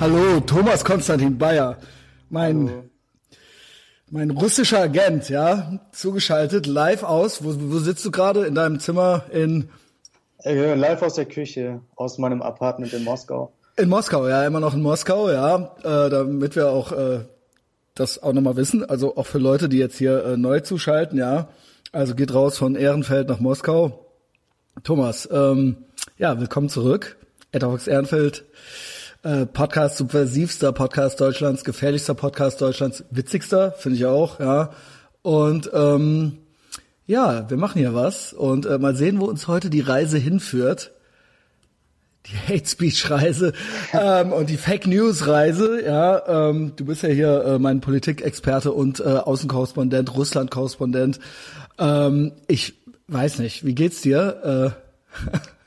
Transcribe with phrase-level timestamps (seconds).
[0.00, 1.76] Hallo, Thomas Konstantin Bayer,
[2.30, 2.84] mein, Hallo.
[4.10, 7.42] mein russischer Agent, ja, zugeschaltet, live aus.
[7.42, 8.46] Wo, wo sitzt du gerade?
[8.46, 9.70] In deinem Zimmer in?
[10.44, 13.52] Äh, live aus der Küche, aus meinem Apartment in Moskau.
[13.76, 17.24] In Moskau, ja, immer noch in Moskau, ja, äh, damit wir auch äh,
[17.96, 18.88] das auch nochmal wissen.
[18.88, 21.48] Also auch für Leute, die jetzt hier äh, neu zuschalten, ja.
[21.90, 24.06] Also geht raus von Ehrenfeld nach Moskau.
[24.84, 25.78] Thomas, ähm,
[26.18, 27.16] ja, willkommen zurück.
[27.50, 28.44] Etavox Ehrenfeld,
[29.22, 34.70] äh, Podcast, subversivster Podcast Deutschlands, gefährlichster Podcast Deutschlands, witzigster, finde ich auch, ja.
[35.22, 36.38] Und ähm,
[37.06, 40.92] ja, wir machen hier was und äh, mal sehen, wo uns heute die Reise hinführt
[42.26, 43.52] die Hate Speech Reise
[43.92, 45.84] ähm, und die Fake News Reise.
[45.84, 51.18] Ja, ähm, du bist ja hier äh, mein Politikexperte und äh, Außenkorrespondent, Russland-Korrespondent.
[51.78, 52.74] Ähm, ich
[53.08, 54.74] weiß nicht, wie geht's dir?
[54.74, 55.38] Äh,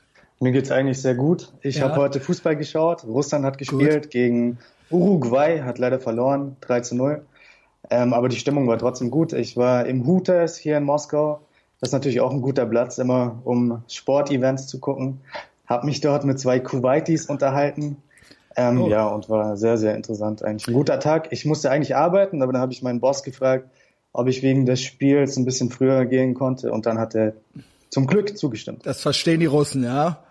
[0.42, 1.52] Mir geht's eigentlich sehr gut.
[1.60, 1.88] Ich ja.
[1.88, 3.04] habe heute Fußball geschaut.
[3.04, 4.10] Russland hat gespielt gut.
[4.10, 4.58] gegen
[4.90, 7.24] Uruguay, hat leider verloren, 3 zu 0.
[7.90, 9.32] Ähm, aber die Stimmung war trotzdem gut.
[9.32, 11.40] Ich war im Hooters hier in Moskau.
[11.80, 15.20] Das ist natürlich auch ein guter Platz, immer um Sportevents zu gucken
[15.72, 17.96] habe mich dort mit zwei Kuwaitis unterhalten.
[18.54, 18.88] Ähm, oh.
[18.88, 20.68] Ja, und war sehr, sehr interessant eigentlich.
[20.68, 21.28] Ein guter Tag.
[21.30, 23.68] Ich musste eigentlich arbeiten, aber dann habe ich meinen Boss gefragt,
[24.12, 27.32] ob ich wegen des Spiels ein bisschen früher gehen konnte und dann hat er
[27.88, 28.84] zum Glück zugestimmt.
[28.84, 30.22] Das verstehen die Russen, ja?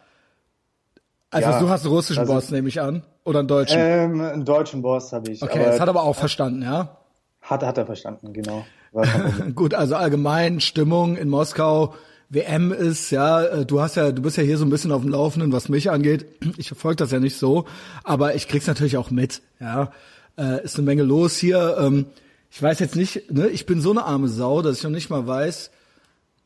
[1.32, 3.04] Also ja, du hast einen russischen also, Boss, nehme ich an.
[3.24, 3.80] Oder einen deutschen?
[3.80, 5.42] Ähm, einen deutschen Boss habe ich.
[5.42, 6.98] Okay, das hat aber auch verstanden, ja?
[7.42, 8.66] Hat, hat er verstanden, genau.
[9.56, 11.96] Gut, also allgemein Stimmung in Moskau
[12.30, 15.02] WM ist, ja, äh, du hast ja, du bist ja hier so ein bisschen auf
[15.02, 16.26] dem Laufenden, was mich angeht.
[16.58, 17.66] Ich verfolge das ja nicht so,
[18.04, 19.92] aber ich krieg's natürlich auch mit, ja.
[20.38, 21.78] Äh, ist eine Menge los hier.
[21.80, 22.06] Ähm,
[22.50, 25.09] ich weiß jetzt nicht, ne, ich bin so eine arme Sau, dass ich noch nicht
[25.09, 25.72] mal weiß,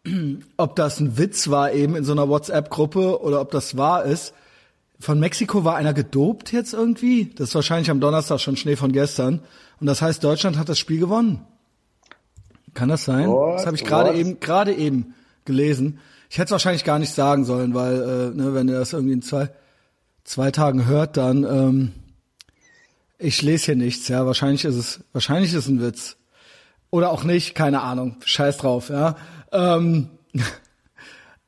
[0.58, 4.34] ob das ein Witz war eben in so einer WhatsApp-Gruppe oder ob das wahr ist.
[5.06, 7.32] Von Mexiko war einer gedopt jetzt irgendwie.
[7.36, 9.40] Das ist wahrscheinlich am Donnerstag schon Schnee von gestern.
[9.80, 11.46] Und das heißt, Deutschland hat das Spiel gewonnen.
[12.74, 13.30] Kann das sein?
[13.30, 13.60] What?
[13.60, 15.14] Das habe ich gerade eben, gerade eben
[15.46, 16.00] gelesen.
[16.32, 19.14] Ich hätte es wahrscheinlich gar nicht sagen sollen, weil äh, ne, wenn ihr das irgendwie
[19.14, 19.52] in zwei,
[20.24, 21.92] zwei Tagen hört, dann ähm,
[23.20, 24.08] ich lese hier nichts.
[24.08, 26.18] Ja, wahrscheinlich ist es wahrscheinlich ist es ein Witz
[26.90, 28.18] oder auch nicht, keine Ahnung.
[28.26, 28.90] Scheiß drauf.
[28.90, 29.18] Ja.
[29.52, 30.10] Ähm,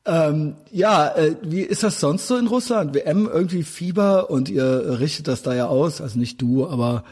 [0.07, 2.95] ähm, ja, äh, wie ist das sonst so in Russland?
[2.95, 7.03] WM irgendwie Fieber und ihr richtet das da ja aus, also nicht du, aber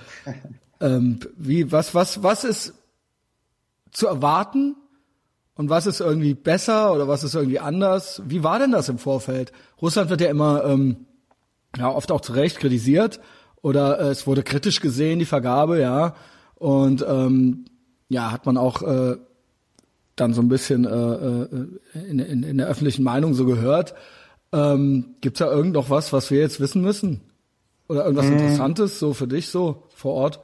[0.79, 2.73] ähm, wie was was was ist
[3.91, 4.75] zu erwarten?
[5.57, 8.21] Und was ist irgendwie besser oder was ist irgendwie anders?
[8.25, 9.53] Wie war denn das im Vorfeld?
[9.81, 11.05] Russland wird ja immer ähm,
[11.77, 13.19] ja oft auch zu Recht kritisiert
[13.61, 16.15] oder äh, es wurde kritisch gesehen die Vergabe, ja.
[16.55, 17.65] Und ähm,
[18.09, 19.17] ja, hat man auch äh,
[20.15, 21.47] dann so ein bisschen äh, äh
[22.09, 23.95] in, in, in der öffentlichen Meinung so gehört.
[24.53, 27.21] Ähm, Gibt da irgend noch was, was wir jetzt wissen müssen?
[27.87, 28.33] Oder irgendwas mhm.
[28.33, 30.39] Interessantes so für dich so vor Ort?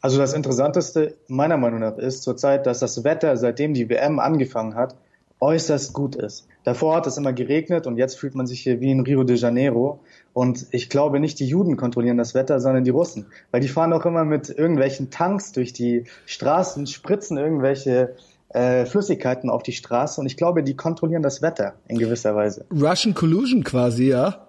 [0.00, 4.74] Also das Interessanteste meiner Meinung nach ist zurzeit, dass das Wetter, seitdem die WM angefangen
[4.74, 4.96] hat,
[5.38, 6.46] äußerst gut ist.
[6.64, 9.36] Davor hat es immer geregnet und jetzt fühlt man sich hier wie in Rio de
[9.36, 10.00] Janeiro.
[10.32, 13.26] Und ich glaube nicht die Juden kontrollieren das Wetter, sondern die Russen.
[13.50, 18.14] Weil die fahren auch immer mit irgendwelchen Tanks durch die Straßen, spritzen irgendwelche
[18.52, 20.20] äh, Flüssigkeiten auf die Straße.
[20.20, 22.64] Und ich glaube, die kontrollieren das Wetter in gewisser Weise.
[22.70, 24.46] Russian Collusion quasi, ja?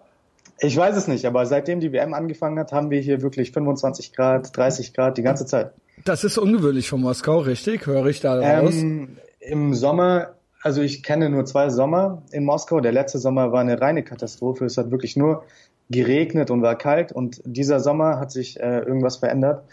[0.60, 4.14] Ich weiß es nicht, aber seitdem die WM angefangen hat, haben wir hier wirklich 25
[4.14, 5.72] Grad, 30 Grad die ganze Zeit.
[6.06, 7.86] Das ist ungewöhnlich von Moskau, richtig?
[7.86, 8.74] Höre ich da raus?
[8.76, 12.80] Ähm, Im Sommer, also ich kenne nur zwei Sommer in Moskau.
[12.80, 14.66] Der letzte Sommer war eine reine Katastrophe.
[14.66, 15.44] Es hat wirklich nur
[15.90, 17.12] geregnet und war kalt.
[17.12, 19.64] Und dieser Sommer hat sich äh, irgendwas verändert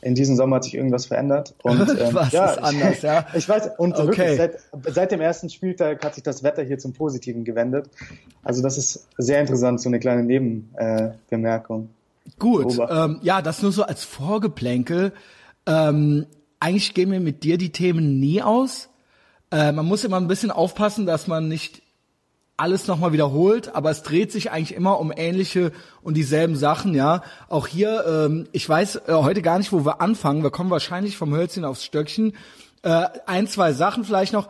[0.00, 1.54] in diesem Sommer hat sich irgendwas verändert.
[1.62, 3.26] Und, ähm, Was ja, ist anders, ja?
[3.34, 4.06] Ich weiß, und okay.
[4.06, 7.90] wirklich seit, seit dem ersten Spieltag hat sich das Wetter hier zum Positiven gewendet.
[8.42, 11.84] Also das ist sehr interessant, so eine kleine Nebenbemerkung.
[11.84, 15.12] Äh, Gut, ähm, ja, das nur so als Vorgeplänkel.
[15.66, 16.26] Ähm,
[16.60, 18.88] eigentlich gehen wir mit dir die Themen nie aus.
[19.50, 21.82] Äh, man muss immer ein bisschen aufpassen, dass man nicht
[22.58, 25.72] alles nochmal wiederholt, aber es dreht sich eigentlich immer um ähnliche
[26.02, 27.22] und dieselben Sachen, ja.
[27.48, 30.42] Auch hier, ähm, ich weiß äh, heute gar nicht, wo wir anfangen.
[30.42, 32.34] Wir kommen wahrscheinlich vom Hölzchen aufs Stöckchen.
[32.82, 34.48] Äh, ein, zwei Sachen vielleicht noch.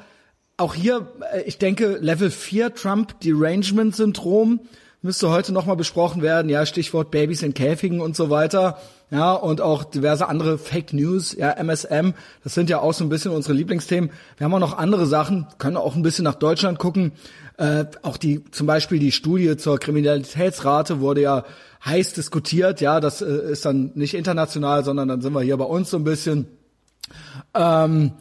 [0.56, 4.60] Auch hier, äh, ich denke, Level 4 Trump Derangement Syndrom
[5.02, 6.48] müsste heute nochmal besprochen werden.
[6.48, 8.78] Ja, Stichwort Babys in Käfigen und so weiter.
[9.10, 12.12] Ja, und auch diverse andere Fake News, ja, MSM.
[12.44, 14.10] Das sind ja auch so ein bisschen unsere Lieblingsthemen.
[14.36, 17.12] Wir haben auch noch andere Sachen, können auch ein bisschen nach Deutschland gucken.
[17.56, 21.44] Äh, auch die, zum Beispiel die Studie zur Kriminalitätsrate wurde ja
[21.86, 22.82] heiß diskutiert.
[22.82, 25.96] Ja, das äh, ist dann nicht international, sondern dann sind wir hier bei uns so
[25.96, 26.46] ein bisschen.
[27.54, 28.12] Ähm,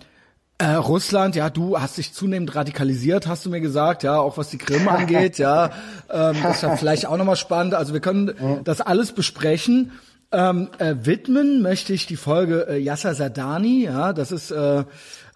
[0.60, 4.50] äh, Russland, ja, du hast dich zunehmend radikalisiert, hast du mir gesagt, ja, auch was
[4.50, 5.72] die Krim angeht, ja,
[6.10, 7.74] ähm, das ist ja vielleicht auch nochmal spannend.
[7.74, 9.92] Also wir können das alles besprechen.
[10.32, 14.84] Ähm, äh, widmen möchte ich die Folge äh, Yasser Sadani, ja, das ist äh,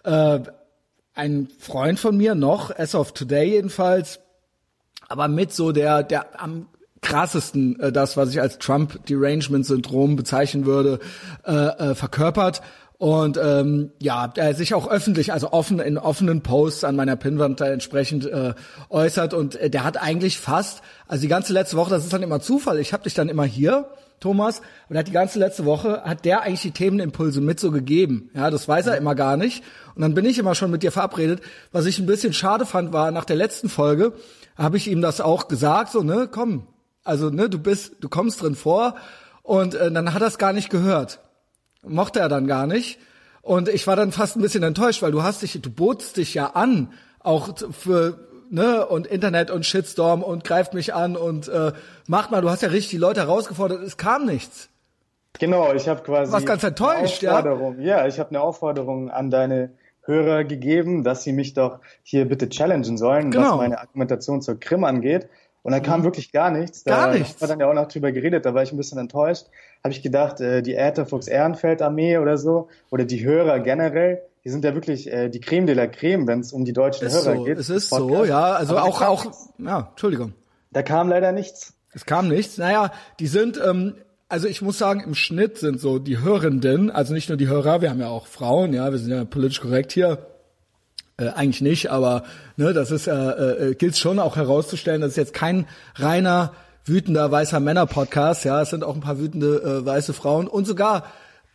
[0.04, 0.40] äh,
[1.14, 4.20] ein Freund von mir noch, as of today jedenfalls,
[5.08, 6.66] aber mit so der, der am
[7.00, 11.00] krassesten äh, das, was ich als Trump-Derangement-Syndrom bezeichnen würde,
[11.44, 12.62] äh, äh, verkörpert.
[12.98, 17.60] Und ähm, ja, der sich auch öffentlich, also offen in offenen Posts an meiner Pinwand
[17.60, 18.54] da entsprechend äh,
[18.90, 19.34] äußert.
[19.34, 22.40] Und äh, der hat eigentlich fast, also die ganze letzte Woche, das ist dann immer
[22.40, 23.88] Zufall, ich habe dich dann immer hier,
[24.22, 28.30] Thomas, und hat die ganze letzte Woche, hat der eigentlich die Themenimpulse mit so gegeben.
[28.34, 29.62] Ja, das weiß er immer gar nicht.
[29.94, 31.42] Und dann bin ich immer schon mit dir verabredet.
[31.72, 34.14] Was ich ein bisschen schade fand, war nach der letzten Folge,
[34.56, 36.66] habe ich ihm das auch gesagt, so, ne, komm,
[37.04, 38.94] also, ne, du bist, du kommst drin vor
[39.42, 41.20] und äh, dann hat er es gar nicht gehört.
[41.84, 42.98] Mochte er dann gar nicht.
[43.42, 46.34] Und ich war dann fast ein bisschen enttäuscht, weil du hast dich, du botst dich
[46.34, 48.18] ja an, auch für,
[48.52, 51.72] ne, und Internet und Shitstorm und greift mich an und äh,
[52.06, 54.68] macht mal, du hast ja richtig die Leute herausgefordert, es kam nichts.
[55.38, 56.32] Genau, ich habe quasi.
[56.32, 57.42] Was ganz enttäuscht, ja?
[57.78, 59.70] Ja, ich habe eine Aufforderung an deine
[60.02, 63.52] Hörer gegeben, dass sie mich doch hier bitte challengen sollen, genau.
[63.52, 65.28] was meine Argumentation zur Krim angeht.
[65.62, 66.04] Und da kam mhm.
[66.04, 66.84] wirklich gar nichts.
[66.84, 67.34] Da gar nichts.
[67.34, 69.46] haben wir dann ja auch noch drüber geredet, da war ich ein bisschen enttäuscht.
[69.82, 74.50] Habe ich gedacht, äh, die Ätherfuchs Ehrenfeld Armee oder so, oder die Hörer generell, die
[74.50, 77.14] sind ja wirklich äh, die Creme de la Creme, wenn es um die deutschen ist
[77.14, 77.58] Hörer so, geht.
[77.58, 78.52] Es ist so, ja.
[78.52, 80.34] Also Aber auch, auch, ja, Entschuldigung.
[80.72, 81.74] Da kam leider nichts.
[81.92, 82.58] Es kam nichts.
[82.58, 82.90] Naja,
[83.20, 83.94] die sind, ähm,
[84.28, 87.82] also ich muss sagen, im Schnitt sind so die Hörenden, also nicht nur die Hörer,
[87.82, 90.26] wir haben ja auch Frauen, ja, wir sind ja politisch korrekt hier,
[91.18, 92.24] äh, eigentlich nicht, aber
[92.56, 95.66] ne, das ist äh, äh, gilt schon auch herauszustellen, das ist jetzt kein
[95.96, 96.54] reiner
[96.86, 100.66] wütender weißer Männer Podcast, ja, es sind auch ein paar wütende äh, weiße Frauen und
[100.66, 101.04] sogar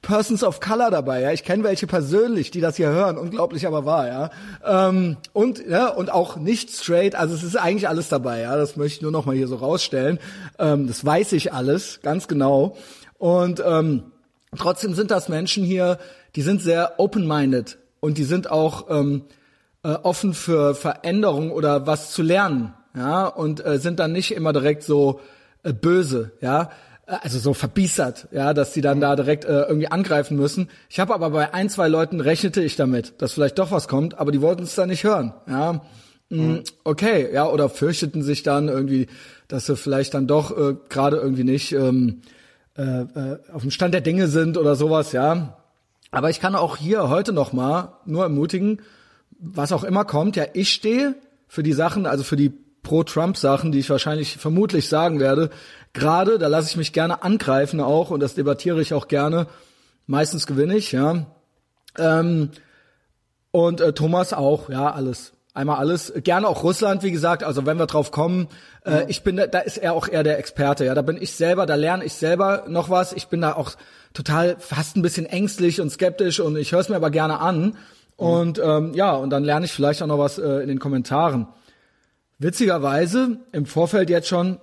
[0.02, 1.32] Persons of Color dabei, ja.
[1.32, 4.30] Ich kenne welche persönlich, die das hier hören, unglaublich aber wahr, ja.
[4.66, 8.56] Ähm, und ja, und auch nicht straight, also es ist eigentlich alles dabei, ja.
[8.56, 10.20] Das möchte ich nur noch mal hier so rausstellen.
[10.60, 12.78] Ähm, das weiß ich alles, ganz genau.
[13.18, 14.04] Und ähm,
[14.56, 15.98] trotzdem sind das Menschen hier,
[16.36, 19.24] die sind sehr open-minded und die sind auch ähm,
[19.84, 24.54] äh, offen für Veränderung oder was zu lernen, ja, und äh, sind dann nicht immer
[24.54, 25.20] direkt so
[25.64, 26.70] äh, böse, ja,
[27.08, 30.70] also so verbiestert, ja, dass sie dann da direkt äh, irgendwie angreifen müssen.
[30.90, 34.20] Ich habe aber bei ein, zwei Leuten rechnete ich damit, dass vielleicht doch was kommt,
[34.20, 35.82] aber die wollten es dann nicht hören, ja.
[36.30, 36.64] Mhm.
[36.84, 39.08] Okay, ja, oder fürchteten sich dann irgendwie,
[39.48, 42.22] dass sie vielleicht dann doch äh, gerade irgendwie nicht ähm,
[42.78, 45.58] äh, äh, auf dem Stand der Dinge sind oder sowas, ja.
[46.12, 48.82] Aber ich kann auch hier heute noch mal nur ermutigen,
[49.40, 51.16] was auch immer kommt, ja, ich stehe
[51.48, 52.52] für die Sachen, also für die
[52.88, 55.50] Pro-Trump-Sachen, die ich wahrscheinlich vermutlich sagen werde.
[55.98, 59.48] Gerade, da lasse ich mich gerne angreifen auch und das debattiere ich auch gerne.
[60.06, 61.26] Meistens gewinne ich, ja.
[61.98, 62.52] Ähm,
[63.50, 65.34] und äh, Thomas auch, ja, alles.
[65.56, 66.14] Einmal alles.
[66.18, 67.44] Gerne auch Russland, wie gesagt.
[67.44, 68.48] Also wenn wir drauf kommen,
[68.86, 70.86] äh, ich bin, da, da ist er auch eher der Experte.
[70.86, 73.12] Ja, da bin ich selber, da lerne ich selber noch was.
[73.12, 73.72] Ich bin da auch
[74.14, 77.76] total fast ein bisschen ängstlich und skeptisch und ich höre es mir aber gerne an.
[78.18, 81.48] Und ähm, ja, und dann lerne ich vielleicht auch noch was äh, in den Kommentaren.
[82.38, 84.60] Witzigerweise im Vorfeld jetzt schon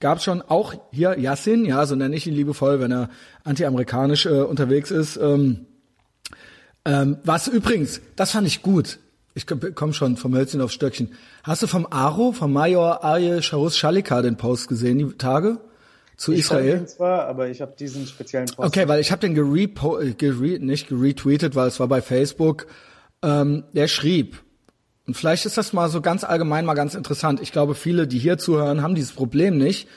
[0.00, 3.10] gab schon auch hier Yassin, ja, so nenne ich ihn liebevoll, wenn er
[3.44, 5.16] anti-amerikanisch äh, unterwegs ist.
[5.16, 5.66] Ähm,
[6.84, 8.98] ähm, was übrigens, das fand ich gut.
[9.34, 11.12] Ich komme schon vom Hölzchen aufs Stöckchen.
[11.42, 15.58] Hast du vom Aro, vom Major Arje Sharus Shalika den Post gesehen, die Tage?
[16.16, 16.82] Zu ich Israel?
[16.86, 18.66] Ich zwar, aber ich habe diesen speziellen Post.
[18.66, 22.66] Okay, weil ich habe den gerepo äh, gere nicht geretweetet, weil es war bei Facebook
[23.22, 24.42] ähm, der schrieb,
[25.06, 27.40] und vielleicht ist das mal so ganz allgemein mal ganz interessant.
[27.40, 29.88] Ich glaube, viele, die hier zuhören, haben dieses Problem nicht.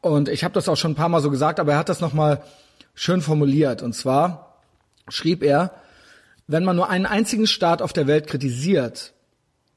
[0.00, 2.00] Und ich habe das auch schon ein paar Mal so gesagt, aber er hat das
[2.00, 2.42] nochmal
[2.94, 3.82] schön formuliert.
[3.82, 4.58] Und zwar
[5.08, 5.72] schrieb er,
[6.46, 9.14] wenn man nur einen einzigen Staat auf der Welt kritisiert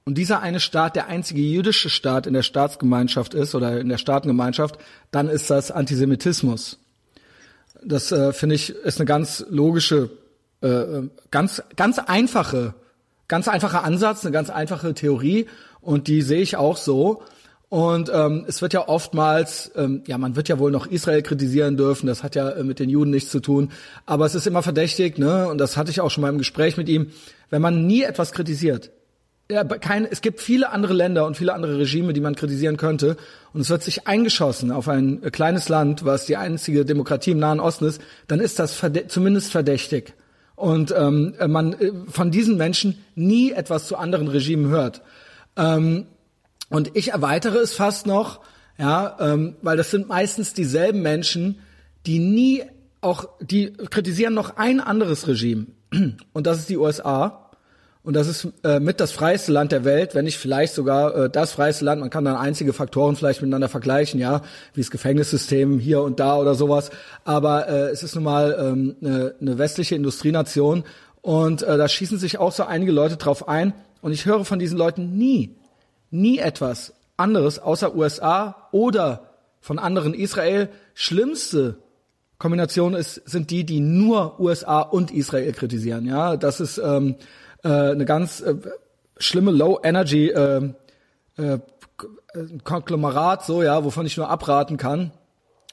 [0.03, 3.98] und dieser eine Staat der einzige jüdische Staat in der Staatsgemeinschaft ist oder in der
[3.98, 4.77] Staatengemeinschaft,
[5.12, 6.79] dann ist das Antisemitismus.
[7.84, 10.10] Das äh, finde ich ist eine ganz logische
[10.62, 12.74] äh, ganz, ganz einfache,
[13.27, 15.48] ganz einfacher Ansatz, eine ganz einfache Theorie.
[15.82, 17.22] Und die sehe ich auch so.
[17.70, 21.77] Und ähm, es wird ja oftmals, ähm, ja, man wird ja wohl noch Israel kritisieren
[21.77, 23.72] dürfen, das hat ja äh, mit den Juden nichts zu tun,
[24.05, 26.77] aber es ist immer verdächtig, ne, und das hatte ich auch schon mal im Gespräch
[26.77, 27.08] mit ihm,
[27.50, 28.91] wenn man nie etwas kritisiert.
[29.50, 33.17] Ja, kein, es gibt viele andere Länder und viele andere Regime, die man kritisieren könnte,
[33.51, 37.39] und es wird sich eingeschossen auf ein äh, kleines Land, was die einzige Demokratie im
[37.39, 40.13] Nahen Osten ist, dann ist das verde zumindest verdächtig
[40.55, 45.01] und ähm, man äh, von diesen Menschen nie etwas zu anderen Regimen hört.
[45.57, 46.05] Ähm,
[46.69, 48.41] und ich erweitere es fast noch,
[48.77, 51.59] ja, ähm, weil das sind meistens dieselben Menschen,
[52.05, 52.63] die nie
[53.01, 55.67] auch, die kritisieren noch ein anderes Regime
[56.33, 57.44] und das ist die USA.
[58.05, 61.29] Und das ist äh, mit das freiste Land der Welt, wenn nicht vielleicht sogar äh,
[61.29, 62.01] das freiste Land.
[62.01, 64.43] Man kann dann einzige Faktoren vielleicht miteinander vergleichen, ja,
[64.75, 66.91] wie das Gefängnissystem hier und da oder sowas.
[67.24, 70.83] Aber äh, es ist nun mal ähm, eine, eine westliche Industrienation
[71.24, 73.74] und äh, da schießen sich auch so einige Leute drauf ein.
[74.03, 75.55] Und ich höre von diesen Leuten nie,
[76.12, 79.31] nie etwas anderes außer USA oder
[79.62, 80.69] von anderen Israel.
[80.93, 81.79] Schlimmste
[82.38, 86.05] Kombination ist, sind die, die nur USA und Israel kritisieren.
[86.05, 87.15] Ja, das ist ähm,
[87.65, 88.55] äh, eine ganz äh,
[89.17, 90.69] schlimme Low Energy äh,
[91.38, 91.60] äh,
[92.63, 95.12] Konglomerat, so ja, wovon ich nur abraten kann.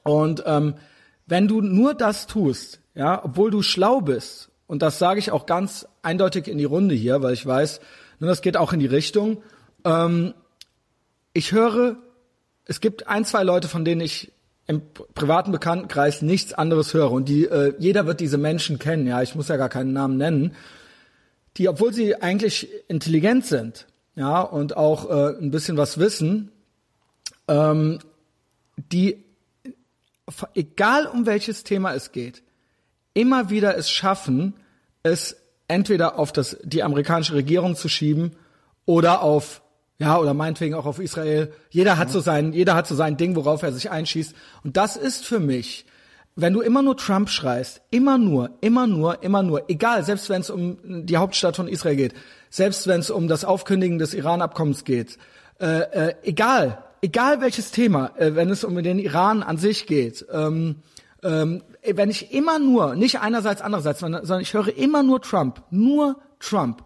[0.05, 0.75] Und ähm,
[1.27, 5.45] wenn du nur das tust, ja, obwohl du schlau bist, und das sage ich auch
[5.45, 7.81] ganz eindeutig in die Runde hier, weil ich weiß,
[8.21, 9.43] nur das geht auch in die Richtung.
[9.85, 10.35] Ähm,
[11.35, 11.97] ich höre,
[12.65, 14.33] es gibt ein, zwei Leute, von denen ich
[14.67, 14.83] im
[15.15, 17.11] privaten Bekanntenkreis nichts anderes höre.
[17.11, 20.17] Und die, äh, jeder wird diese Menschen kennen, ja, ich muss ja gar keinen Namen
[20.17, 20.55] nennen
[21.57, 26.51] die, obwohl sie eigentlich intelligent sind, ja, und auch äh, ein bisschen was wissen,
[27.49, 27.99] ähm,
[28.77, 29.25] die,
[30.55, 32.43] egal um welches Thema es geht,
[33.15, 34.55] immer wieder es schaffen,
[35.03, 35.37] es
[35.69, 38.37] entweder auf das, die amerikanische Regierung zu schieben
[38.85, 39.63] oder auf,
[39.99, 41.53] ja, oder meinetwegen auch auf Israel.
[41.71, 44.35] Jeder hat so sein, jeder hat so sein Ding, worauf er sich einschießt.
[44.65, 45.87] Und das ist für mich
[46.35, 50.41] wenn du immer nur Trump schreist, immer nur, immer nur, immer nur, egal, selbst wenn
[50.41, 52.15] es um die Hauptstadt von Israel geht,
[52.49, 55.19] selbst wenn es um das Aufkündigen des Iran-Abkommens geht,
[55.61, 60.27] äh, äh, egal, egal welches Thema, äh, wenn es um den Iran an sich geht,
[60.33, 60.77] ähm,
[61.23, 66.17] ähm, wenn ich immer nur, nicht einerseits, andererseits, sondern ich höre immer nur Trump, nur
[66.41, 66.83] Trump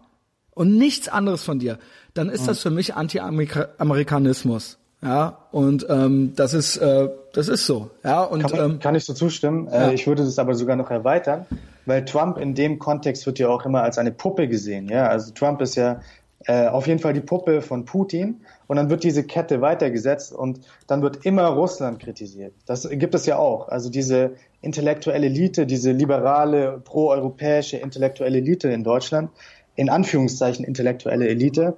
[0.51, 1.79] und nichts anderes von dir,
[2.13, 4.79] dann ist das für mich Anti-Amerikanismus.
[5.01, 7.91] Ja, und ähm, das ist äh, das ist so.
[8.03, 9.67] Ja, und kann, ähm, kann ich so zustimmen.
[9.67, 9.91] Äh, ja.
[9.91, 11.45] Ich würde das aber sogar noch erweitern,
[11.85, 14.89] weil Trump in dem Kontext wird ja auch immer als eine Puppe gesehen.
[14.89, 16.01] Ja, also Trump ist ja
[16.45, 20.61] äh, auf jeden Fall die Puppe von Putin und dann wird diese Kette weitergesetzt und
[20.87, 22.53] dann wird immer Russland kritisiert.
[22.65, 23.67] Das gibt es ja auch.
[23.67, 29.29] Also diese intellektuelle Elite, diese liberale, proeuropäische intellektuelle Elite in Deutschland,
[29.75, 31.77] in Anführungszeichen intellektuelle Elite,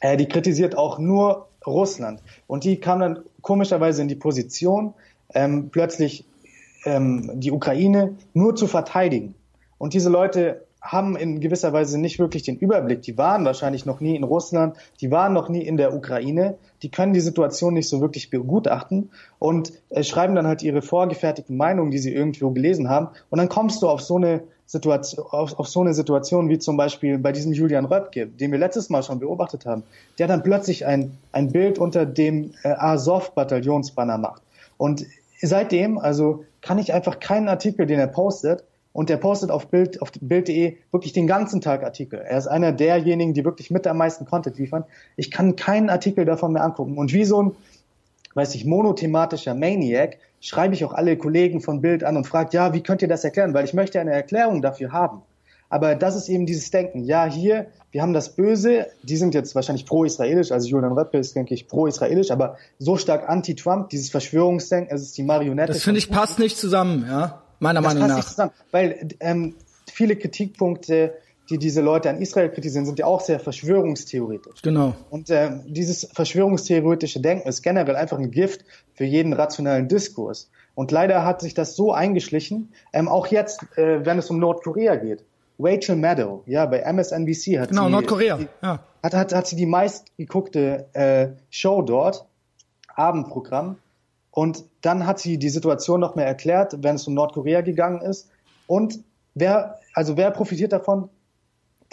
[0.00, 2.22] äh, die kritisiert auch nur Russland.
[2.46, 4.94] Und die kam dann komischerweise in die Position,
[5.34, 6.24] ähm, plötzlich
[6.84, 9.34] ähm, die Ukraine nur zu verteidigen.
[9.78, 13.00] Und diese Leute haben in gewisser Weise nicht wirklich den Überblick.
[13.02, 16.90] Die waren wahrscheinlich noch nie in Russland, die waren noch nie in der Ukraine, die
[16.90, 21.90] können die Situation nicht so wirklich begutachten und äh, schreiben dann halt ihre vorgefertigten Meinungen,
[21.90, 23.08] die sie irgendwo gelesen haben.
[23.30, 26.76] Und dann kommst du auf so eine Situation, auf, auf so eine Situation wie zum
[26.76, 29.82] Beispiel bei diesem Julian Röpke, den wir letztes Mal schon beobachtet haben,
[30.18, 34.42] der dann plötzlich ein, ein Bild unter dem äh, Azov-Bataillonsbanner macht.
[34.78, 35.04] Und
[35.40, 40.00] seitdem, also kann ich einfach keinen Artikel, den er postet, und der postet auf Bild,
[40.00, 42.20] auf Bild.de wirklich den ganzen Tag Artikel.
[42.20, 44.84] Er ist einer derjenigen, die wirklich mit am meisten Content liefern.
[45.16, 46.96] Ich kann keinen Artikel davon mehr angucken.
[46.96, 47.56] Und wie so ein,
[48.34, 52.72] weiß ich, monothematischer Maniac schreibe ich auch alle Kollegen von Bild an und frage, ja,
[52.74, 53.54] wie könnt ihr das erklären?
[53.54, 55.22] Weil ich möchte eine Erklärung dafür haben.
[55.70, 57.04] Aber das ist eben dieses Denken.
[57.04, 61.34] Ja, hier, wir haben das Böse, die sind jetzt wahrscheinlich pro-israelisch, also Julian Röppe ist,
[61.34, 65.72] denke ich, pro-israelisch, aber so stark anti-Trump, dieses Verschwörungsdenken, es ist die Marionette.
[65.72, 68.24] Das finde ich passt nicht zusammen, ja meiner das Meinung nach.
[68.24, 69.56] Zusammen, weil ähm,
[69.90, 71.14] viele Kritikpunkte,
[71.50, 74.62] die diese Leute an Israel kritisieren, sind ja auch sehr verschwörungstheoretisch.
[74.62, 74.94] Genau.
[75.10, 80.50] Und äh, dieses verschwörungstheoretische Denken ist generell einfach ein Gift für jeden rationalen Diskurs.
[80.74, 84.96] Und leider hat sich das so eingeschlichen, ähm, auch jetzt, äh, wenn es um Nordkorea
[84.96, 85.24] geht.
[85.58, 88.80] Rachel Maddow, ja, bei MSNBC hat genau, sie, Nordkorea, die, ja.
[89.02, 92.26] hat, hat, hat sie die meistgeguckte äh, Show dort,
[92.96, 93.76] Abendprogramm,
[94.34, 98.28] und dann hat sie die Situation noch mehr erklärt, wenn es um Nordkorea gegangen ist.
[98.66, 98.98] Und
[99.34, 101.08] wer, also wer profitiert davon?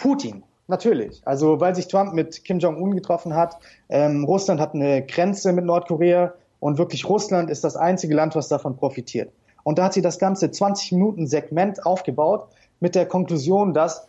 [0.02, 0.42] Putin.
[0.66, 1.22] Natürlich.
[1.24, 3.56] Also weil sich Trump mit Kim Jong-un getroffen hat.
[3.88, 8.48] Ähm, Russland hat eine Grenze mit Nordkorea und wirklich Russland ist das einzige Land, was
[8.48, 9.32] davon profitiert.
[9.64, 12.48] Und da hat sie das ganze 20 Minuten Segment aufgebaut
[12.80, 14.08] mit der Konklusion, dass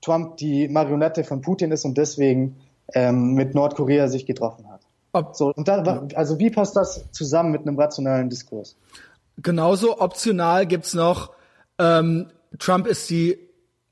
[0.00, 2.56] Trump die Marionette von Putin ist und deswegen
[2.94, 4.80] ähm, mit Nordkorea sich getroffen hat.
[5.12, 8.76] Ob, so, und da, also wie passt das zusammen mit einem rationalen Diskurs?
[9.38, 11.32] Genauso optional gibt's noch,
[11.78, 13.47] ähm, Trump ist die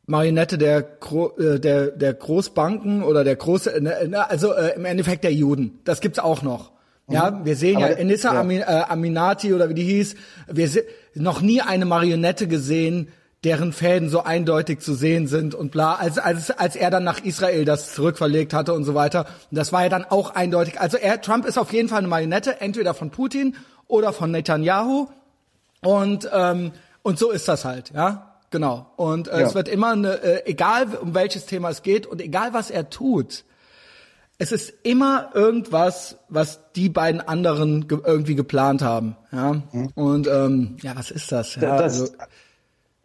[0.06, 5.24] Marionette der, Gro äh, der, der Großbanken oder der große, ne, also äh, im Endeffekt
[5.24, 5.80] der Juden.
[5.84, 6.72] Das gibt's auch noch.
[7.08, 7.44] Ja, mhm.
[7.44, 8.40] wir sehen Aber, ja Enissa ja.
[8.40, 10.14] Amin, äh, Aminati oder wie die hieß,
[10.48, 10.68] wir
[11.14, 13.08] noch nie eine Marionette gesehen,
[13.44, 17.20] deren Fäden so eindeutig zu sehen sind und bla, als, als, als er dann nach
[17.22, 19.26] Israel das zurückverlegt hatte und so weiter.
[19.50, 20.80] Und das war ja dann auch eindeutig.
[20.80, 23.54] Also er, Trump ist auf jeden Fall eine Marionette, entweder von Putin
[23.86, 25.08] oder von Netanyahu.
[25.82, 26.72] Und, ähm,
[27.02, 28.25] und so ist das halt, ja.
[28.50, 28.86] Genau.
[28.96, 29.46] Und äh, ja.
[29.46, 32.90] es wird immer eine, äh, egal um welches Thema es geht und egal was er
[32.90, 33.44] tut,
[34.38, 39.16] es ist immer irgendwas, was die beiden anderen ge irgendwie geplant haben.
[39.32, 39.62] Ja.
[39.72, 39.88] Mhm.
[39.94, 41.54] Und ähm, ja, was ist das?
[41.54, 42.12] Ja, das, also,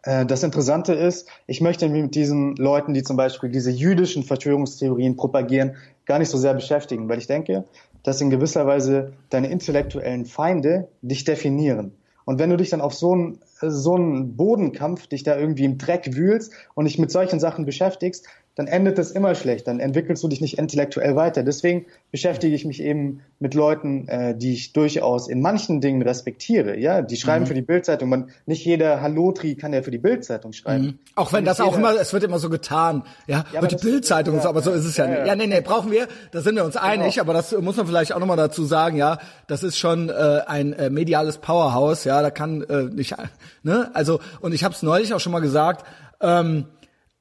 [0.02, 4.24] äh, das Interessante ist, ich möchte mich mit diesen Leuten, die zum Beispiel diese jüdischen
[4.24, 7.64] Verschwörungstheorien propagieren, gar nicht so sehr beschäftigen, weil ich denke,
[8.02, 11.92] dass in gewisser Weise deine intellektuellen Feinde dich definieren.
[12.24, 13.38] Und wenn du dich dann auf so einen,
[13.70, 18.26] so einen Bodenkampf, dich da irgendwie im Dreck wühlst und dich mit solchen Sachen beschäftigst,
[18.54, 21.42] dann endet das immer schlecht, dann entwickelst du dich nicht intellektuell weiter.
[21.42, 26.78] Deswegen beschäftige ich mich eben mit Leuten, äh, die ich durchaus in manchen Dingen respektiere.
[26.78, 27.48] Ja, die schreiben mhm.
[27.48, 28.10] für die Bildzeitung.
[28.10, 30.84] Man nicht jeder Hallotri kann ja für die Bildzeitung schreiben.
[30.84, 30.98] Mhm.
[31.14, 33.04] Auch wenn das auch immer, es wird immer so getan.
[33.26, 35.26] Ja, ja die Bildzeitung, ja, aber so ist es ja, ja nicht.
[35.28, 36.06] Ja, nee, nee, brauchen wir.
[36.30, 37.14] Da sind wir uns einig.
[37.14, 37.24] Genau.
[37.24, 38.98] Aber das muss man vielleicht auch nochmal dazu sagen.
[38.98, 42.04] Ja, das ist schon äh, ein äh, mediales Powerhouse.
[42.04, 43.14] Ja, da kann äh, nicht.
[43.62, 45.86] Ne, also und ich habe es neulich auch schon mal gesagt.
[46.20, 46.66] Ähm,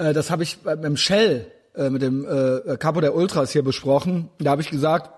[0.02, 3.64] äh, das habe ich mit dem Shell, äh, mit dem äh, Capo der Ultras hier
[3.64, 4.30] besprochen.
[4.40, 5.12] Da habe ich gesagt,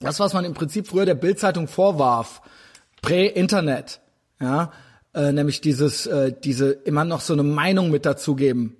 [0.00, 2.42] das, was man im Prinzip früher der Bildzeitung vorwarf,
[3.02, 4.00] prä-Internet,
[4.40, 4.72] ja,
[5.14, 8.76] äh, nämlich dieses, äh, diese immer noch so eine Meinung mit dazugeben.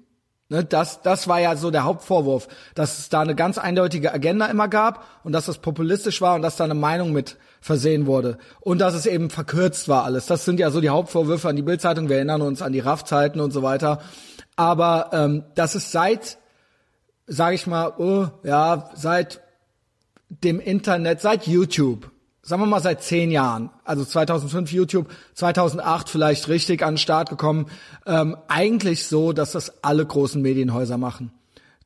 [0.49, 4.47] Ne, das, das war ja so der Hauptvorwurf, dass es da eine ganz eindeutige Agenda
[4.47, 8.37] immer gab und dass das populistisch war und dass da eine Meinung mit versehen wurde
[8.61, 10.27] und dass es eben verkürzt war alles.
[10.27, 12.09] Das sind ja so die Hauptvorwürfe an die Bildzeitung.
[12.09, 14.01] Wir erinnern uns an die RAF-Zeiten und so weiter.
[14.62, 16.38] Aber ähm, das ist seit,
[17.26, 19.40] sage ich mal, oh, ja, seit
[20.28, 26.47] dem Internet, seit YouTube, sagen wir mal seit zehn Jahren, also 2005 YouTube, 2008 vielleicht
[26.47, 27.66] richtig an den Start gekommen,
[28.07, 31.33] ähm, eigentlich so, dass das alle großen Medienhäuser machen.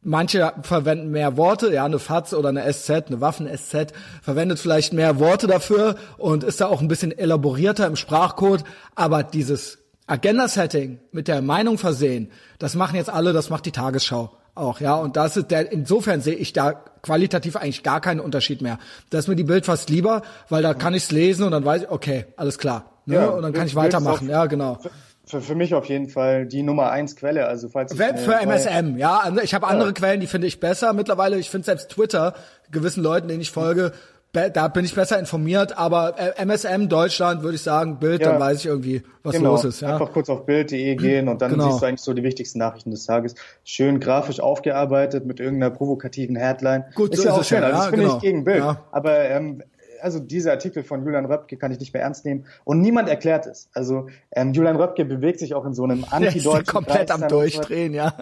[0.02, 5.18] Manche verwenden mehr Worte, ja, eine FAZ oder eine SZ, eine Waffen-SZ, verwendet vielleicht mehr
[5.18, 8.64] Worte dafür und ist da auch ein bisschen elaborierter im Sprachcode,
[8.95, 14.31] aber dieses Agenda-Setting mit der Meinung versehen, das machen jetzt alle, das macht die Tagesschau
[14.57, 14.95] auch, ja.
[14.97, 18.79] Und das ist der, insofern sehe ich da qualitativ eigentlich gar keinen Unterschied mehr.
[19.11, 21.83] Da ist mir die Bild fast lieber, weil da kann ich's lesen und dann weiß
[21.83, 22.91] ich, okay, alles klar.
[23.05, 23.17] Ne?
[23.17, 24.78] Ja, und dann kann ich weitermachen, ja, genau.
[25.25, 27.47] Für, für mich auf jeden Fall die Nummer eins Quelle.
[27.47, 29.19] Also falls ich Web für MSM, ja.
[29.19, 29.93] Also ich habe andere ja.
[29.95, 30.93] Quellen, die finde ich besser.
[30.93, 32.35] Mittlerweile, ich finde selbst Twitter,
[32.71, 33.93] gewissen Leuten, denen ich folge,
[34.37, 38.61] da bin ich besser informiert, aber MSM Deutschland würde ich sagen, Bild, ja, dann weiß
[38.61, 39.53] ich irgendwie, was genau.
[39.53, 39.81] los ist.
[39.81, 39.95] Ja.
[39.95, 41.71] Einfach kurz auf Bild.de gehen und dann genau.
[41.71, 43.35] siehst du eigentlich so die wichtigsten Nachrichten des Tages.
[43.65, 46.85] Schön grafisch aufgearbeitet mit irgendeiner provokativen Headline.
[46.95, 48.17] Gut, ist so ja ist auch schön, ja, also das finde genau.
[48.17, 48.65] ich gegen Bild.
[48.93, 49.63] Aber ähm,
[50.00, 53.47] also diese Artikel von Julian Röpke kann ich nicht mehr ernst nehmen und niemand erklärt
[53.47, 53.69] es.
[53.75, 57.95] Also ähm, Julian Röpke bewegt sich auch in so einem antideutschen komplett Kreis am Durchdrehen,
[57.95, 58.15] ja.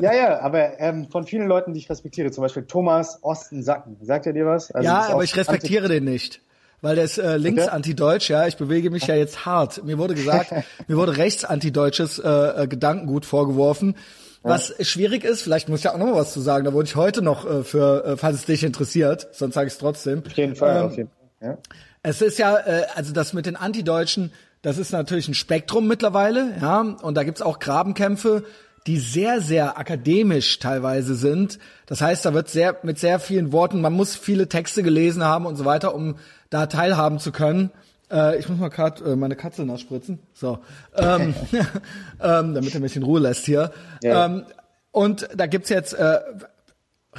[0.00, 4.26] Ja, ja, aber ähm, von vielen Leuten, die ich respektiere, zum Beispiel Thomas Osten-Sacken, sagt
[4.26, 4.70] er dir was?
[4.70, 6.40] Also ja, aber ich respektiere den nicht
[6.82, 7.72] weil der ist äh, links okay.
[7.72, 8.46] antideutsch, ja.
[8.46, 9.84] Ich bewege mich ja jetzt hart.
[9.84, 10.52] Mir wurde gesagt,
[10.88, 13.94] mir wurde rechts antideutsches äh, äh, Gedankengut vorgeworfen.
[14.42, 14.84] Was ja.
[14.84, 16.96] schwierig ist, vielleicht muss ich ja auch noch mal was zu sagen, da wurde ich
[16.96, 20.24] heute noch äh, für, äh, falls es dich interessiert, sonst sage ich es trotzdem.
[20.26, 21.21] Auf jeden Fall, ähm, auf jeden Fall.
[21.42, 21.58] Ja.
[22.02, 26.54] Es ist ja, äh, also das mit den Antideutschen, das ist natürlich ein Spektrum mittlerweile,
[26.60, 28.44] ja, und da gibt's auch Grabenkämpfe,
[28.86, 31.58] die sehr, sehr akademisch teilweise sind.
[31.86, 35.46] Das heißt, da wird sehr mit sehr vielen Worten, man muss viele Texte gelesen haben
[35.46, 36.16] und so weiter, um
[36.50, 37.70] da teilhaben zu können.
[38.10, 40.58] Äh, ich muss mal gerade äh, meine Katze nachspritzen, so,
[40.96, 41.34] ähm,
[42.20, 43.72] ähm, damit er mich in Ruhe lässt hier.
[44.02, 44.26] Ja.
[44.26, 44.44] Ähm,
[44.92, 46.20] und da gibt's jetzt äh,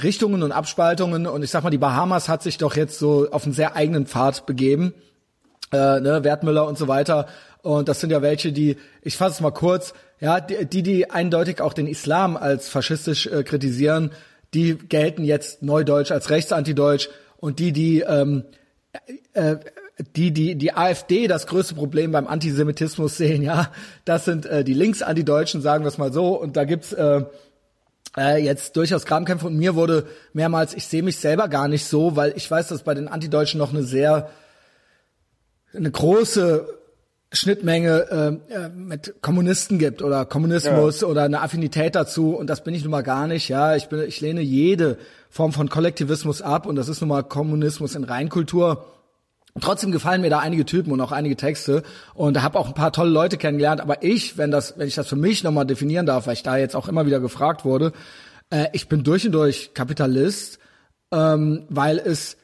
[0.02, 3.44] Richtungen und Abspaltungen und ich sag mal, die Bahamas hat sich doch jetzt so auf
[3.44, 4.92] einen sehr eigenen Pfad begeben,
[5.72, 7.26] äh, ne, Wertmüller und so weiter.
[7.62, 11.60] Und das sind ja welche, die, ich fasse es mal kurz, ja, die, die eindeutig
[11.60, 14.10] auch den Islam als faschistisch äh, kritisieren,
[14.52, 18.44] die gelten jetzt neudeutsch als rechtsantideutsch und die, die ähm,
[19.32, 19.56] äh,
[20.16, 23.70] die, die, die AfD das größte Problem beim Antisemitismus sehen, ja,
[24.04, 26.38] das sind äh, die Linksantideutschen, sagen wir es mal so.
[26.38, 27.24] Und da gibt's äh,
[28.16, 32.16] äh, jetzt durchaus Grabenkämpfe und mir wurde mehrmals, ich sehe mich selber gar nicht so,
[32.16, 34.30] weil ich weiß, dass bei den Antideutschen noch eine sehr,
[35.74, 36.68] eine große
[37.32, 41.08] Schnittmenge äh, äh, mit Kommunisten gibt oder Kommunismus ja.
[41.08, 43.48] oder eine Affinität dazu und das bin ich nun mal gar nicht.
[43.48, 44.98] Ja, ich bin, ich lehne jede
[45.30, 48.93] Form von Kollektivismus ab und das ist nun mal Kommunismus in Reinkultur.
[49.60, 52.92] Trotzdem gefallen mir da einige Typen und auch einige Texte und habe auch ein paar
[52.92, 53.80] tolle Leute kennengelernt.
[53.80, 56.56] Aber ich, wenn das, wenn ich das für mich nochmal definieren darf, weil ich da
[56.56, 57.92] jetzt auch immer wieder gefragt wurde,
[58.50, 60.58] äh, ich bin durch und durch Kapitalist,
[61.12, 62.36] ähm, weil es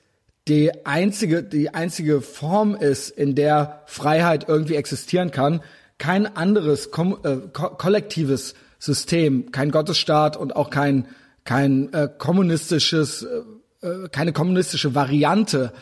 [0.47, 5.63] die einzige, die einzige Form ist, in der Freiheit irgendwie existieren kann.
[5.99, 11.09] Kein anderes kom äh, ko kollektives System, kein Gottesstaat und auch kein
[11.45, 13.27] kein äh, kommunistisches,
[13.83, 15.73] äh, äh keine kommunistische Variante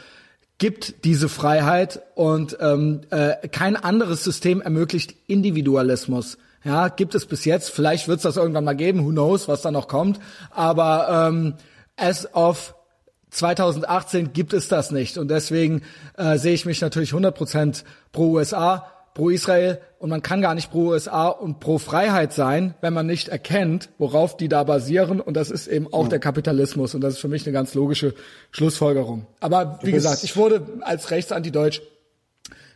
[0.59, 6.37] gibt diese Freiheit und ähm, äh, kein anderes System ermöglicht Individualismus.
[6.64, 7.71] Ja, gibt es bis jetzt.
[7.71, 9.05] Vielleicht wird es das irgendwann mal geben.
[9.05, 10.18] Who knows, was da noch kommt.
[10.51, 11.55] Aber ähm,
[11.97, 12.75] as of
[13.31, 15.18] 2018 gibt es das nicht.
[15.18, 15.83] Und deswegen
[16.16, 18.87] äh, sehe ich mich natürlich 100% pro USA,
[19.18, 19.81] pro Israel.
[19.98, 23.90] Und man kann gar nicht pro USA und pro Freiheit sein, wenn man nicht erkennt,
[23.98, 25.20] worauf die da basieren.
[25.20, 26.94] Und das ist eben auch der Kapitalismus.
[26.94, 28.14] Und das ist für mich eine ganz logische
[28.52, 29.26] Schlussfolgerung.
[29.40, 31.83] Aber wie gesagt, ich wurde als Rechtsantideutsch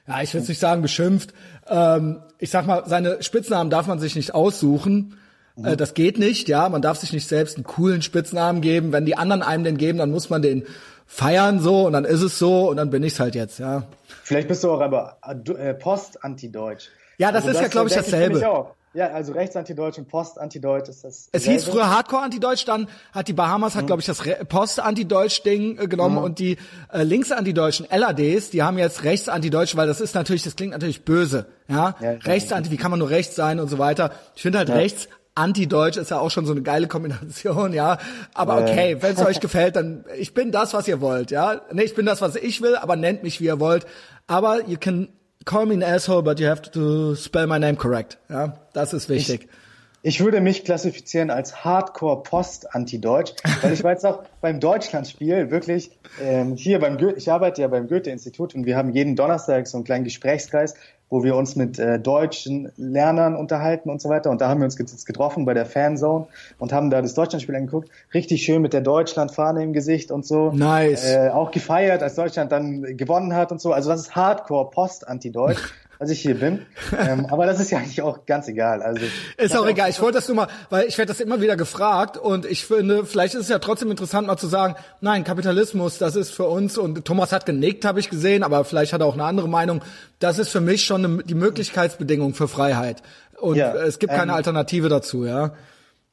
[0.09, 1.33] ja, ich will nicht sagen beschimpft.
[1.69, 5.17] Ähm, ich sag mal, seine Spitznamen darf man sich nicht aussuchen.
[5.55, 5.65] Mhm.
[5.65, 6.69] Äh, das geht nicht, ja.
[6.69, 8.91] Man darf sich nicht selbst einen coolen Spitznamen geben.
[8.91, 10.65] Wenn die anderen einem den geben, dann muss man den
[11.13, 13.83] feiern so und dann ist es so und dann bin ich's halt jetzt, ja.
[14.25, 15.19] Vielleicht bist du auch aber
[15.59, 16.89] äh, Post-Antideutsch.
[17.19, 18.39] Ja, das also ist das, ja, glaube ich, dasselbe.
[18.39, 18.75] Ich auch.
[18.95, 21.29] Ja, also Rechtsantideutsch und Post-Antideutsch ist das.
[21.33, 23.87] Es hieß früher Hardcore-Antideutsch, dann hat die Bahamas, hat, mhm.
[23.87, 26.25] glaube ich, das Post-Antideutsch-Ding äh, genommen mhm.
[26.25, 26.57] und die
[26.93, 31.47] äh, Links-Antideutschen LADs, die haben jetzt Rechts-Antideutsch, weil das ist natürlich, das klingt natürlich böse,
[31.69, 31.95] ja.
[32.01, 34.13] ja Rechts-Anti, wie kann man nur rechts sein und so weiter.
[34.35, 34.75] Ich finde halt ja.
[34.75, 37.99] rechts Anti-Deutsch ist ja auch schon so eine geile Kombination, ja.
[38.35, 41.63] Aber okay, wenn es euch gefällt, dann ich bin das, was ihr wollt, ja.
[41.73, 43.87] Nee, ich bin das, was ich will, aber nennt mich, wie ihr wollt.
[44.27, 45.09] Aber you can
[45.45, 48.19] call me an asshole, but you have to spell my name correct.
[48.29, 49.43] Ja, das ist wichtig.
[49.45, 49.62] Ich,
[50.03, 56.57] ich würde mich klassifizieren als Hardcore-Post-Anti-Deutsch, weil ich war jetzt auch beim Deutschlandspiel wirklich ähm,
[56.57, 59.85] hier beim Goethe, ich arbeite ja beim Goethe-Institut und wir haben jeden Donnerstag so einen
[59.85, 60.75] kleinen Gesprächskreis
[61.13, 64.31] wo wir uns mit äh, deutschen Lernern unterhalten und so weiter.
[64.31, 66.27] Und da haben wir uns jetzt getroffen bei der Fanzone
[66.59, 67.91] und haben da das Deutschlandspiel angeguckt.
[68.15, 70.53] Richtig schön mit der Deutschlandfahne im Gesicht und so.
[70.53, 71.05] Nice.
[71.05, 73.75] Äh, auch gefeiert, als Deutschland dann gewonnen hat und so.
[73.75, 75.61] Also das ist Hardcore Post-Anti-Deutsch.
[76.03, 76.67] Als ich hier bin.
[76.99, 78.83] ähm, aber das ist ja eigentlich auch ganz egal.
[78.83, 79.89] Also ist auch egal.
[79.89, 83.07] Ich wollte das nur mal, weil ich werde das immer wieder gefragt und ich finde,
[83.07, 86.77] vielleicht ist es ja trotzdem interessant mal zu sagen, nein, Kapitalismus, das ist für uns
[86.77, 89.81] und Thomas hat genickt, habe ich gesehen, aber vielleicht hat er auch eine andere Meinung.
[90.19, 93.01] Das ist für mich schon eine, die Möglichkeitsbedingung für Freiheit
[93.41, 95.53] und ja, es gibt keine ähm, Alternative dazu, ja.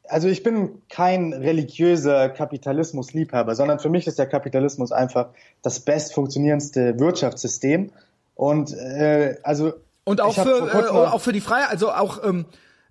[0.07, 5.29] Also ich bin kein religiöser Kapitalismusliebhaber, sondern für mich ist der Kapitalismus einfach
[5.63, 7.91] das best funktionierendste Wirtschaftssystem
[8.39, 9.73] und äh, also
[10.05, 12.45] und auch für äh, auch für die Freiheit, also auch ähm,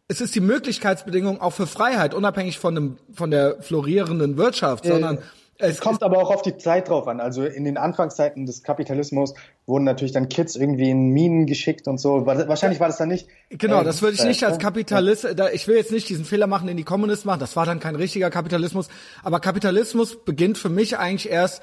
[0.07, 4.91] es ist die Möglichkeitsbedingung auch für Freiheit, unabhängig von dem von der florierenden Wirtschaft, äh,
[4.91, 5.19] sondern
[5.57, 7.19] es kommt aber auch auf die Zeit drauf an.
[7.19, 9.33] Also in den Anfangszeiten des Kapitalismus
[9.65, 12.27] wurden natürlich dann Kids irgendwie in Minen geschickt und so.
[12.27, 13.27] Wahrscheinlich war das dann nicht.
[13.49, 15.25] Genau, äh, das würde ich nicht als Kapitalist.
[15.25, 15.49] Ja.
[15.49, 17.41] Ich will jetzt nicht diesen Fehler machen, den die Kommunisten machen.
[17.41, 18.89] Das war dann kein richtiger Kapitalismus.
[19.23, 21.63] Aber Kapitalismus beginnt für mich eigentlich erst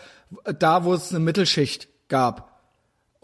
[0.57, 2.54] da, wo es eine Mittelschicht gab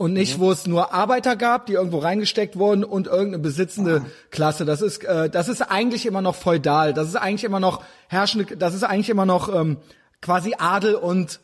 [0.02, 0.42] und nicht, mhm.
[0.42, 4.06] wo es nur Arbeiter gab, die irgendwo reingesteckt wurden und irgendeine besitzende mhm.
[4.32, 4.66] Klasse.
[4.66, 6.92] Das ist, äh, das ist eigentlich immer noch feudal.
[6.92, 8.58] Das ist eigentlich immer noch herrschende.
[8.58, 9.78] Das ist eigentlich immer noch ähm,
[10.20, 11.40] quasi Adel und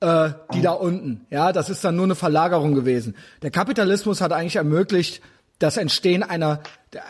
[0.00, 1.26] äh, die da unten.
[1.30, 3.16] Ja, das ist dann nur eine Verlagerung gewesen.
[3.40, 5.22] Der Kapitalismus hat eigentlich ermöglicht
[5.58, 6.60] das Entstehen einer.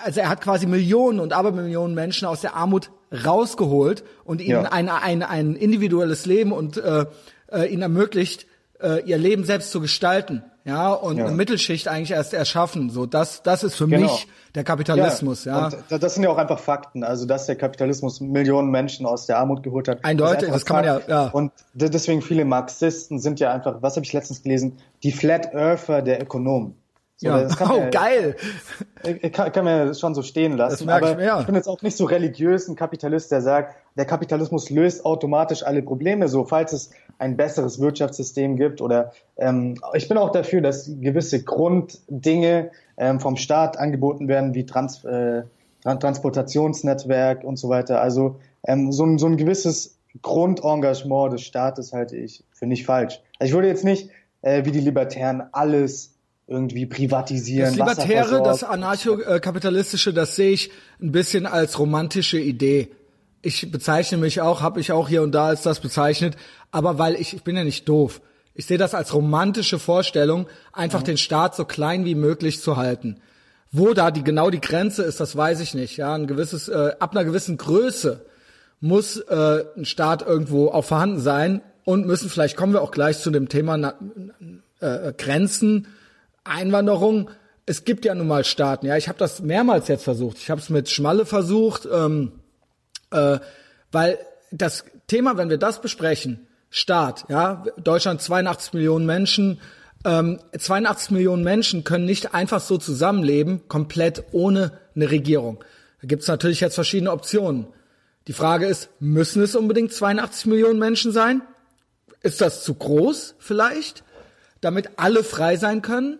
[0.04, 4.70] Also er hat quasi Millionen und Abermillionen Menschen aus der Armut rausgeholt und ihnen ja.
[4.70, 7.06] ein, ein, ein individuelles Leben und äh,
[7.50, 8.46] äh, ihnen ermöglicht,
[8.80, 11.26] äh, ihr Leben selbst zu gestalten ja, und ja.
[11.26, 12.90] eine Mittelschicht eigentlich erst erschaffen.
[12.90, 14.02] So, das, das ist für genau.
[14.02, 14.26] mich
[14.56, 15.70] der Kapitalismus, ja.
[15.88, 15.98] ja.
[15.98, 17.04] Das sind ja auch einfach Fakten.
[17.04, 20.04] Also, dass der Kapitalismus Millionen Menschen aus der Armut geholt hat.
[20.04, 21.28] Eindeutig, das kann man ja, ja.
[21.28, 24.78] Und deswegen viele Marxisten sind ja einfach, was habe ich letztens gelesen?
[25.04, 26.74] Die Flat Earther der Ökonomen.
[27.18, 27.48] So, ja.
[27.70, 28.36] oh, ja, geil.
[29.32, 30.88] Kann, kann man ja schon so stehen lassen.
[30.88, 34.04] aber ich, mir, ich bin jetzt auch nicht so religiös ein Kapitalist, der sagt, der
[34.04, 36.28] Kapitalismus löst automatisch alle Probleme.
[36.28, 41.42] So, falls es ein besseres Wirtschaftssystem gibt oder ähm, ich bin auch dafür, dass gewisse
[41.42, 45.44] Grunddinge ähm, vom Staat angeboten werden, wie Trans, äh,
[45.82, 48.02] Transportationsnetzwerk und so weiter.
[48.02, 53.22] Also ähm, so, ein, so ein gewisses Grundengagement des Staates halte ich für nicht falsch.
[53.38, 54.10] Also ich würde jetzt nicht
[54.42, 56.15] äh, wie die Libertären alles
[56.46, 57.76] irgendwie privatisieren.
[57.76, 62.90] Das Libertäre, das Anarchokapitalistische, das sehe ich ein bisschen als romantische Idee.
[63.42, 66.36] Ich bezeichne mich auch, habe ich auch hier und da als das bezeichnet,
[66.70, 68.20] aber weil ich, ich bin ja nicht doof.
[68.54, 71.06] Ich sehe das als romantische Vorstellung, einfach mhm.
[71.06, 73.20] den Staat so klein wie möglich zu halten.
[73.72, 75.96] Wo da die genau die Grenze ist, das weiß ich nicht.
[75.96, 78.24] Ja, ein gewisses äh, ab einer gewissen Größe
[78.80, 83.18] muss äh, ein Staat irgendwo auch vorhanden sein und müssen vielleicht kommen wir auch gleich
[83.18, 83.94] zu dem Thema
[84.80, 85.88] äh, Grenzen
[86.48, 87.30] Einwanderung,
[87.66, 90.38] es gibt ja nun mal Staaten, ja, ich habe das mehrmals jetzt versucht.
[90.38, 92.32] Ich habe es mit Schmalle versucht, ähm,
[93.10, 93.38] äh,
[93.90, 94.18] weil
[94.52, 99.60] das Thema, wenn wir das besprechen, Staat, ja, Deutschland 82 Millionen Menschen,
[100.04, 105.64] ähm, 82 Millionen Menschen können nicht einfach so zusammenleben, komplett ohne eine Regierung.
[106.00, 107.66] Da gibt's natürlich jetzt verschiedene Optionen.
[108.28, 111.42] Die Frage ist, müssen es unbedingt 82 Millionen Menschen sein?
[112.22, 114.04] Ist das zu groß vielleicht,
[114.60, 116.18] damit alle frei sein können?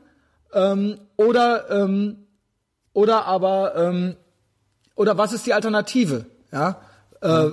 [0.57, 2.27] Ähm, oder, ähm,
[2.93, 4.17] oder aber ähm,
[4.97, 6.27] oder was ist die Alternative?
[6.51, 6.81] Ja,
[7.21, 7.51] äh,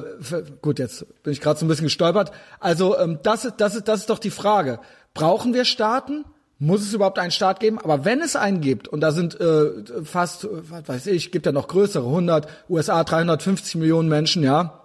[0.62, 2.32] gut, jetzt bin ich gerade so ein bisschen gestolpert.
[2.60, 4.80] Also ähm, das, ist, das, das ist doch die Frage.
[5.14, 6.26] Brauchen wir Staaten?
[6.60, 7.78] Muss es überhaupt einen Staat geben?
[7.80, 9.72] Aber wenn es einen gibt, und da sind äh,
[10.06, 14.80] fast, was weiß ich, gibt ja noch größere, 100, USA 350 Millionen Menschen, ja.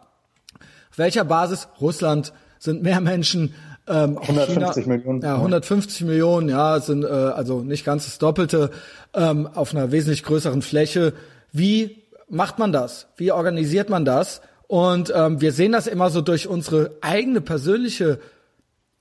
[0.91, 1.69] Auf welcher Basis?
[1.81, 3.55] Russland sind mehr Menschen.
[3.89, 5.23] Ähm, 150 China, Millionen.
[5.23, 8.71] Ja, 150 Millionen, ja, sind äh, also nicht ganz das Doppelte
[9.15, 11.15] ähm, auf einer wesentlich größeren Fläche.
[11.53, 13.09] Wie macht man das?
[13.17, 14.43] Wie organisiert man das?
[14.67, 18.21] Und ähm, wir sehen das immer so durch unsere eigene persönliche,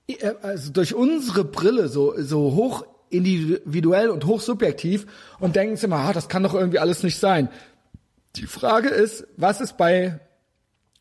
[0.07, 5.05] äh, also durch unsere Brille, so, so hoch individuell und hoch subjektiv
[5.39, 7.49] und denken uns immer, ah, das kann doch irgendwie alles nicht sein.
[8.37, 10.19] Die Frage ist, was ist bei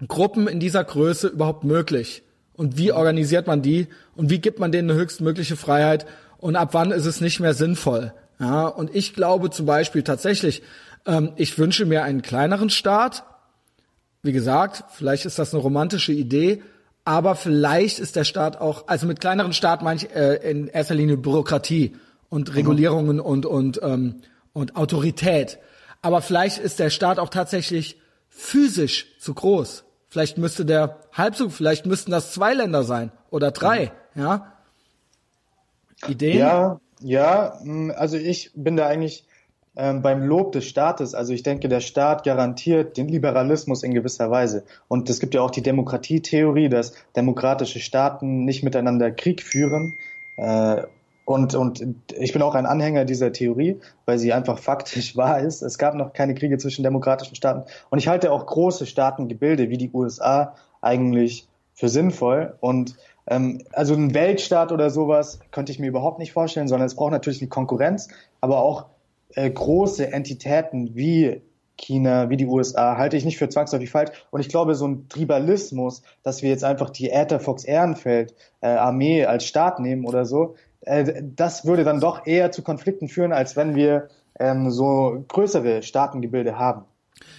[0.07, 2.23] Gruppen in dieser Größe überhaupt möglich?
[2.57, 3.87] Und wie organisiert man die?
[4.15, 6.07] Und wie gibt man denen eine höchstmögliche Freiheit?
[6.39, 8.13] Und ab wann ist es nicht mehr sinnvoll?
[8.39, 10.63] Ja, und ich glaube zum Beispiel tatsächlich,
[11.07, 13.25] ähm, ich wünsche mir einen kleineren Staat,
[14.23, 16.63] wie gesagt, vielleicht ist das eine romantische Idee,
[17.05, 20.95] aber vielleicht ist der Staat auch, also mit kleineren Staat meine ich äh, in erster
[20.95, 21.95] Linie Bürokratie
[22.29, 23.23] und Regulierungen mhm.
[23.23, 24.17] und und ähm,
[24.53, 25.59] und Autorität.
[26.03, 29.86] Aber vielleicht ist der Staat auch tatsächlich physisch zu groß.
[30.09, 34.23] Vielleicht müsste der halb so, vielleicht müssten das zwei Länder sein oder drei, mhm.
[34.23, 34.53] ja.
[36.07, 36.39] Ideen?
[36.39, 39.25] Ja, ja, hm, also ich bin da eigentlich
[39.77, 41.15] ähm, beim Lob des Staates.
[41.15, 44.65] Also ich denke, der Staat garantiert den Liberalismus in gewisser Weise.
[44.89, 49.95] Und es gibt ja auch die Demokratietheorie, dass demokratische Staaten nicht miteinander Krieg führen.
[50.39, 50.83] Äh,
[51.27, 51.85] und, und
[52.17, 55.61] ich bin auch ein Anhänger dieser Theorie, weil sie einfach faktisch wahr ist.
[55.61, 57.69] Es gab noch keine Kriege zwischen demokratischen Staaten.
[57.91, 62.55] Und ich halte auch große Staatengebilde wie die USA eigentlich für sinnvoll.
[62.61, 66.95] Und ähm, also ein Weltstaat oder sowas könnte ich mir überhaupt nicht vorstellen, sondern es
[66.95, 68.07] braucht natürlich eine Konkurrenz,
[68.41, 68.87] aber auch
[69.35, 71.43] äh, große Entitäten wie
[71.77, 74.11] China, wie die USA, halte ich nicht für zwangsläufig falsch.
[74.31, 78.69] Und ich glaube, so ein Tribalismus, dass wir jetzt einfach die Äther Fox Ehrenfeld äh,
[78.69, 80.55] Armee als Staat nehmen oder so,
[80.87, 85.83] äh, das würde dann doch eher zu Konflikten führen, als wenn wir ähm, so größere
[85.83, 86.85] Staatengebilde haben.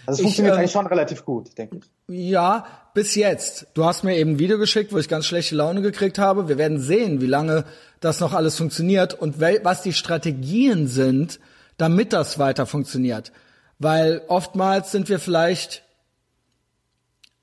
[0.06, 1.84] Also es funktioniert äh, eigentlich schon relativ gut, denke ich.
[2.08, 3.68] Ja, bis jetzt.
[3.74, 6.48] Du hast mir eben ein Video geschickt, wo ich ganz schlechte Laune gekriegt habe.
[6.48, 7.66] Wir werden sehen, wie lange
[8.00, 11.40] das noch alles funktioniert und was die Strategien sind,
[11.78, 13.32] damit das weiter funktioniert.
[13.80, 15.84] Weil oftmals sind wir vielleicht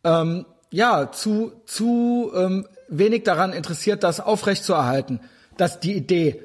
[0.02, 5.20] ähm, ja zu zu ähm, wenig daran interessiert, das aufrechtzuerhalten,
[5.56, 6.42] dass die Idee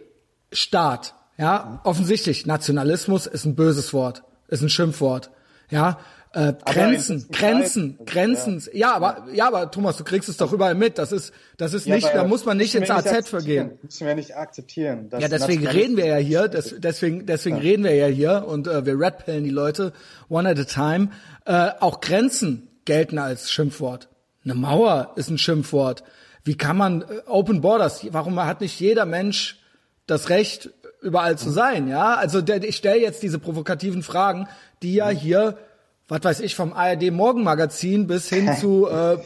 [0.52, 5.30] Staat, ja, offensichtlich Nationalismus ist ein böses Wort, ist ein Schimpfwort,
[5.69, 6.00] ja,
[6.32, 8.62] äh, Grenzen, Grenzen, Grenzen.
[8.72, 8.74] Ja.
[8.74, 11.00] ja, aber ja, aber Thomas, du kriegst es doch überall mit.
[11.00, 13.80] Das ist, das ist ja, nicht, da muss man nicht ins AZ für gehen.
[13.82, 15.10] Müssen wir nicht akzeptieren.
[15.17, 16.48] Ja, deswegen reden wir ja hier.
[16.48, 17.62] Das, deswegen, deswegen ja.
[17.63, 19.91] reden wir ja hier und äh, wir redpillen die Leute
[20.30, 21.10] one at a time.
[21.45, 24.08] Äh, auch Grenzen gelten als Schimpfwort.
[24.45, 26.04] Eine Mauer ist ein Schimpfwort.
[26.49, 28.07] Wie kann man äh, Open Borders?
[28.12, 29.59] Warum hat nicht jeder Mensch
[30.07, 31.88] das Recht, überall zu sein?
[31.88, 34.47] Ja, also der, ich stelle jetzt diese provokativen Fragen,
[34.81, 35.59] die ja hier
[36.07, 39.17] was weiß ich, vom ARD Morgenmagazin bis hin zu, äh,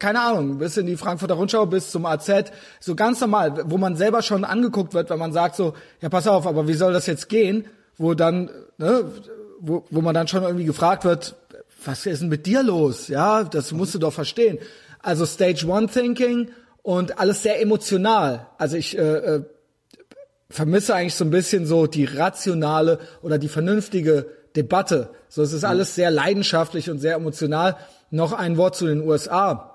[0.00, 3.94] keine Ahnung, bis in die Frankfurter Rundschau, bis zum AZ, so ganz normal, wo man
[3.94, 7.06] selber schon angeguckt wird, wenn man sagt so, ja pass auf, aber wie soll das
[7.06, 7.66] jetzt gehen?
[7.96, 9.04] Wo dann, ne,
[9.60, 11.36] wo, wo man dann schon irgendwie gefragt wird,
[11.84, 13.06] was ist denn mit dir los?
[13.06, 14.58] Ja, das musst du doch verstehen.
[14.98, 16.48] Also Stage One Thinking
[16.82, 18.48] und alles sehr emotional.
[18.58, 19.42] Also ich äh, äh,
[20.50, 25.10] vermisse eigentlich so ein bisschen so die rationale oder die vernünftige Debatte.
[25.28, 27.76] So, es ist alles sehr leidenschaftlich und sehr emotional.
[28.10, 29.70] Noch ein Wort zu den USA.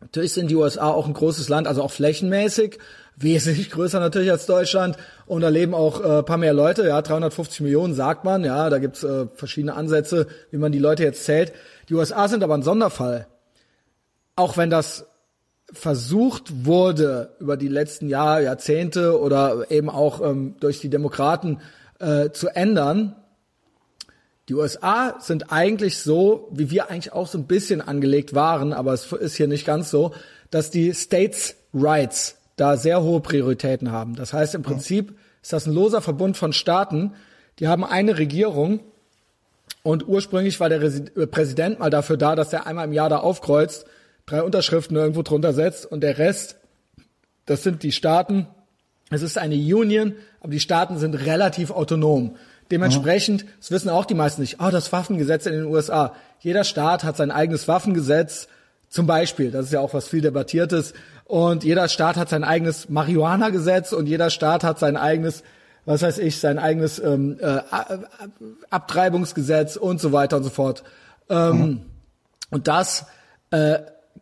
[0.00, 2.78] Natürlich sind die USA auch ein großes Land, also auch flächenmäßig,
[3.16, 4.96] wesentlich größer natürlich als Deutschland.
[5.26, 8.78] Und da leben auch äh, paar mehr Leute, ja, 350 Millionen sagt man, ja, da
[8.78, 11.52] gibt's äh, verschiedene Ansätze, wie man die Leute jetzt zählt.
[11.88, 13.26] Die USA sind aber ein Sonderfall.
[14.36, 15.07] Auch wenn das
[15.72, 21.60] versucht wurde über die letzten Jahre, Jahrzehnte oder eben auch ähm, durch die Demokraten
[21.98, 23.16] äh, zu ändern,
[24.48, 28.94] die USA sind eigentlich so, wie wir eigentlich auch so ein bisschen angelegt waren, aber
[28.94, 30.14] es ist hier nicht ganz so,
[30.50, 34.16] dass die States Rights da sehr hohe Prioritäten haben.
[34.16, 37.12] Das heißt, im Prinzip ist das ein loser Verbund von Staaten,
[37.58, 38.80] die haben eine Regierung
[39.82, 43.18] und ursprünglich war der äh, Präsident mal dafür da, dass er einmal im Jahr da
[43.18, 43.84] aufkreuzt,
[44.28, 46.56] drei Unterschriften irgendwo drunter setzt und der Rest,
[47.46, 48.46] das sind die Staaten.
[49.10, 52.36] Es ist eine Union, aber die Staaten sind relativ autonom.
[52.70, 56.14] Dementsprechend, das wissen auch die meisten nicht, oh, das Waffengesetz in den USA.
[56.40, 58.48] Jeder Staat hat sein eigenes Waffengesetz,
[58.90, 60.94] zum Beispiel, das ist ja auch was viel debattiertes.
[61.24, 65.42] Und jeder Staat hat sein eigenes Marihuana-Gesetz und jeder Staat hat sein eigenes,
[65.84, 67.60] was weiß ich, sein eigenes ähm, äh,
[68.70, 70.84] Abtreibungsgesetz und so weiter und so fort.
[71.28, 71.80] Ähm, mhm.
[72.50, 73.06] Und das
[73.50, 73.78] äh,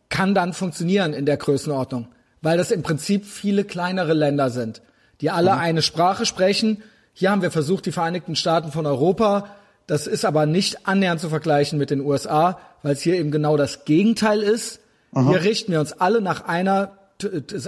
[0.08, 2.08] kann dann funktionieren in der Größenordnung,
[2.42, 4.82] weil das im Prinzip viele kleinere Länder sind,
[5.20, 5.58] die alle mhm.
[5.58, 6.82] eine Sprache sprechen.
[7.12, 9.48] Hier haben wir versucht, die Vereinigten Staaten von Europa,
[9.86, 13.56] das ist aber nicht annähernd zu vergleichen mit den USA, weil es hier eben genau
[13.56, 14.80] das Gegenteil ist.
[15.12, 15.28] Mhm.
[15.30, 16.98] Hier richten wir uns alle nach einer,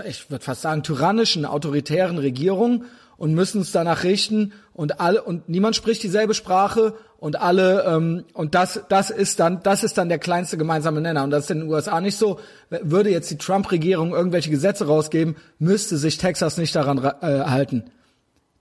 [0.05, 2.85] ich würde fast sagen, tyrannischen, autoritären Regierung
[3.16, 8.24] und müssen uns danach richten und alle und niemand spricht dieselbe Sprache und alle ähm,
[8.33, 11.50] und das das ist dann das ist dann der kleinste gemeinsame Nenner und das ist
[11.50, 16.18] in den USA nicht so würde jetzt die Trump Regierung irgendwelche Gesetze rausgeben müsste sich
[16.18, 17.90] Texas nicht daran äh, halten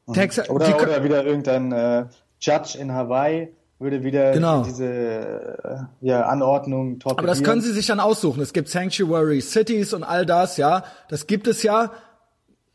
[0.08, 0.14] mhm.
[0.14, 2.06] Texas oder, die, oder wieder irgendein äh,
[2.40, 4.64] Judge in Hawaii würde wieder genau.
[4.64, 7.20] diese äh, ja, Anordnung torpedieren.
[7.20, 8.42] Aber das können Sie sich dann aussuchen.
[8.42, 10.84] Es gibt Sanctuary Cities und all das, ja.
[11.10, 11.92] Das gibt es ja.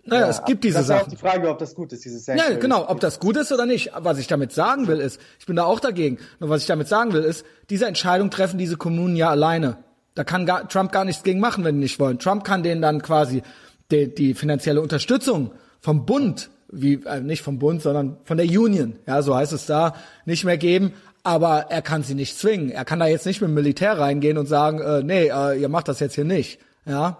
[0.04, 0.98] Naja, ja, es gibt diese das Sachen.
[1.04, 3.52] Das ist die Frage, ob das gut ist, dieses Ja, genau, ob das gut ist
[3.52, 3.92] oder nicht.
[3.96, 6.18] Was ich damit sagen will ist, ich bin da auch dagegen.
[6.40, 9.78] Nur was ich damit sagen will ist, diese Entscheidung treffen diese Kommunen ja alleine.
[10.14, 12.18] Da kann gar, Trump gar nichts gegen machen, wenn die nicht wollen.
[12.18, 13.42] Trump kann denen dann quasi
[13.90, 18.96] die, die finanzielle Unterstützung vom Bund, wie äh, nicht vom Bund, sondern von der Union,
[19.06, 20.92] ja, so heißt es da, nicht mehr geben.
[21.24, 22.70] Aber er kann sie nicht zwingen.
[22.70, 25.68] Er kann da jetzt nicht mit dem Militär reingehen und sagen, äh, nee, äh, ihr
[25.68, 26.58] macht das jetzt hier nicht.
[26.84, 27.18] Ja,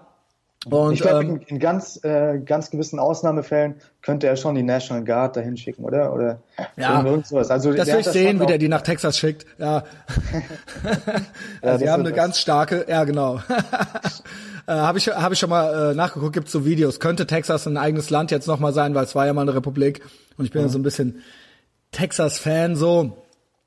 [0.69, 5.03] und, ich glaube, ähm, in, ganz, äh, ganz gewissen Ausnahmehällen könnte er schon die National
[5.03, 6.13] Guard dahin schicken, oder?
[6.13, 6.39] Oder
[6.77, 7.51] ja, sowas.
[7.51, 9.45] Also, das will ich sehen, wie der die nach Texas schickt.
[9.57, 9.79] Ja.
[9.83, 9.83] ja
[11.61, 13.35] also, die haben eine ganz starke, ja genau.
[14.67, 17.01] äh, habe ich, hab ich schon mal äh, nachgeguckt, gibt so Videos.
[17.01, 20.01] Könnte Texas ein eigenes Land jetzt nochmal sein, weil es war ja mal eine Republik.
[20.37, 21.21] Und ich bin ja, ja so ein bisschen
[21.91, 23.17] Texas-Fan so.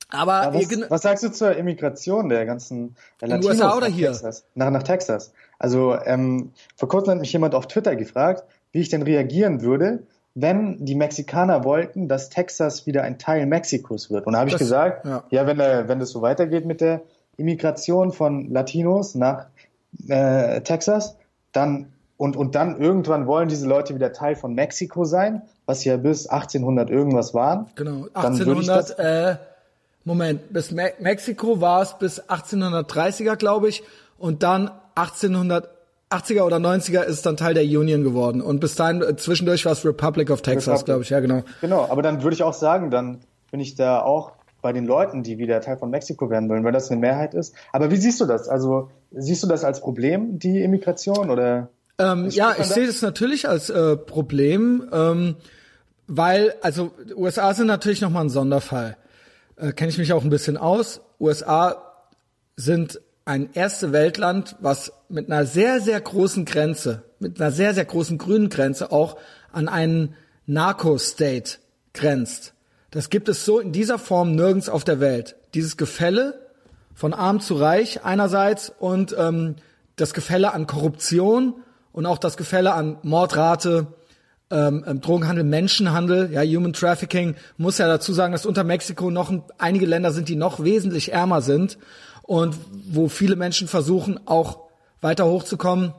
[0.08, 3.86] Aber ja, was, was, sagst du zur Immigration der ganzen der Latinos in USA oder
[3.86, 4.12] hier?
[4.12, 4.44] Texas?
[4.54, 5.32] Nach, nach Texas.
[5.58, 10.00] Also ähm, vor kurzem hat mich jemand auf Twitter gefragt, wie ich denn reagieren würde,
[10.34, 14.26] wenn die Mexikaner wollten, dass Texas wieder ein Teil Mexikos wird.
[14.26, 17.00] Und da habe ich gesagt, ja, ja wenn, äh, wenn das so weitergeht mit der
[17.38, 19.46] Immigration von Latinos nach
[20.08, 21.16] äh, Texas,
[21.52, 25.96] dann und, und dann irgendwann wollen diese Leute wieder Teil von Mexiko sein, was ja
[25.96, 27.66] bis 1800 irgendwas waren.
[27.74, 29.36] Genau, 1800, äh,
[30.04, 33.82] Moment, bis Me Mexiko war es bis 1830er, glaube ich,
[34.18, 38.40] und dann 1880er oder 90er ist dann Teil der Union geworden.
[38.40, 41.42] Und bis dahin, äh, zwischendurch war es Republic of Texas, glaube ich, ja genau.
[41.60, 44.32] Genau, aber dann würde ich auch sagen, dann bin ich da auch
[44.62, 47.54] bei den Leuten, die wieder Teil von Mexiko werden wollen, weil das eine Mehrheit ist.
[47.72, 48.48] Aber wie siehst du das?
[48.48, 51.68] Also siehst du das als Problem, die Immigration oder?
[51.98, 55.36] Ähm, ja, ich sehe das natürlich als äh, Problem, ähm,
[56.08, 58.96] weil also USA sind natürlich noch mal ein Sonderfall.
[59.56, 61.00] Äh, Kenne ich mich auch ein bisschen aus.
[61.20, 61.82] USA
[62.56, 67.84] sind ein erste Weltland, was mit einer sehr, sehr großen Grenze, mit einer sehr, sehr
[67.84, 69.16] großen grünen Grenze auch
[69.52, 70.14] an einen
[70.46, 71.58] Narco-State
[71.92, 72.54] grenzt.
[72.92, 75.34] Das gibt es so in dieser Form nirgends auf der Welt.
[75.54, 76.40] Dieses Gefälle
[76.94, 79.56] von arm zu reich einerseits und ähm,
[79.96, 81.54] das Gefälle an Korruption
[81.92, 83.88] und auch das Gefälle an Mordrate,
[84.52, 87.34] ähm, ähm Drogenhandel, Menschenhandel, ja, Human Trafficking.
[87.56, 91.12] Muss ja dazu sagen, dass unter Mexiko noch ein, einige Länder sind, die noch wesentlich
[91.12, 91.76] ärmer sind
[92.26, 92.56] und
[92.88, 94.66] wo viele Menschen versuchen, auch
[95.00, 95.94] weiter hochzukommen.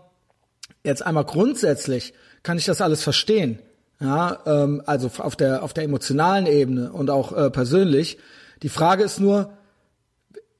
[0.83, 2.13] Jetzt einmal grundsätzlich
[2.43, 3.59] kann ich das alles verstehen.
[3.99, 8.19] Ja, ähm, also auf der auf der emotionalen Ebene und auch äh, persönlich.
[8.61, 9.53] Die Frage ist nur,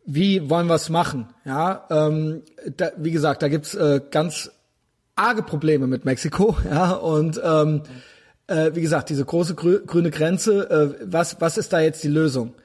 [0.06, 1.27] wie wollen wir es machen?
[1.45, 2.41] Ja, ähm,
[2.77, 4.49] da, wie gesagt, da gibt's äh, ganz
[5.15, 6.58] arge Probleme mit Mexiko.
[6.65, 7.84] Ja, und ähm,
[8.47, 10.69] äh, wie gesagt, diese große grü grüne Grenze.
[10.69, 12.56] Äh, was was ist da jetzt die Lösung?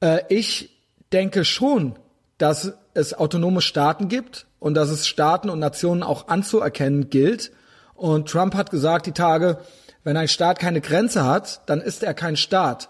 [0.00, 0.70] Äh, ich
[1.12, 1.94] denke schon,
[2.38, 7.52] dass es autonome Staaten gibt und dass es Staaten und Nationen auch anzuerkennen gilt.
[7.94, 9.58] Und Trump hat gesagt die Tage,
[10.04, 12.88] wenn ein Staat keine Grenze hat, dann ist er kein Staat.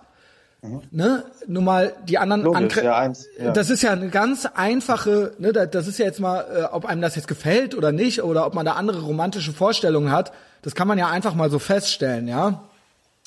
[0.62, 0.82] Mhm.
[0.90, 1.24] Ne?
[1.46, 3.52] Nur mal die anderen Logisch, ja, eins, ja.
[3.52, 7.00] Das ist ja eine ganz einfache, ne, das ist ja jetzt mal, äh, ob einem
[7.00, 10.32] das jetzt gefällt oder nicht, oder ob man da andere romantische Vorstellungen hat,
[10.62, 12.64] das kann man ja einfach mal so feststellen, ja.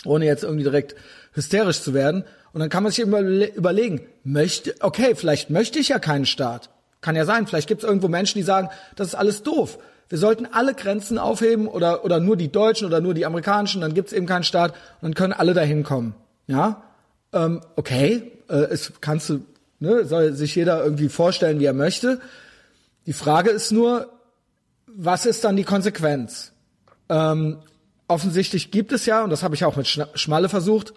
[0.03, 0.95] Ohne jetzt irgendwie direkt
[1.34, 2.25] hysterisch zu werden.
[2.53, 6.69] Und dann kann man sich überlegen, möchte, okay, vielleicht möchte ich ja keinen Staat.
[6.99, 9.80] Kann ja sein, vielleicht gibt es irgendwo Menschen, die sagen, das ist alles doof.
[10.09, 13.93] Wir sollten alle Grenzen aufheben oder, oder nur die deutschen oder nur die amerikanischen, dann
[13.93, 16.13] gibt es eben keinen Staat und dann können alle dahin kommen.
[16.47, 16.84] Ja,
[17.32, 19.45] ähm, okay, äh, es kannst du,
[19.80, 22.19] ne, soll sich jeder irgendwie vorstellen, wie er möchte.
[23.05, 24.09] Die Frage ist nur,
[24.86, 26.51] was ist dann die Konsequenz?
[27.07, 27.59] Ähm,
[28.09, 30.93] offensichtlich gibt es ja, und das habe ich auch mit Schmalle versucht,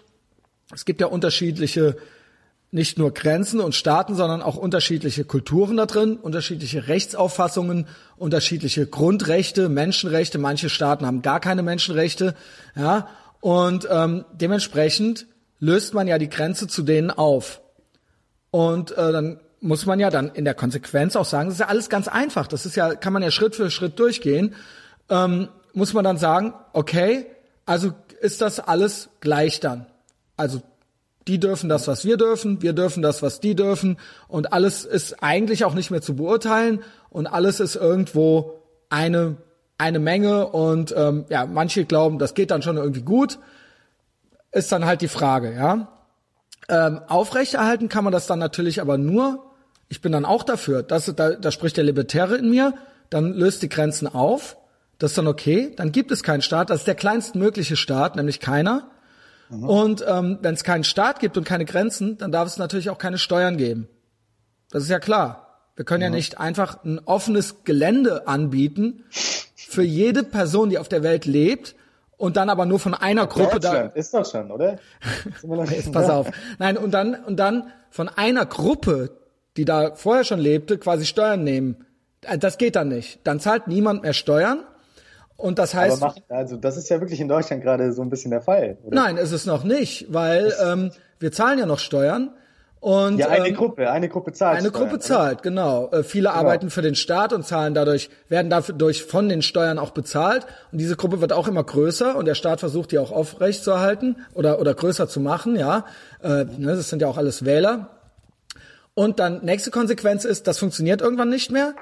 [0.73, 1.97] es gibt ja unterschiedliche,
[2.71, 7.87] nicht nur Grenzen und Staaten, sondern auch unterschiedliche Kulturen da drin, unterschiedliche Rechtsauffassungen,
[8.17, 10.37] unterschiedliche Grundrechte, Menschenrechte.
[10.37, 12.35] Manche Staaten haben gar keine Menschenrechte,
[12.75, 13.07] ja.
[13.41, 15.27] Und ähm, dementsprechend
[15.59, 17.61] löst man ja die Grenze zu denen auf.
[18.49, 21.67] Und äh, dann muss man ja dann in der Konsequenz auch sagen, das ist ja
[21.67, 22.47] alles ganz einfach.
[22.47, 24.55] Das ist ja, kann man ja Schritt für Schritt durchgehen.
[25.09, 27.25] Ähm, muss man dann sagen, okay,
[27.65, 29.85] also ist das alles gleich dann.
[30.37, 30.61] Also
[31.27, 35.23] die dürfen das, was wir dürfen, wir dürfen das, was die dürfen und alles ist
[35.23, 39.37] eigentlich auch nicht mehr zu beurteilen und alles ist irgendwo eine
[39.77, 43.39] eine Menge und ähm, ja, manche glauben, das geht dann schon irgendwie gut.
[44.51, 45.89] Ist dann halt die Frage, ja.
[46.67, 49.43] Ähm, aufrechterhalten kann man das dann natürlich aber nur,
[49.87, 52.73] ich bin dann auch dafür, dass, da, da spricht der Libertäre in mir,
[53.09, 54.57] dann löst die Grenzen auf,
[54.97, 58.39] das ist dann okay, dann gibt es keinen Staat, das ist der kleinstmögliche Staat, nämlich
[58.39, 58.89] keiner.
[59.49, 59.63] Mhm.
[59.63, 62.97] Und ähm, wenn es keinen Staat gibt und keine Grenzen, dann darf es natürlich auch
[62.97, 63.87] keine Steuern geben.
[64.71, 65.61] Das ist ja klar.
[65.75, 66.13] Wir können mhm.
[66.13, 69.03] ja nicht einfach ein offenes Gelände anbieten
[69.55, 71.75] für jede Person, die auf der Welt lebt
[72.17, 74.79] und dann aber nur von einer Gruppe da ist doch schon, oder?
[75.69, 76.31] Jetzt pass auf.
[76.59, 79.11] Nein, und dann und dann von einer Gruppe,
[79.57, 81.85] die da vorher schon lebte, quasi Steuern nehmen.
[82.21, 83.19] Äh, das geht dann nicht.
[83.25, 84.63] Dann zahlt niemand mehr Steuern.
[85.37, 88.31] Und das heißt, macht, also das ist ja wirklich in Deutschland gerade so ein bisschen
[88.31, 88.77] der Fall.
[88.83, 88.95] Oder?
[88.95, 92.31] Nein, ist es noch nicht, weil ähm, wir zahlen ja noch Steuern.
[92.79, 94.59] Und, ja, eine ähm, Gruppe, eine Gruppe zahlt.
[94.59, 95.41] Eine Steuern, Gruppe zahlt, oder?
[95.41, 95.89] genau.
[95.91, 96.39] Äh, viele genau.
[96.39, 100.45] arbeiten für den Staat und zahlen dadurch, werden dadurch von den Steuern auch bezahlt.
[100.71, 103.71] Und diese Gruppe wird auch immer größer und der Staat versucht, die auch aufrecht zu
[103.71, 105.85] erhalten oder, oder größer zu machen, ja.
[106.21, 107.89] Äh, ne, das sind ja auch alles Wähler.
[108.93, 111.73] Und dann nächste Konsequenz ist, das funktioniert irgendwann nicht mehr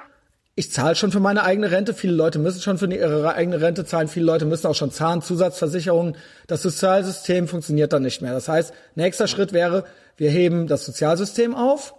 [0.56, 1.94] ich zahle schon für meine eigene Rente.
[1.94, 4.08] Viele Leute müssen schon für ihre eigene Rente zahlen.
[4.08, 6.16] Viele Leute müssen auch schon zahlen, Zusatzversicherungen.
[6.46, 8.34] Das Sozialsystem funktioniert dann nicht mehr.
[8.34, 9.86] Das heißt, nächster Schritt wäre,
[10.16, 11.96] wir heben das Sozialsystem auf.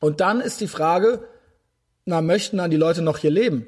[0.00, 1.28] Und dann ist die Frage,
[2.04, 3.66] na, möchten dann die Leute noch hier leben?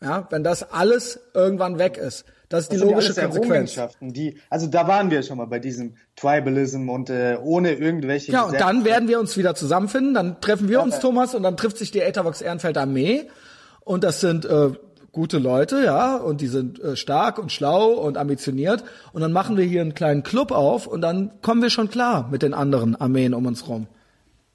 [0.00, 2.24] Ja, wenn das alles irgendwann weg ist.
[2.48, 3.78] Das ist das die logische Konsequenz.
[4.00, 8.32] Die, also da waren wir schon mal bei diesem Tribalism und äh, ohne irgendwelche.
[8.32, 10.14] Ja, und dann werden wir uns wieder zusammenfinden.
[10.14, 13.28] Dann treffen wir ja, uns, Thomas, und dann trifft sich die Etherbox Ehrenfeld Armee.
[13.80, 14.70] Und das sind äh,
[15.14, 18.84] gute Leute, ja, und die sind äh, stark und schlau und ambitioniert.
[19.12, 22.28] Und dann machen wir hier einen kleinen Club auf und dann kommen wir schon klar
[22.30, 23.86] mit den anderen Armeen um uns rum.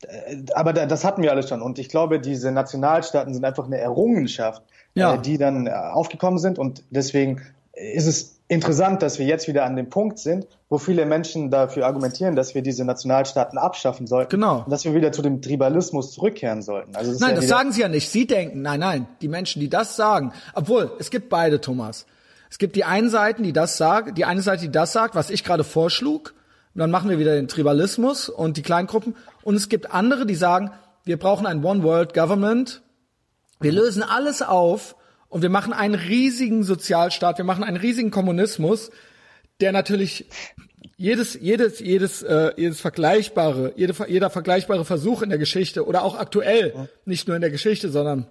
[0.08, 1.62] Äh, aber das hatten wir alles schon.
[1.62, 4.62] Und ich glaube, diese Nationalstaaten sind einfach eine Errungenschaft,
[4.94, 5.16] ja.
[5.16, 6.60] äh, die dann äh, aufgekommen sind.
[6.60, 7.42] Und deswegen
[7.80, 11.86] ist es interessant, dass wir jetzt wieder an dem Punkt sind, wo viele Menschen dafür
[11.86, 14.32] argumentieren, dass wir diese Nationalstaaten abschaffen sollten.
[14.32, 14.64] Genau.
[14.64, 16.96] Und dass wir wieder zu dem Tribalismus zurückkehren sollten.
[16.96, 18.10] Also das nein, ja das sagen sie ja nicht.
[18.10, 20.34] Sie denken, nein, nein, die Menschen, die das sagen.
[20.56, 22.06] Obwohl, es gibt beide, Thomas.
[22.50, 25.30] Es gibt die einen Seiten, die das sagen, die eine Seite, die das sagt, was
[25.30, 26.34] ich gerade vorschlug.
[26.74, 29.16] Und dann machen wir wieder den Tribalismus und die Kleingruppen.
[29.44, 30.72] Und es gibt andere, die sagen,
[31.04, 32.82] wir brauchen ein One World Government.
[33.60, 34.96] Wir lösen alles auf
[35.30, 38.92] und wir machen einen riesigen Sozialstaat, wir machen einen riesigen Kommunismus,
[39.62, 40.26] der natürlich
[40.98, 46.18] jedes, jedes, jedes, äh, jedes vergleichbare, jede, jeder vergleichbare Versuch in der Geschichte oder auch
[46.18, 48.28] aktuell, nicht nur in der Geschichte, sondern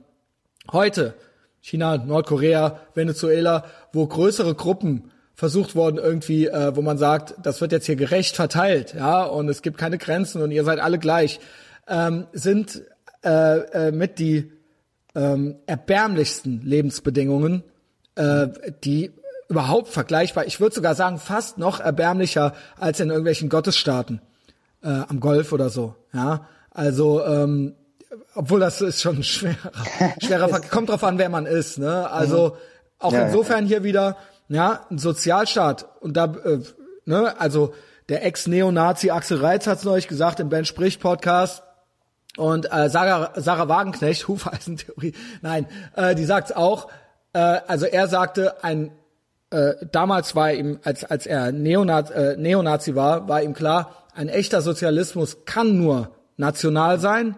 [0.73, 1.15] heute,
[1.61, 7.73] China, Nordkorea, Venezuela, wo größere Gruppen versucht worden irgendwie, äh, wo man sagt, das wird
[7.73, 11.39] jetzt hier gerecht verteilt, ja, und es gibt keine Grenzen und ihr seid alle gleich,
[11.87, 12.83] ähm, sind
[13.25, 14.53] äh, äh, mit die
[15.15, 17.65] ähm, erbärmlichsten Lebensbedingungen,
[18.15, 18.49] äh,
[18.85, 19.13] die
[19.49, 24.21] überhaupt vergleichbar, ich würde sogar sagen, fast noch erbärmlicher als in irgendwelchen Gottesstaaten
[24.83, 25.95] äh, am Golf oder so.
[26.13, 27.75] Ja, also ähm,
[28.35, 29.73] obwohl das ist schon schwerer,
[30.23, 31.79] schwerer kommt drauf an, wer man ist.
[31.79, 32.09] Ne?
[32.11, 32.55] Also mhm.
[32.99, 34.17] auch ja, insofern hier wieder,
[34.49, 36.59] ja, ein Sozialstaat und da, äh,
[37.05, 37.75] ne, also
[38.09, 41.63] der Ex-Neonazi Axel Reitz hat es neulich gesagt im Ben Sprich Podcast.
[42.39, 45.13] Und äh, Sarah, Sarah Wagenknecht, Hufeisentheorie,
[45.43, 45.67] nein,
[45.97, 46.89] äh, die sagt's auch.
[47.33, 48.93] Äh, also er sagte, ein
[49.51, 54.29] äh, damals war ihm, als als er Neonaz, äh, Neonazi war, war ihm klar, ein
[54.29, 57.37] echter Sozialismus kann nur national sein,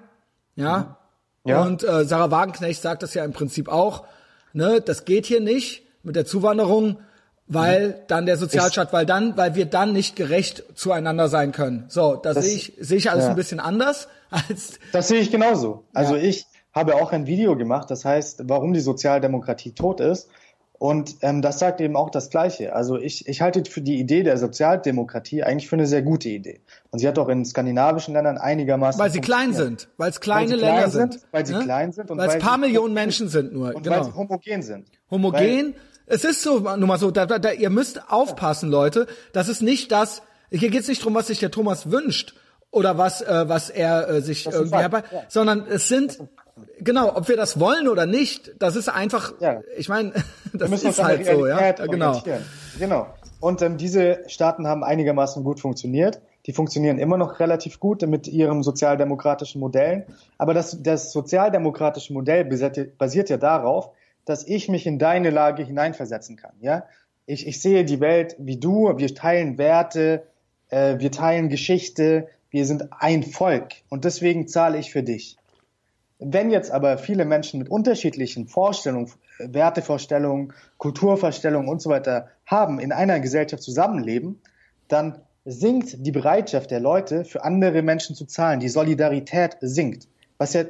[0.55, 0.99] ja.
[1.45, 1.51] Mhm.
[1.51, 1.63] ja.
[1.63, 4.05] Und äh, Sarah Wagenknecht sagt das ja im Prinzip auch.
[4.53, 6.99] Ne, das geht hier nicht mit der Zuwanderung
[7.53, 11.87] weil dann der Sozialstaat, weil dann, weil wir dann nicht gerecht zueinander sein können.
[11.89, 13.31] So, das, das sehe ich, sehe ich alles ja.
[13.31, 14.07] ein bisschen anders.
[14.93, 15.85] Das sehe ich genauso.
[15.93, 16.23] Also ja.
[16.23, 20.29] ich habe auch ein Video gemacht, das heißt, warum die Sozialdemokratie tot ist.
[20.79, 22.75] Und ähm, das sagt eben auch das Gleiche.
[22.75, 26.63] Also ich, ich halte für die Idee der Sozialdemokratie eigentlich für eine sehr gute Idee.
[26.91, 28.99] Und sie hat auch in skandinavischen Ländern einigermaßen.
[28.99, 31.27] Weil sie klein sind, weil es kleine weil Länder sind, sind.
[31.33, 31.65] Weil sie ne?
[31.65, 33.75] klein sind und weil es paar Millionen Menschen sind nur.
[33.75, 33.97] Und genau.
[33.97, 34.89] weil sie homogen sind.
[35.11, 35.39] Homogen.
[35.39, 35.75] Weil,
[36.07, 39.07] es ist so, nur mal so, da, da, da, ihr müsst aufpassen, Leute.
[39.35, 42.35] Das ist nicht das, hier geht's nicht drum, was sich der Thomas wünscht
[42.71, 45.23] oder was, äh, was er äh, sich irgendwie herbei, ja.
[45.29, 46.19] sondern es sind,
[46.79, 49.61] genau, ob wir das wollen oder nicht, das ist einfach, ja.
[49.77, 50.13] ich meine,
[50.53, 52.23] das ist halt so, ja, genau.
[52.79, 53.07] Genau.
[53.41, 56.21] Und ähm, diese Staaten haben einigermaßen gut funktioniert.
[56.47, 60.05] Die funktionieren immer noch relativ gut mit ihren sozialdemokratischen Modellen.
[60.39, 63.91] Aber das, das sozialdemokratische Modell basiert, basiert ja darauf,
[64.25, 66.53] dass ich mich in deine Lage hineinversetzen kann.
[66.61, 66.85] Ja,
[67.27, 68.93] ich, ich sehe die Welt wie du.
[68.97, 70.23] Wir teilen Werte,
[70.69, 72.29] äh, wir teilen Geschichte.
[72.51, 75.37] Wir sind ein Volk und deswegen zahle ich für dich.
[76.19, 82.93] Wenn jetzt aber viele Menschen mit unterschiedlichen Vorstellungen, Wertevorstellungen, Kulturvorstellungen und so weiter haben, in
[82.93, 84.41] einer Gesellschaft zusammenleben,
[84.89, 88.61] dann sinkt die Bereitschaft der Leute, für andere Menschen zu zahlen.
[88.61, 90.65] Die Solidarität sinkt, was ja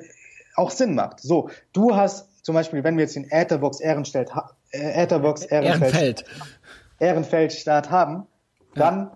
[0.55, 1.20] auch Sinn macht.
[1.20, 4.31] So, du hast zum Beispiel, wenn wir jetzt den Ätherbox Ehrenfeld,
[4.70, 6.24] äh, Ätherbox Ehrenfeld,
[6.99, 8.26] Ehrenfeld Staat haben,
[8.74, 9.11] dann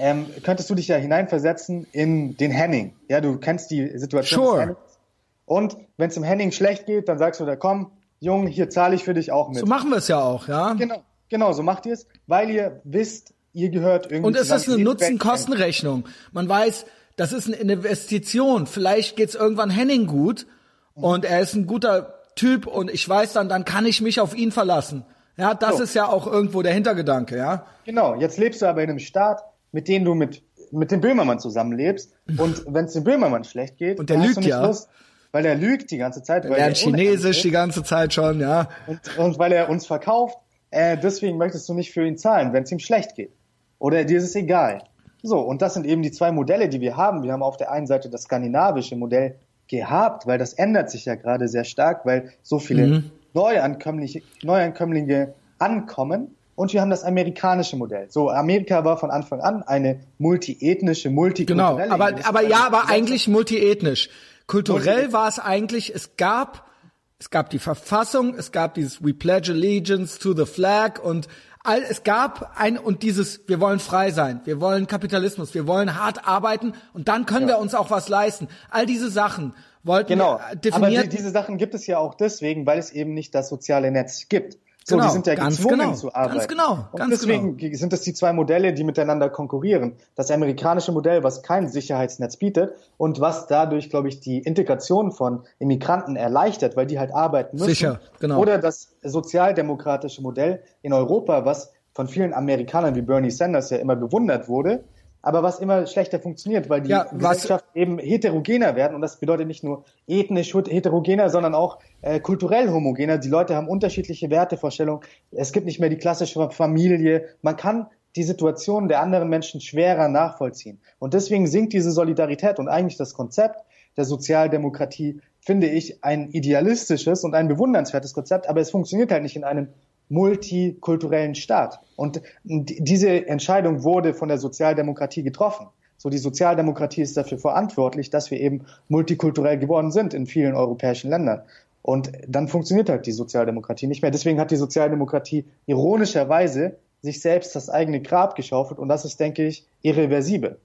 [0.00, 2.94] ähm, könntest du dich ja hineinversetzen in den Henning.
[3.08, 4.56] Ja, du kennst die Situation sure.
[4.56, 4.98] des Hennings.
[5.44, 8.94] Und wenn es dem Henning schlecht geht, dann sagst du da, komm, Jung, hier zahle
[8.94, 9.58] ich für dich auch mit.
[9.58, 10.72] So machen wir es ja auch, ja.
[10.74, 14.26] Genau, genau, so macht ihr es, weil ihr wisst, ihr gehört irgendwie.
[14.26, 16.04] Und es ist eine Nutzen-Kosten-Rechnung.
[16.32, 16.86] Man weiß,
[17.16, 18.66] das ist eine Investition.
[18.66, 20.46] Vielleicht geht's irgendwann Henning gut
[20.94, 24.34] und er ist ein guter Typ und ich weiß dann, dann kann ich mich auf
[24.34, 25.04] ihn verlassen.
[25.36, 25.82] Ja, das so.
[25.82, 27.66] ist ja auch irgendwo der Hintergedanke, ja.
[27.84, 28.14] Genau.
[28.14, 29.42] Jetzt lebst du aber in einem Staat,
[29.72, 30.42] mit dem du mit
[30.72, 34.64] mit dem Böhmermann zusammenlebst und wenn es dem Böhmermann schlecht geht, und der lügt ja.
[34.64, 34.88] Lust,
[35.32, 36.44] weil er lügt die ganze Zeit.
[36.44, 38.68] Weil er lernt Chinesisch die ganze Zeit schon, ja.
[38.86, 40.38] Und, und weil er uns verkauft,
[40.70, 43.32] äh, deswegen möchtest du nicht für ihn zahlen, wenn es ihm schlecht geht.
[43.78, 44.84] Oder dir ist es egal.
[45.22, 47.22] So, und das sind eben die zwei Modelle, die wir haben.
[47.22, 49.36] Wir haben auf der einen Seite das skandinavische Modell
[49.68, 53.10] gehabt, weil das ändert sich ja gerade sehr stark, weil so viele mhm.
[53.34, 56.36] Neuankömmlinge, Neuankömmlinge ankommen.
[56.60, 58.10] Und wir haben das amerikanische Modell.
[58.10, 61.84] So, Amerika war von Anfang an eine multiethnische, multikulturelle.
[61.84, 64.10] Genau, aber, aber ja, aber eigentlich multiethnisch.
[64.46, 66.70] Kulturell war es eigentlich, es gab,
[67.18, 71.28] es gab die Verfassung, es gab dieses We Pledge Allegiance to the Flag und
[71.64, 75.98] all, es gab ein, und dieses, wir wollen frei sein, wir wollen Kapitalismus, wir wollen
[75.98, 77.54] hart arbeiten und dann können ja.
[77.54, 78.48] wir uns auch was leisten.
[78.68, 80.38] All diese Sachen wollten genau.
[80.62, 80.98] definiert.
[80.98, 83.90] Aber die, diese Sachen gibt es ja auch deswegen, weil es eben nicht das soziale
[83.90, 84.58] Netz gibt.
[84.90, 86.38] So, genau, die sind ja gezwungen genau, zu arbeiten.
[86.38, 87.76] Ganz genau, ganz und deswegen genau.
[87.76, 89.94] sind es die zwei Modelle, die miteinander konkurrieren.
[90.16, 95.44] Das amerikanische Modell, was kein Sicherheitsnetz bietet und was dadurch, glaube ich, die Integration von
[95.58, 97.68] Immigranten erleichtert, weil die halt arbeiten müssen.
[97.68, 98.38] Sicher, genau.
[98.40, 103.96] Oder das sozialdemokratische Modell in Europa, was von vielen Amerikanern wie Bernie Sanders ja immer
[103.96, 104.84] bewundert wurde,
[105.22, 109.46] aber was immer schlechter funktioniert, weil die ja, Gesellschaft eben heterogener werden und das bedeutet
[109.46, 113.18] nicht nur ethnisch heterogener, sondern auch äh, kulturell homogener.
[113.18, 115.02] Die Leute haben unterschiedliche Wertevorstellungen.
[115.30, 117.28] Es gibt nicht mehr die klassische Familie.
[117.42, 120.80] Man kann die Situation der anderen Menschen schwerer nachvollziehen.
[120.98, 123.64] Und deswegen sinkt diese Solidarität und eigentlich das Konzept
[123.96, 129.36] der Sozialdemokratie finde ich ein idealistisches und ein bewundernswertes Konzept, aber es funktioniert halt nicht
[129.36, 129.68] in einem
[130.10, 131.80] multikulturellen Staat.
[131.96, 135.68] Und diese Entscheidung wurde von der Sozialdemokratie getroffen.
[135.96, 141.10] So die Sozialdemokratie ist dafür verantwortlich, dass wir eben multikulturell geworden sind in vielen europäischen
[141.10, 141.42] Ländern.
[141.82, 144.10] Und dann funktioniert halt die Sozialdemokratie nicht mehr.
[144.10, 149.46] Deswegen hat die Sozialdemokratie ironischerweise sich selbst das eigene Grab geschaufelt und das ist, denke
[149.46, 150.58] ich, irreversibel.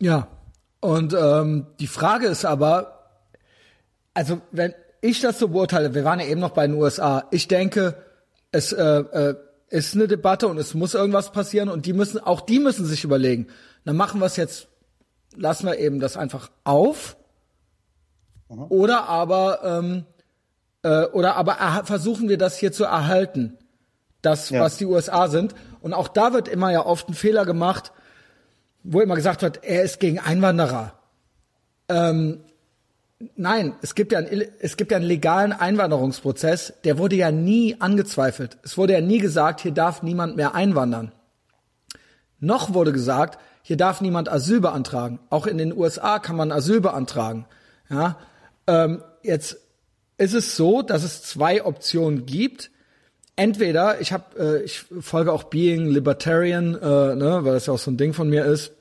[0.00, 0.28] Ja,
[0.80, 3.10] und ähm, die Frage ist aber,
[4.14, 7.48] also wenn ich das so beurteile, wir waren ja eben noch bei den USA, ich
[7.48, 7.96] denke,
[8.52, 9.34] es äh, äh,
[9.68, 13.04] ist eine Debatte und es muss irgendwas passieren und die müssen, auch die müssen sich
[13.04, 13.48] überlegen,
[13.84, 14.68] dann machen wir es jetzt,
[15.36, 17.16] lassen wir eben das einfach auf
[18.48, 18.66] mhm.
[18.68, 20.04] oder aber ähm,
[20.82, 23.56] äh, oder aber versuchen wir das hier zu erhalten,
[24.22, 24.60] das ja.
[24.60, 27.92] was die USA sind und auch da wird immer ja oft ein Fehler gemacht,
[28.82, 30.94] wo immer gesagt wird, er ist gegen Einwanderer.
[31.88, 32.40] Ähm,
[33.36, 37.76] Nein, es gibt ja einen, es gibt ja einen legalen Einwanderungsprozess, der wurde ja nie
[37.78, 38.56] angezweifelt.
[38.62, 41.12] Es wurde ja nie gesagt, hier darf niemand mehr einwandern.
[42.38, 45.20] Noch wurde gesagt, hier darf niemand Asyl beantragen.
[45.28, 47.46] Auch in den USA kann man Asyl beantragen.
[47.90, 48.16] Ja,
[48.66, 49.58] ähm, jetzt
[50.16, 52.70] ist es so, dass es zwei Optionen gibt.
[53.36, 57.78] Entweder ich habe, äh, ich folge auch Being Libertarian, äh, ne, weil das ja auch
[57.78, 58.72] so ein Ding von mir ist.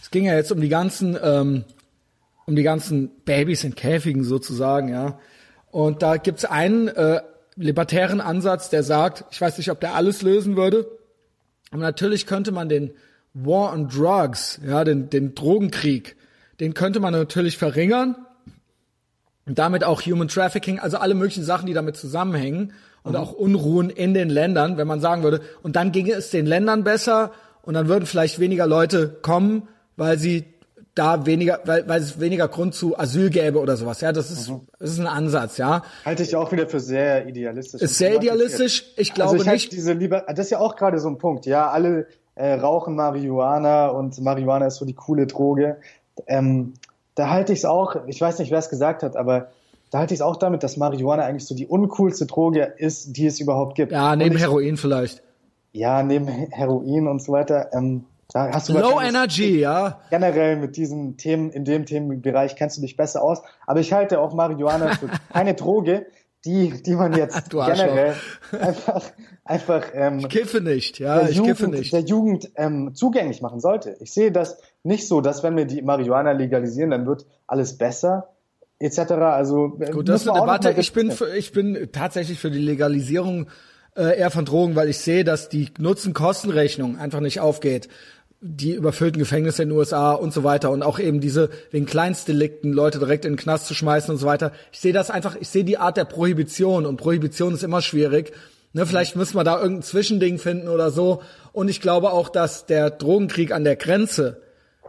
[0.00, 1.64] Es ging ja jetzt um die ganzen ähm,
[2.50, 5.20] um die ganzen Babys in Käfigen sozusagen, ja.
[5.70, 7.22] Und da gibt's einen äh,
[7.54, 10.90] libertären Ansatz, der sagt, ich weiß nicht, ob der alles lösen würde,
[11.70, 12.90] aber natürlich könnte man den
[13.34, 16.16] War on Drugs, ja, den, den Drogenkrieg,
[16.58, 18.16] den könnte man natürlich verringern
[19.46, 22.72] und damit auch Human Trafficking, also alle möglichen Sachen, die damit zusammenhängen
[23.04, 23.18] und mhm.
[23.18, 26.82] auch Unruhen in den Ländern, wenn man sagen würde, und dann ginge es den Ländern
[26.82, 27.30] besser
[27.62, 30.46] und dann würden vielleicht weniger Leute kommen, weil sie
[30.94, 34.00] da weniger, weil, weil es weniger Grund zu Asyl gäbe oder sowas.
[34.00, 34.62] Ja, das ist, mhm.
[34.78, 35.82] das ist ein Ansatz, ja.
[36.04, 37.80] Halte ich auch wieder für sehr idealistisch.
[37.80, 38.92] Ist sehr idealistisch.
[38.96, 39.72] Ich glaube also ich nicht.
[39.72, 41.46] Diese Liebe, das ist ja auch gerade so ein Punkt.
[41.46, 45.76] Ja, alle äh, rauchen Marihuana und Marihuana ist so die coole Droge.
[46.26, 46.74] Ähm,
[47.14, 49.48] da halte ich es auch, ich weiß nicht, wer es gesagt hat, aber
[49.90, 53.26] da halte ich es auch damit, dass Marihuana eigentlich so die uncoolste Droge ist, die
[53.26, 53.92] es überhaupt gibt.
[53.92, 55.22] Ja, neben ich, Heroin vielleicht.
[55.72, 57.70] Ja, neben Heroin und so weiter.
[57.72, 60.00] Ähm, da hast du Low Energy, ja.
[60.10, 63.42] Generell mit diesen Themen, in dem Themenbereich kennst du dich besser aus.
[63.66, 66.06] Aber ich halte auch Marihuana für keine Droge,
[66.44, 68.14] die, die man jetzt generell
[68.58, 69.02] einfach,
[69.44, 71.92] einfach, ähm, Ich kiffe nicht, ja, ich Jugend, kiffe nicht.
[71.92, 73.96] Der Jugend, ähm, zugänglich machen sollte.
[74.00, 78.30] Ich sehe das nicht so, dass wenn wir die Marihuana legalisieren, dann wird alles besser
[78.78, 78.98] etc.
[79.12, 80.74] Also äh, gut, das ist eine Debatte.
[80.78, 83.48] Ich bin für, ich bin tatsächlich für die Legalisierung
[83.96, 87.88] äh, eher von Drogen, weil ich sehe, dass die Nutzen-Kosten-Rechnung einfach nicht aufgeht.
[88.42, 92.72] Die überfüllten Gefängnisse in den USA und so weiter und auch eben diese wegen Kleinstdelikten
[92.72, 94.52] Leute direkt in den Knast zu schmeißen und so weiter.
[94.72, 98.32] Ich sehe das einfach, ich sehe die Art der Prohibition und Prohibition ist immer schwierig.
[98.72, 101.22] Ne, vielleicht müssen wir da irgendein Zwischending finden oder so.
[101.52, 104.40] Und ich glaube auch, dass der Drogenkrieg an der Grenze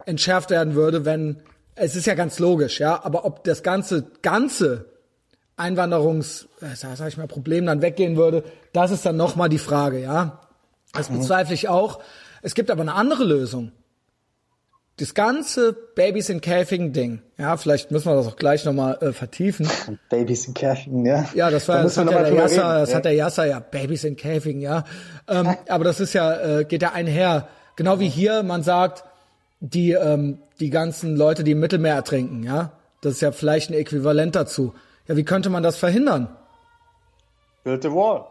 [0.06, 1.42] entschärft werden würde, wenn
[1.74, 4.86] es ist ja ganz logisch, ja, aber ob das ganze, ganze
[5.56, 10.00] Einwanderungs, äh, sag ich mal, Problem dann weggehen würde, das ist dann nochmal die Frage,
[10.00, 10.40] ja.
[10.92, 11.18] Das mhm.
[11.18, 12.00] bezweifle ich auch.
[12.42, 13.72] Es gibt aber eine andere Lösung.
[14.98, 19.12] Das ganze Babys in Käfigen Ding, ja, vielleicht müssen wir das auch gleich nochmal äh,
[19.12, 19.66] vertiefen.
[20.10, 21.24] Babys in Käfigen, ja.
[21.34, 22.96] Ja, das war, da das, hat ja der Yasser, das ja.
[22.96, 24.84] hat der Yasser, ja, Babys in Käfigen, ja.
[25.28, 27.48] Ähm, aber das ist ja, äh, geht ja einher.
[27.76, 29.04] Genau wie hier, man sagt,
[29.60, 32.72] die, ähm, die ganzen Leute, die im Mittelmeer ertrinken, ja.
[33.00, 34.74] Das ist ja vielleicht ein Äquivalent dazu.
[35.08, 36.28] Ja, wie könnte man das verhindern?
[37.64, 38.26] Build the wall.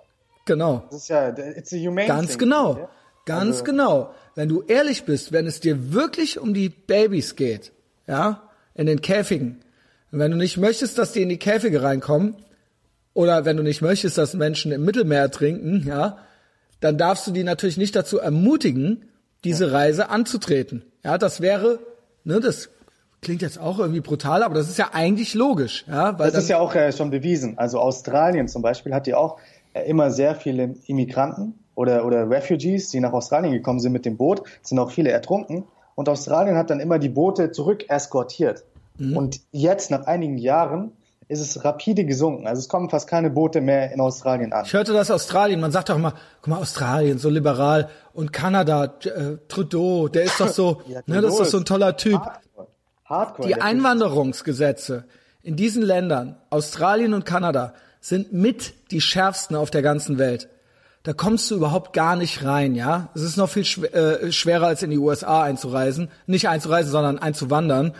[0.45, 0.83] Genau.
[0.89, 2.77] Das ist ja, it's a humane Ganz thing, genau.
[2.77, 2.89] Ja?
[3.25, 4.13] Ganz also, genau.
[4.35, 7.71] Wenn du ehrlich bist, wenn es dir wirklich um die Babys geht,
[8.07, 9.61] ja, in den Käfigen,
[10.11, 12.35] und wenn du nicht möchtest, dass die in die Käfige reinkommen,
[13.13, 16.17] oder wenn du nicht möchtest, dass Menschen im Mittelmeer ertrinken, ja,
[16.79, 19.05] dann darfst du die natürlich nicht dazu ermutigen,
[19.43, 20.83] diese Reise anzutreten.
[21.03, 21.79] Ja, das wäre,
[22.23, 22.69] ne, das
[23.21, 25.85] klingt jetzt auch irgendwie brutal, aber das ist ja eigentlich logisch.
[25.87, 27.57] Ja, weil das ist ja auch äh, schon bewiesen.
[27.57, 29.39] Also Australien zum Beispiel hat ja auch
[29.73, 34.17] äh, immer sehr viele Immigranten oder, oder Refugees, die nach Australien gekommen sind mit dem
[34.17, 35.65] Boot, sind auch viele ertrunken.
[35.95, 38.63] Und Australien hat dann immer die Boote zurück eskortiert.
[38.97, 39.17] Mhm.
[39.17, 40.93] Und jetzt, nach einigen Jahren,
[41.31, 42.45] ist es rapide gesunken.
[42.45, 44.65] Also es kommen fast keine Boote mehr in Australien an.
[44.65, 48.93] Ich hörte das Australien, man sagt doch immer, guck mal, Australien, so liberal und Kanada,
[49.05, 52.19] äh, Trudeau, der ist doch so, ja, ne, das ist doch so ein toller Typ.
[52.19, 52.67] Hardcore.
[53.05, 55.05] Hardcore Die Einwanderungsgesetze
[55.41, 60.49] in diesen Ländern, Australien und Kanada, sind mit die schärfsten auf der ganzen Welt.
[61.03, 63.09] Da kommst du überhaupt gar nicht rein, ja.
[63.15, 67.17] Es ist noch viel schw äh, schwerer als in die USA einzureisen, nicht einzureisen, sondern
[67.17, 67.93] einzuwandern.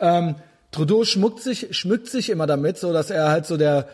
[0.00, 0.34] Ähm,
[0.72, 3.88] Trudeau schmuckt sich, schmückt sich immer damit, so dass er halt so der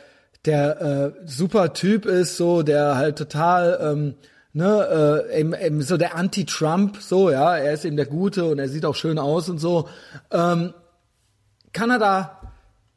[0.46, 4.14] der äh, super Typ ist, so der halt total ähm,
[4.52, 8.58] ne, äh, eben, eben so der Anti-Trump, so ja, er ist eben der Gute und
[8.58, 9.88] er sieht auch schön aus und so.
[10.30, 10.72] Ähm,
[11.72, 12.43] Kanada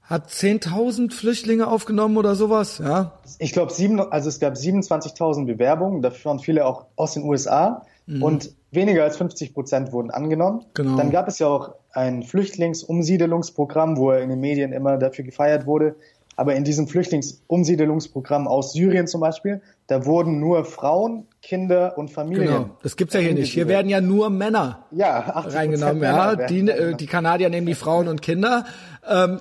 [0.07, 3.11] hat 10.000 Flüchtlinge aufgenommen oder sowas, ja?
[3.39, 7.85] Ich glaube, sieben, also es gab 27.000 Bewerbungen, dafür waren viele auch aus den USA
[8.05, 8.23] mhm.
[8.23, 10.65] und weniger als 50 Prozent wurden angenommen.
[10.73, 10.95] Genau.
[10.95, 15.65] Dann gab es ja auch ein Flüchtlingsumsiedelungsprogramm, wo er in den Medien immer dafür gefeiert
[15.65, 15.95] wurde.
[16.37, 22.47] Aber in diesem Flüchtlingsumsiedelungsprogramm aus Syrien zum Beispiel, da wurden nur Frauen, Kinder und Familien.
[22.47, 23.51] Genau, das gibt's ja hier nicht.
[23.51, 26.01] Hier werden ja nur Männer ja, reingenommen.
[26.01, 28.65] Ja, die, äh, die Kanadier nehmen die Frauen und Kinder.
[29.05, 29.39] Ähm,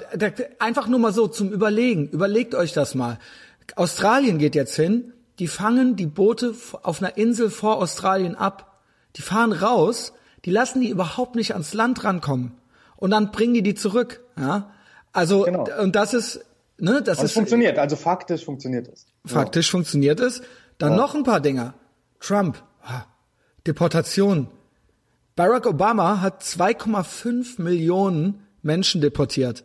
[0.58, 2.08] einfach nur mal so zum Überlegen.
[2.08, 3.18] Überlegt euch das mal.
[3.76, 5.12] Australien geht jetzt hin.
[5.38, 8.80] Die fangen die Boote auf einer Insel vor Australien ab.
[9.16, 10.12] Die fahren raus
[10.46, 12.52] die lassen die überhaupt nicht ans Land rankommen.
[12.96, 14.22] Und dann bringen die die zurück.
[14.38, 14.70] Ja?
[15.12, 15.66] Also, genau.
[15.82, 16.40] und das ist,
[16.78, 17.32] ne, das ist.
[17.32, 19.06] funktioniert, also faktisch funktioniert es.
[19.24, 19.72] Faktisch ja.
[19.72, 20.42] funktioniert es.
[20.78, 20.96] Dann ja.
[20.96, 21.74] noch ein paar Dinger.
[22.20, 22.62] Trump,
[23.66, 24.48] Deportation.
[25.34, 29.64] Barack Obama hat 2,5 Millionen Menschen deportiert.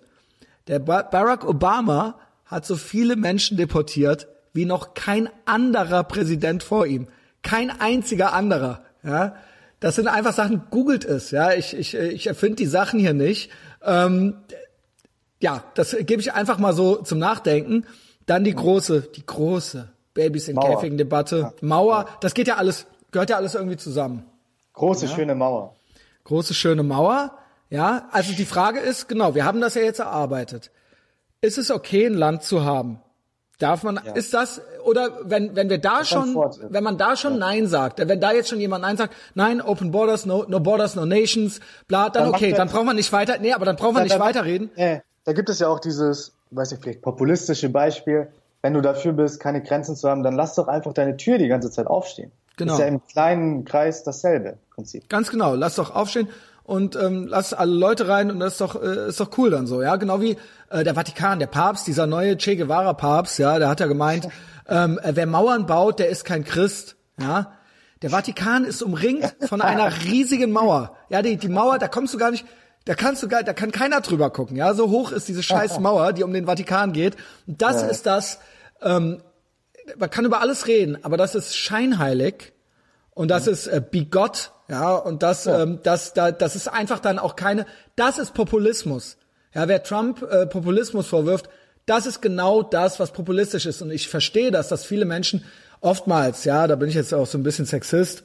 [0.68, 6.86] Der ba Barack Obama hat so viele Menschen deportiert wie noch kein anderer Präsident vor
[6.86, 7.08] ihm.
[7.42, 8.84] Kein einziger anderer.
[9.04, 9.36] Ja?
[9.80, 11.54] Das sind einfach Sachen, googelt es, ja.
[11.54, 13.50] Ich, ich, ich erfinde die Sachen hier nicht.
[13.84, 14.36] Ähm,
[15.42, 17.86] ja, das gebe ich einfach mal so zum Nachdenken.
[18.26, 21.38] Dann die große, die große Babys in Käfigen Debatte.
[21.40, 21.54] Ja.
[21.62, 24.26] Mauer, das geht ja alles, gehört ja alles irgendwie zusammen.
[24.74, 25.16] Große, ja?
[25.16, 25.76] schöne Mauer.
[26.24, 27.38] Große, schöne Mauer.
[27.70, 30.72] Ja, also die Frage ist, genau, wir haben das ja jetzt erarbeitet.
[31.42, 33.02] Ist es okay, ein Land zu haben,
[33.62, 34.14] Darf man, ja.
[34.14, 36.36] ist das, oder wenn, wenn wir da das schon,
[36.70, 37.40] wenn man da schon ja.
[37.40, 40.96] Nein sagt, wenn da jetzt schon jemand Nein sagt, nein, Open Borders, no, no Borders,
[40.96, 43.94] no Nations, bla, dann, dann okay, dann braucht man nicht weiter, nee, aber dann braucht
[43.94, 44.72] man nicht weiterreden.
[44.76, 48.28] Nee, da gibt es ja auch dieses, weiß ich vielleicht, populistische Beispiel,
[48.62, 51.48] wenn du dafür bist, keine Grenzen zu haben, dann lass doch einfach deine Tür die
[51.48, 52.32] ganze Zeit aufstehen.
[52.58, 52.74] Genau.
[52.74, 55.10] Ist ja im kleinen Kreis dasselbe Prinzip.
[55.10, 56.28] Ganz genau, lass doch aufstehen
[56.64, 59.68] und ähm, lass alle Leute rein und das ist doch äh, ist doch cool dann
[59.68, 60.38] so, ja, genau wie
[60.70, 64.28] äh, der Vatikan, der Papst, dieser neue Che Guevara Papst, ja, der hat ja gemeint,
[64.68, 67.54] ähm, wer Mauern baut, der ist kein Christ, ja.
[68.02, 70.96] Der Vatikan ist umringt von einer riesigen Mauer.
[71.10, 72.46] Ja, die, die Mauer, da kommst du gar nicht,
[72.86, 74.58] da kannst du gar, da kann keiner drüber gucken.
[74.58, 77.16] Ja, so hoch ist diese scheiß Mauer, die um den Vatikan geht.
[77.48, 77.88] Und das ja.
[77.88, 78.40] ist das.
[78.82, 79.22] Ähm,
[79.98, 82.54] man kann über alles reden, aber das ist scheinheilig
[83.14, 83.54] und das mhm.
[83.54, 85.64] ist äh, bigott ja, und das, ja.
[85.64, 87.66] ähm, das, da, das ist einfach dann auch keine,
[87.96, 89.18] das ist Populismus.
[89.54, 91.50] Ja, wer Trump äh, Populismus vorwirft,
[91.86, 93.82] das ist genau das, was populistisch ist.
[93.82, 95.44] Und ich verstehe das, dass viele Menschen
[95.82, 98.24] oftmals, ja, da bin ich jetzt auch so ein bisschen sexist.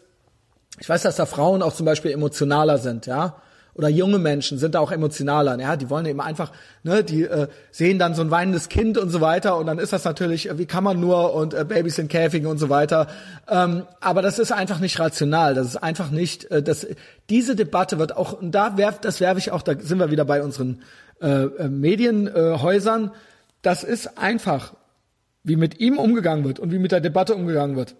[0.79, 3.43] Ich weiß, dass da Frauen auch zum Beispiel emotionaler sind, ja
[3.77, 5.61] oder junge Menschen sind da auch emotionaler.
[5.61, 6.51] Ja, die wollen eben einfach,
[6.83, 9.93] ne, die äh, sehen dann so ein weinendes Kind und so weiter und dann ist
[9.93, 13.07] das natürlich, äh, wie kann man nur und äh, Babys in Käfigen und so weiter.
[13.49, 15.55] Ähm, aber das ist einfach nicht rational.
[15.55, 16.87] Das ist einfach nicht, äh, das,
[17.29, 20.25] diese Debatte wird auch, und da werf, das werfe ich auch, da sind wir wieder
[20.25, 20.81] bei unseren
[21.21, 23.13] äh, äh, Medienhäusern.
[23.61, 24.73] das ist einfach,
[25.45, 27.95] wie mit ihm umgegangen wird und wie mit der Debatte umgegangen wird,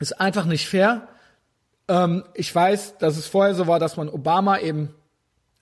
[0.00, 1.08] ist einfach nicht fair.
[1.88, 4.94] Ähm, ich weiß, dass es vorher so war, dass man Obama eben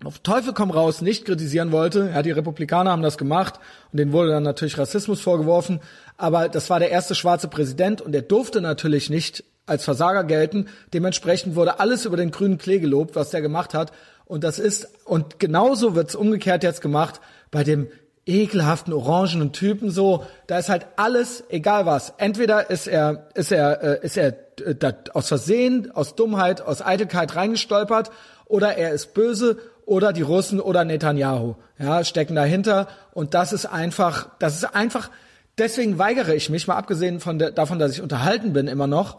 [0.04, 2.10] auf Teufel komm raus nicht kritisieren wollte.
[2.14, 3.58] Ja, die Republikaner haben das gemacht
[3.92, 5.80] und denen wurde dann natürlich Rassismus vorgeworfen.
[6.16, 10.68] Aber das war der erste schwarze Präsident und er durfte natürlich nicht als Versager gelten.
[10.92, 13.92] Dementsprechend wurde alles über den grünen Klee gelobt, was der gemacht hat.
[14.26, 17.20] Und das ist, und genauso wird's umgekehrt jetzt gemacht
[17.50, 17.88] bei dem
[18.26, 20.26] ekelhaften orangenen Typen so.
[20.46, 22.12] Da ist halt alles, egal was.
[22.18, 27.36] Entweder ist er, ist er, äh, ist er äh, aus Versehen, aus Dummheit, aus Eitelkeit
[27.36, 28.10] reingestolpert
[28.46, 32.88] oder er ist böse oder die Russen oder Netanyahu, ja, stecken dahinter.
[33.14, 35.10] Und das ist einfach, das ist einfach,
[35.56, 39.18] deswegen weigere ich mich, mal abgesehen von der, davon, dass ich unterhalten bin immer noch,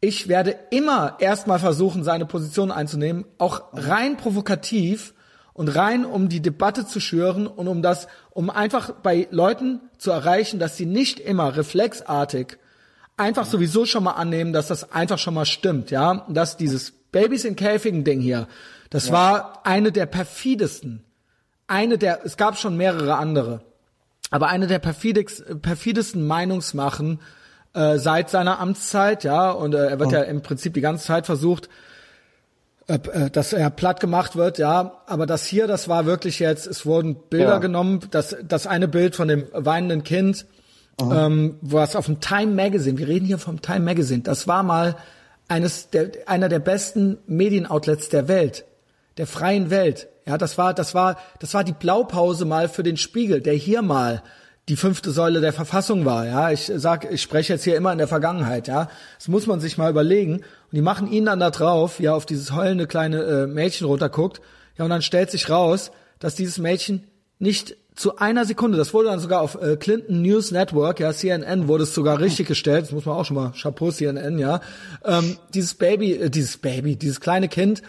[0.00, 5.14] ich werde immer erstmal versuchen, seine Position einzunehmen, auch rein provokativ
[5.54, 10.10] und rein, um die Debatte zu schüren und um das, um einfach bei Leuten zu
[10.10, 12.58] erreichen, dass sie nicht immer reflexartig
[13.16, 17.44] einfach sowieso schon mal annehmen, dass das einfach schon mal stimmt, ja, dass dieses Babys
[17.44, 18.48] in Käfigen Ding hier,
[18.94, 19.12] das ja.
[19.12, 21.02] war eine der perfidesten,
[21.66, 23.60] eine der, es gab schon mehrere andere,
[24.30, 27.18] aber eine der perfidesten Meinungsmachen
[27.72, 30.12] äh, seit seiner Amtszeit, ja, und äh, er wird oh.
[30.12, 31.68] ja im Prinzip die ganze Zeit versucht,
[32.86, 36.64] äh, äh, dass er platt gemacht wird, ja, aber das hier, das war wirklich jetzt,
[36.64, 37.58] es wurden Bilder ja.
[37.58, 40.46] genommen, das, das eine Bild von dem weinenden Kind,
[41.00, 44.94] ähm, was auf dem Time Magazine, wir reden hier vom Time Magazine, das war mal
[45.48, 48.64] eines der, einer der besten Medienoutlets der Welt
[49.16, 50.08] der freien Welt.
[50.26, 53.82] Ja, das war, das war, das war die Blaupause mal für den Spiegel, der hier
[53.82, 54.22] mal
[54.68, 56.26] die fünfte Säule der Verfassung war.
[56.26, 58.66] Ja, ich sag, ich spreche jetzt hier immer in der Vergangenheit.
[58.66, 58.88] Ja,
[59.18, 60.36] das muss man sich mal überlegen.
[60.36, 64.40] Und die machen ihn dann da drauf, ja, auf dieses heulende kleine äh, Mädchen runterguckt.
[64.78, 67.04] Ja, und dann stellt sich raus, dass dieses Mädchen
[67.38, 71.68] nicht zu einer Sekunde, das wurde dann sogar auf äh, Clinton News Network, ja, CNN
[71.68, 74.60] wurde es sogar richtig gestellt, das muss man auch schon mal, Chapeau CNN, ja,
[75.04, 77.82] ähm, dieses Baby, äh, dieses Baby, dieses kleine Kind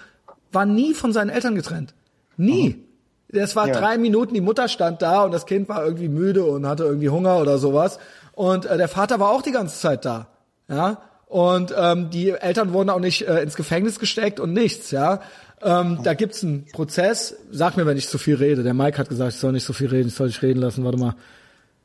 [0.56, 1.94] war nie von seinen Eltern getrennt.
[2.38, 2.84] Nie.
[3.30, 3.74] Es war ja.
[3.74, 7.10] drei Minuten, die Mutter stand da und das Kind war irgendwie müde und hatte irgendwie
[7.10, 8.00] Hunger oder sowas.
[8.34, 10.28] Und äh, der Vater war auch die ganze Zeit da.
[10.68, 11.02] Ja.
[11.28, 15.22] Und ähm, die Eltern wurden auch nicht äh, ins Gefängnis gesteckt und nichts, ja.
[15.62, 17.36] Ähm, da gibt's einen Prozess.
[17.50, 18.62] Sag mir, wenn ich zu viel rede.
[18.62, 20.84] Der Mike hat gesagt, ich soll nicht so viel reden, ich soll dich reden lassen.
[20.84, 21.16] Warte mal.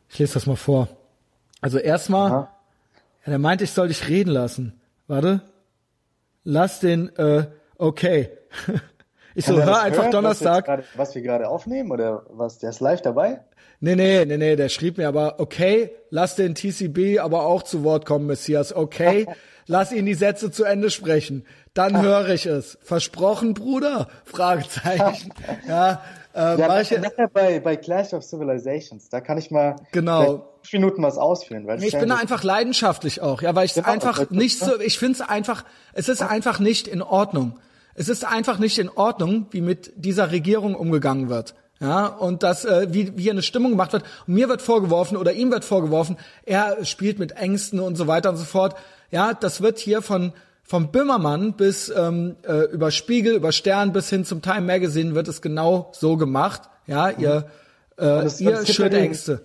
[0.09, 0.89] Ich lese das mal vor.
[1.61, 2.49] Also erstmal, ja,
[3.27, 4.75] der meint, ich soll dich reden lassen.
[5.07, 5.41] Warte.
[6.45, 7.47] Lass den, äh,
[7.81, 8.31] okay.
[9.35, 10.67] Ich so, hör einfach hört, Donnerstag.
[10.67, 12.59] Was wir, grade, was wir gerade aufnehmen oder was?
[12.59, 13.41] Der ist live dabei?
[13.79, 17.83] Nee, nee, nee, nee, der schrieb mir aber, okay, lass den TCB aber auch zu
[17.83, 19.27] Wort kommen, Messias, okay,
[19.67, 21.47] lass ihn die Sätze zu Ende sprechen.
[21.73, 22.77] Dann höre ich es.
[22.83, 24.09] Versprochen, Bruder?
[24.25, 25.33] Fragezeichen.
[25.67, 26.03] ja,
[26.35, 26.95] äh, ja, ich,
[27.33, 30.49] bei, bei Clash of Civilizations, da kann ich mal genau.
[30.63, 31.67] fünf Minuten was ausführen.
[31.67, 34.99] Weil ich bin da einfach leidenschaftlich auch, ja, weil ich genau, einfach nicht so, ich
[34.99, 37.59] finde es einfach, es ist einfach nicht in Ordnung.
[38.01, 41.55] Es ist einfach nicht in Ordnung, wie mit dieser Regierung umgegangen wird.
[41.81, 44.05] Ja, und das, äh, wie, wie hier eine Stimmung gemacht wird.
[44.27, 48.31] Und mir wird vorgeworfen oder ihm wird vorgeworfen, er spielt mit Ängsten und so weiter
[48.31, 48.75] und so fort.
[49.11, 50.33] Ja, das wird hier von
[50.63, 55.29] vom Böhmermann bis ähm, äh, über Spiegel, über Stern bis hin zum Time Magazine wird
[55.29, 56.63] es genau so gemacht.
[56.87, 57.51] Ja, ihr,
[57.99, 59.43] äh, ihr schürt Ängste.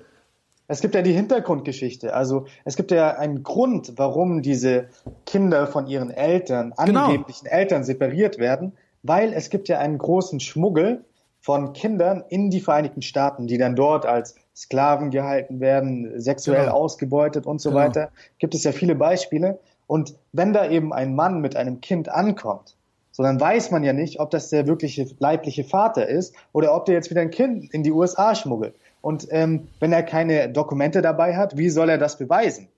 [0.68, 2.14] Es gibt ja die Hintergrundgeschichte.
[2.14, 4.88] Also es gibt ja einen Grund, warum diese
[5.26, 7.06] Kinder von ihren Eltern, genau.
[7.06, 11.06] angeblichen Eltern separiert werden, weil es gibt ja einen großen Schmuggel
[11.40, 16.76] von Kindern in die Vereinigten Staaten, die dann dort als Sklaven gehalten werden, sexuell genau.
[16.76, 17.82] ausgebeutet und so genau.
[17.82, 18.10] weiter.
[18.40, 19.60] Gibt es ja viele Beispiele.
[19.86, 22.76] Und wenn da eben ein Mann mit einem Kind ankommt,
[23.12, 26.86] so dann weiß man ja nicht, ob das der wirkliche leibliche Vater ist oder ob
[26.86, 28.76] der jetzt wieder ein Kind in die USA schmuggelt.
[29.06, 32.70] Und ähm, wenn er keine Dokumente dabei hat, wie soll er das beweisen?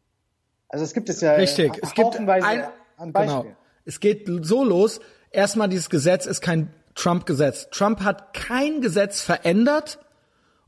[0.67, 1.79] Also es gibt es ja Richtig.
[1.81, 3.43] es gibt ein, an Beispielen.
[3.43, 3.45] Genau.
[3.85, 4.99] Es geht so los.
[5.31, 7.69] Erstmal dieses Gesetz ist kein Trump-Gesetz.
[7.69, 9.99] Trump hat kein Gesetz verändert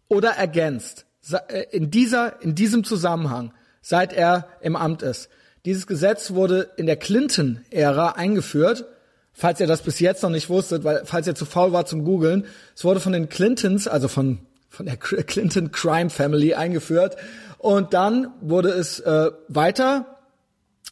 [0.07, 1.05] oder ergänzt
[1.49, 3.51] äh, in dieser in diesem Zusammenhang,
[3.81, 5.27] seit er im Amt ist.
[5.65, 8.85] Dieses Gesetz wurde in der Clinton-Ära eingeführt.
[9.33, 12.05] Falls ihr das bis jetzt noch nicht wusstet, weil falls ihr zu faul war zum
[12.05, 12.45] Googlen,
[12.77, 14.39] es wurde von den Clintons, also von
[14.69, 17.17] von der Clinton Crime Family eingeführt.
[17.57, 20.17] Und dann wurde es äh, weiter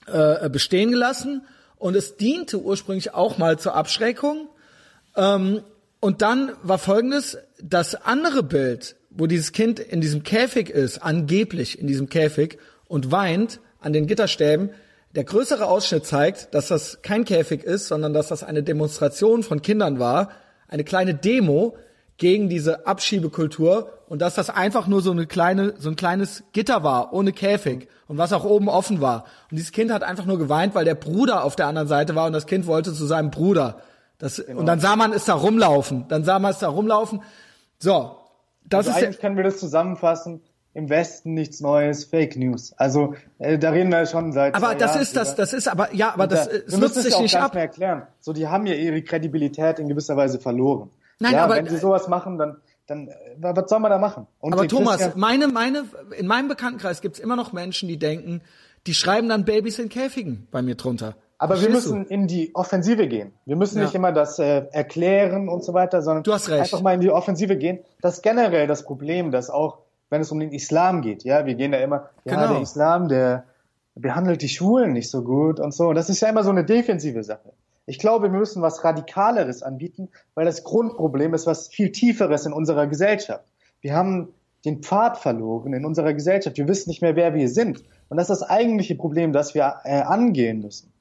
[0.08, 1.46] äh, bestehen gelassen
[1.78, 4.50] und es diente ursprünglich auch mal zur Abschreckung.
[5.16, 5.62] Ähm,
[6.00, 11.80] und dann war folgendes, das andere Bild, wo dieses Kind in diesem Käfig ist, angeblich
[11.80, 14.70] in diesem Käfig und weint an den Gitterstäben,
[15.16, 19.62] der größere Ausschnitt zeigt, dass das kein Käfig ist, sondern dass das eine Demonstration von
[19.62, 20.32] Kindern war,
[20.68, 21.76] eine kleine Demo,
[22.18, 26.84] gegen diese Abschiebekultur und dass das einfach nur so eine kleine, so ein kleines Gitter
[26.84, 29.26] war, ohne Käfig und was auch oben offen war.
[29.52, 32.26] Und dieses Kind hat einfach nur geweint, weil der Bruder auf der anderen Seite war
[32.26, 33.82] und das Kind wollte zu seinem Bruder.
[34.18, 34.62] Das, genau.
[34.62, 36.06] Und dann sah man es da rumlaufen.
[36.08, 37.22] Dann sah man es da rumlaufen.
[37.78, 38.18] So,
[38.66, 40.42] das also ist eigentlich können wir das zusammenfassen.
[40.74, 42.72] Im Westen nichts Neues, Fake News.
[42.74, 44.54] Also äh, da reden wir schon seit.
[44.54, 47.36] Aber das Jahren ist das, das ist aber ja, aber das, das nutzt sich nicht
[47.36, 47.56] ab.
[47.56, 48.04] Mehr erklären.
[48.20, 50.92] So, die haben ja ihre Kredibilität in gewisser Weise verloren.
[51.20, 52.58] Nein, ja, aber wenn sie sowas machen, dann
[52.88, 53.10] dann
[53.40, 54.28] was soll man da machen?
[54.40, 55.86] Und aber Thomas, Christian meine meine
[56.18, 58.42] in meinem Bekanntenkreis gibt's immer noch Menschen, die denken,
[58.86, 61.16] die schreiben dann Babys in Käfigen bei mir drunter.
[61.40, 62.10] Aber wir müssen du?
[62.10, 63.34] in die Offensive gehen.
[63.46, 63.84] Wir müssen ja.
[63.84, 67.80] nicht immer das äh, erklären und so weiter, sondern einfach mal in die Offensive gehen.
[68.02, 71.54] Das ist generell das Problem, dass auch, wenn es um den Islam geht, ja, wir
[71.54, 72.54] gehen da immer, ja, genau.
[72.54, 73.44] der Islam, der
[73.94, 75.90] behandelt die Schulen nicht so gut und so.
[75.90, 77.54] Und das ist ja immer so eine defensive Sache.
[77.88, 82.52] Ich glaube, wir müssen was Radikaleres anbieten, weil das Grundproblem ist was viel Tieferes in
[82.52, 83.46] unserer Gesellschaft.
[83.80, 84.34] Wir haben
[84.66, 86.58] den Pfad verloren in unserer Gesellschaft.
[86.58, 87.84] Wir wissen nicht mehr, wer wir sind.
[88.10, 90.92] Und das ist das eigentliche Problem, das wir äh, angehen müssen.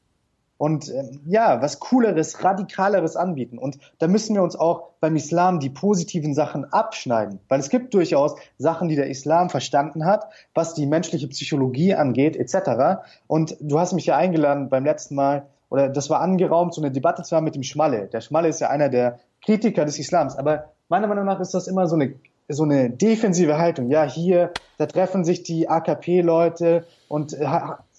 [0.58, 3.58] Und ähm, ja, was Cooleres, Radikaleres anbieten.
[3.58, 7.40] Und da müssen wir uns auch beim Islam die positiven Sachen abschneiden.
[7.48, 12.36] Weil es gibt durchaus Sachen, die der Islam verstanden hat, was die menschliche Psychologie angeht,
[12.36, 13.02] etc.
[13.26, 16.90] Und du hast mich ja eingeladen beim letzten Mal, oder das war angeraumt, so eine
[16.90, 18.08] Debatte zu haben mit dem Schmalle.
[18.08, 21.66] Der Schmalle ist ja einer der Kritiker des Islams, aber meiner Meinung nach ist das
[21.66, 22.14] immer so eine
[22.48, 23.90] so eine defensive Haltung.
[23.90, 27.46] Ja, hier, da treffen sich die AKP-Leute und äh,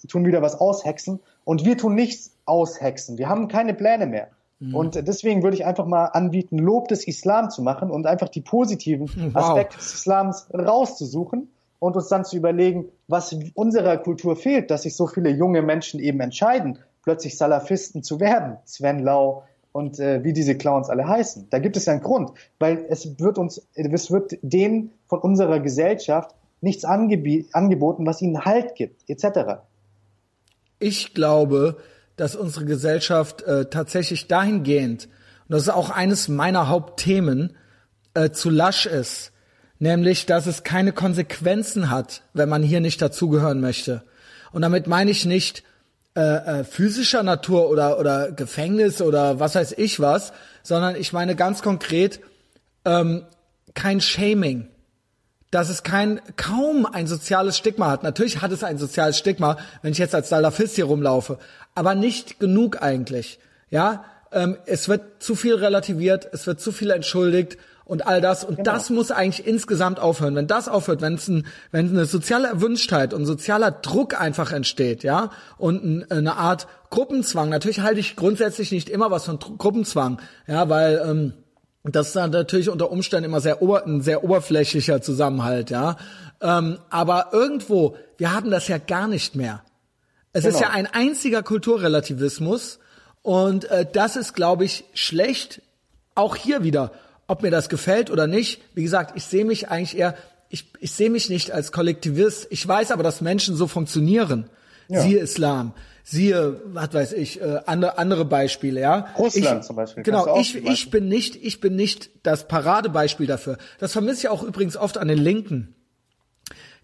[0.07, 3.17] tun wieder was aushexen und wir tun nichts aushexen.
[3.17, 4.29] Wir haben keine Pläne mehr.
[4.59, 4.75] Mhm.
[4.75, 8.41] Und deswegen würde ich einfach mal anbieten, Lob des Islam zu machen und einfach die
[8.41, 9.43] positiven wow.
[9.43, 11.49] Aspekte des Islams rauszusuchen
[11.79, 15.99] und uns dann zu überlegen, was unserer Kultur fehlt, dass sich so viele junge Menschen
[15.99, 21.47] eben entscheiden, plötzlich Salafisten zu werden, Sven Lau und äh, wie diese Clowns alle heißen.
[21.49, 25.61] Da gibt es ja einen Grund, weil es wird uns, es wird denen von unserer
[25.61, 29.61] Gesellschaft nichts angeboten, was ihnen Halt gibt, etc.
[30.79, 31.77] Ich glaube,
[32.17, 37.55] dass unsere Gesellschaft äh, tatsächlich dahingehend, und das ist auch eines meiner Hauptthemen,
[38.15, 39.31] äh, zu lasch ist,
[39.79, 44.03] nämlich, dass es keine Konsequenzen hat, wenn man hier nicht dazugehören möchte.
[44.51, 45.63] Und damit meine ich nicht,
[46.17, 51.35] äh, äh, physischer Natur oder, oder Gefängnis oder was weiß ich was, sondern ich meine
[51.35, 52.21] ganz konkret
[52.85, 53.23] ähm,
[53.75, 54.67] kein Shaming.
[55.51, 58.01] Dass es kein, kaum ein soziales Stigma hat.
[58.01, 61.37] Natürlich hat es ein soziales Stigma, wenn ich jetzt als Salafist hier rumlaufe,
[61.75, 63.37] aber nicht genug eigentlich.
[63.69, 68.43] Ja, ähm, es wird zu viel relativiert, es wird zu viel entschuldigt und all das.
[68.43, 68.71] Und genau.
[68.71, 70.35] das muss eigentlich insgesamt aufhören.
[70.35, 75.03] Wenn das aufhört, wenn es ein, wenn eine soziale Erwünschtheit und sozialer Druck einfach entsteht,
[75.03, 77.49] ja, und ein, eine Art Gruppenzwang.
[77.49, 81.33] Natürlich halte ich grundsätzlich nicht immer was von Gruppenzwang, ja, weil ähm,
[81.83, 85.95] das ist dann natürlich unter Umständen immer sehr ober, ein sehr oberflächlicher Zusammenhalt, ja.
[86.41, 89.63] Ähm, aber irgendwo, wir haben das ja gar nicht mehr.
[90.33, 90.55] Es genau.
[90.55, 92.79] ist ja ein einziger Kulturrelativismus
[93.21, 95.61] und äh, das ist, glaube ich, schlecht.
[96.15, 96.91] Auch hier wieder
[97.27, 100.15] ob mir das gefällt oder nicht, wie gesagt, ich sehe mich eigentlich eher,
[100.49, 102.47] ich, ich sehe mich nicht als Kollektivist.
[102.49, 104.49] Ich weiß aber, dass Menschen so funktionieren.
[104.87, 105.01] Ja.
[105.01, 105.73] Siehe Islam,
[106.03, 109.09] siehe, was weiß ich, äh, andere, andere Beispiele, ja.
[109.17, 110.03] Russland ich, zum Beispiel.
[110.03, 113.57] Genau, ich, ich bin nicht, ich bin nicht das Paradebeispiel dafür.
[113.79, 115.75] Das vermisse ich auch übrigens oft an den Linken.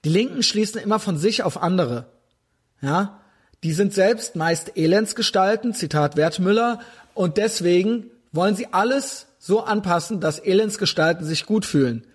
[0.03, 2.07] Die Linken schließen immer von sich auf andere.
[2.81, 3.21] Ja,
[3.63, 6.79] die sind selbst meist Elendsgestalten, Zitat Wertmüller,
[7.13, 12.07] und deswegen wollen sie alles so anpassen, dass Elendsgestalten sich gut fühlen.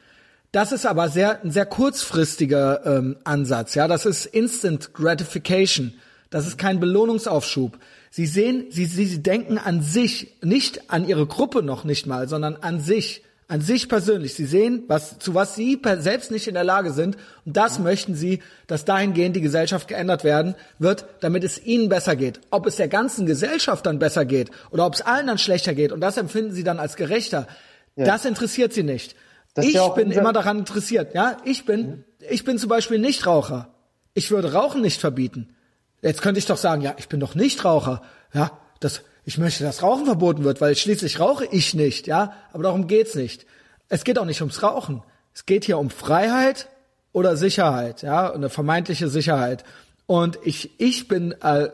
[0.50, 3.74] Das ist aber sehr, ein sehr kurzfristiger ähm, Ansatz.
[3.74, 5.92] Ja, das ist Instant Gratification.
[6.30, 7.78] Das ist kein Belohnungsaufschub.
[8.10, 12.30] Sie sehen, sie, sie, sie denken an sich, nicht an ihre Gruppe noch nicht mal,
[12.30, 14.34] sondern an sich, an sich persönlich.
[14.34, 17.16] Sie sehen, was, zu was sie selbst nicht in der Lage sind.
[17.46, 22.14] Und das möchten sie, dass dahingehend die Gesellschaft geändert werden wird, damit es ihnen besser
[22.14, 22.40] geht.
[22.50, 25.92] Ob es der ganzen Gesellschaft dann besser geht oder ob es allen dann schlechter geht.
[25.92, 27.48] Und das empfinden sie dann als gerechter.
[27.96, 28.04] Ja.
[28.04, 29.16] Das interessiert sie nicht.
[29.54, 31.14] Das ich ja bin immer daran interessiert.
[31.14, 32.04] Ja, ich bin, mhm.
[32.28, 33.70] ich bin zum Beispiel Nichtraucher.
[34.12, 35.56] Ich würde Rauchen nicht verbieten.
[36.02, 38.02] Jetzt könnte ich doch sagen, ja, ich bin doch Nichtraucher.
[38.34, 42.32] Ja, das, ich möchte, dass Rauchen verboten wird, weil schließlich rauche ich nicht, ja.
[42.54, 43.44] Aber darum geht's nicht.
[43.90, 45.02] Es geht auch nicht ums Rauchen.
[45.34, 46.66] Es geht hier um Freiheit
[47.12, 49.64] oder Sicherheit, ja, eine vermeintliche Sicherheit.
[50.06, 51.68] Und ich, ich bin äh,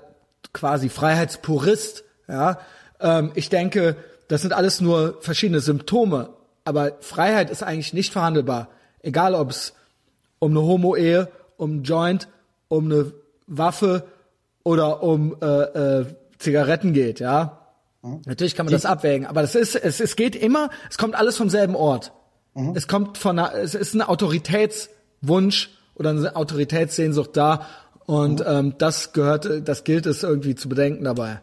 [0.52, 2.58] quasi Freiheitspurist, ja.
[2.98, 3.94] Ähm, ich denke,
[4.26, 6.30] das sind alles nur verschiedene Symptome.
[6.64, 8.66] Aber Freiheit ist eigentlich nicht verhandelbar.
[9.00, 9.74] Egal ob es
[10.40, 12.26] um eine Homo-Ehe, um einen Joint,
[12.66, 13.12] um eine
[13.46, 14.08] Waffe
[14.64, 16.06] oder um äh, äh,
[16.38, 17.60] Zigaretten geht, ja.
[18.02, 18.22] Mhm.
[18.26, 21.36] Natürlich kann man das abwägen, aber das ist, es, es geht immer, es kommt alles
[21.36, 22.12] vom selben Ort.
[22.54, 22.74] Mhm.
[22.76, 27.66] Es kommt von einer, es ist ein Autoritätswunsch oder eine Autoritätssehnsucht da
[28.06, 28.46] und mhm.
[28.46, 31.40] ähm, das gehört, das gilt es irgendwie zu bedenken dabei.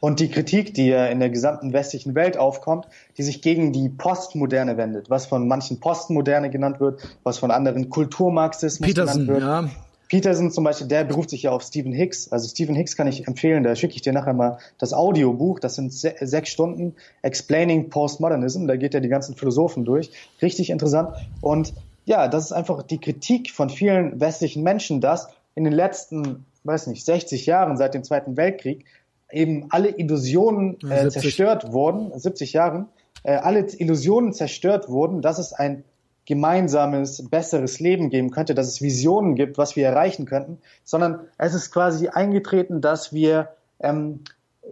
[0.00, 3.88] Und die Kritik, die ja in der gesamten westlichen Welt aufkommt, die sich gegen die
[3.88, 9.40] Postmoderne wendet, was von manchen Postmoderne genannt wird, was von anderen Kulturmarxismus Peterson, genannt wird.
[9.40, 9.70] Ja.
[10.08, 12.30] Peterson zum Beispiel, der beruft sich ja auf Stephen Hicks.
[12.30, 15.60] Also Stephen Hicks kann ich empfehlen, da schicke ich dir nachher mal das Audiobuch.
[15.60, 18.66] Das sind se sechs Stunden Explaining Postmodernism.
[18.66, 20.10] Da geht er die ganzen Philosophen durch.
[20.42, 21.16] Richtig interessant.
[21.40, 21.72] Und
[22.04, 26.88] ja, das ist einfach die Kritik von vielen westlichen Menschen, dass in den letzten, weiß
[26.88, 28.84] nicht, 60 Jahren seit dem Zweiten Weltkrieg
[29.30, 32.88] eben alle Illusionen äh, zerstört wurden, 70 Jahren,
[33.22, 35.84] äh, alle Illusionen zerstört wurden, dass es ein
[36.26, 41.54] gemeinsames, besseres Leben geben könnte, dass es Visionen gibt, was wir erreichen könnten, sondern es
[41.54, 43.50] ist quasi eingetreten, dass wir
[43.80, 44.20] ähm,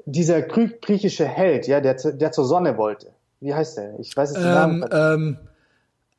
[0.07, 3.09] dieser griechische Held, ja, der, der zur Sonne wollte.
[3.41, 3.99] Wie heißt der?
[3.99, 4.89] Ich weiß es den ähm.
[4.91, 5.39] Ähm,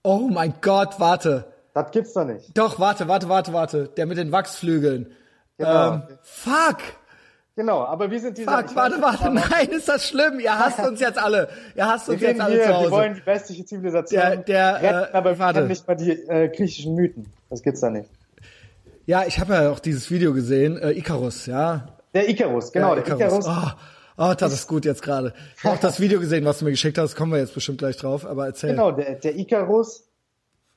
[0.04, 1.46] oh mein Gott, warte.
[1.74, 2.56] Das gibt's doch nicht.
[2.56, 3.88] Doch, warte, warte, warte, warte.
[3.98, 5.12] Der mit den Wachsflügeln.
[5.58, 5.94] Genau.
[5.94, 6.78] Ähm, fuck.
[7.56, 8.49] Genau, aber wir sind diese.
[8.49, 10.39] Fuck, warte, warte, nein, ist das schlimm?
[10.39, 11.49] Ihr hasst uns jetzt alle.
[11.76, 12.86] Ihr hasst uns jetzt alle hier, zu Hause.
[12.86, 15.60] Wir wollen die westliche Zivilisation der, der, retten, äh, aber warte.
[15.62, 17.28] wir nicht mal die äh, griechischen Mythen.
[17.49, 18.10] Das gibt's da nicht.
[19.06, 21.89] Ja, ich habe ja auch dieses Video gesehen, äh, Icarus, ja.
[22.14, 23.45] Der Icarus, genau, der, der Icarus.
[23.47, 23.72] Oh,
[24.18, 25.34] oh, das ist gut jetzt gerade.
[25.58, 27.80] Ich habe auch das Video gesehen, was du mir geschickt hast, kommen wir jetzt bestimmt
[27.80, 28.72] gleich drauf, aber erzähl.
[28.72, 30.08] Genau, der, der Icarus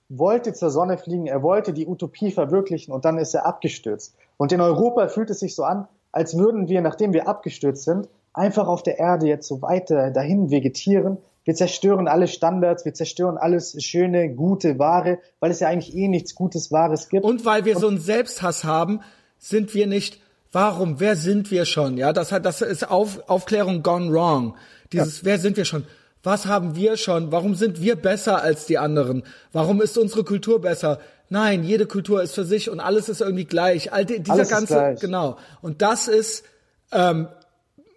[0.09, 4.15] wollte zur Sonne fliegen, er wollte die Utopie verwirklichen und dann ist er abgestürzt.
[4.37, 8.09] Und in Europa fühlt es sich so an, als würden wir, nachdem wir abgestürzt sind,
[8.33, 11.19] einfach auf der Erde jetzt so weiter dahin vegetieren.
[11.45, 16.09] Wir zerstören alle Standards, wir zerstören alles Schöne, Gute, Wahre, weil es ja eigentlich eh
[16.09, 17.23] nichts Gutes, Wahres gibt.
[17.23, 19.01] Und weil wir Und so einen Selbsthass haben,
[19.39, 20.19] sind wir nicht,
[20.53, 21.99] warum, wer sind wir schon?
[21.99, 24.57] Ja, das hat, das ist Auf, Aufklärung gone wrong.
[24.93, 25.27] Dieses, ja.
[25.27, 25.85] wer sind wir schon?
[26.23, 27.31] Was haben wir schon?
[27.31, 29.23] Warum sind wir besser als die anderen?
[29.53, 30.99] Warum ist unsere Kultur besser?
[31.29, 33.93] Nein, jede Kultur ist für sich und alles ist irgendwie gleich.
[33.93, 35.37] All dieser alles ganze, genau.
[35.61, 36.45] Und das ist,
[36.93, 37.29] ähm,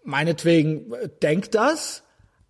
[0.03, 2.03] meinetwegen, denkt das,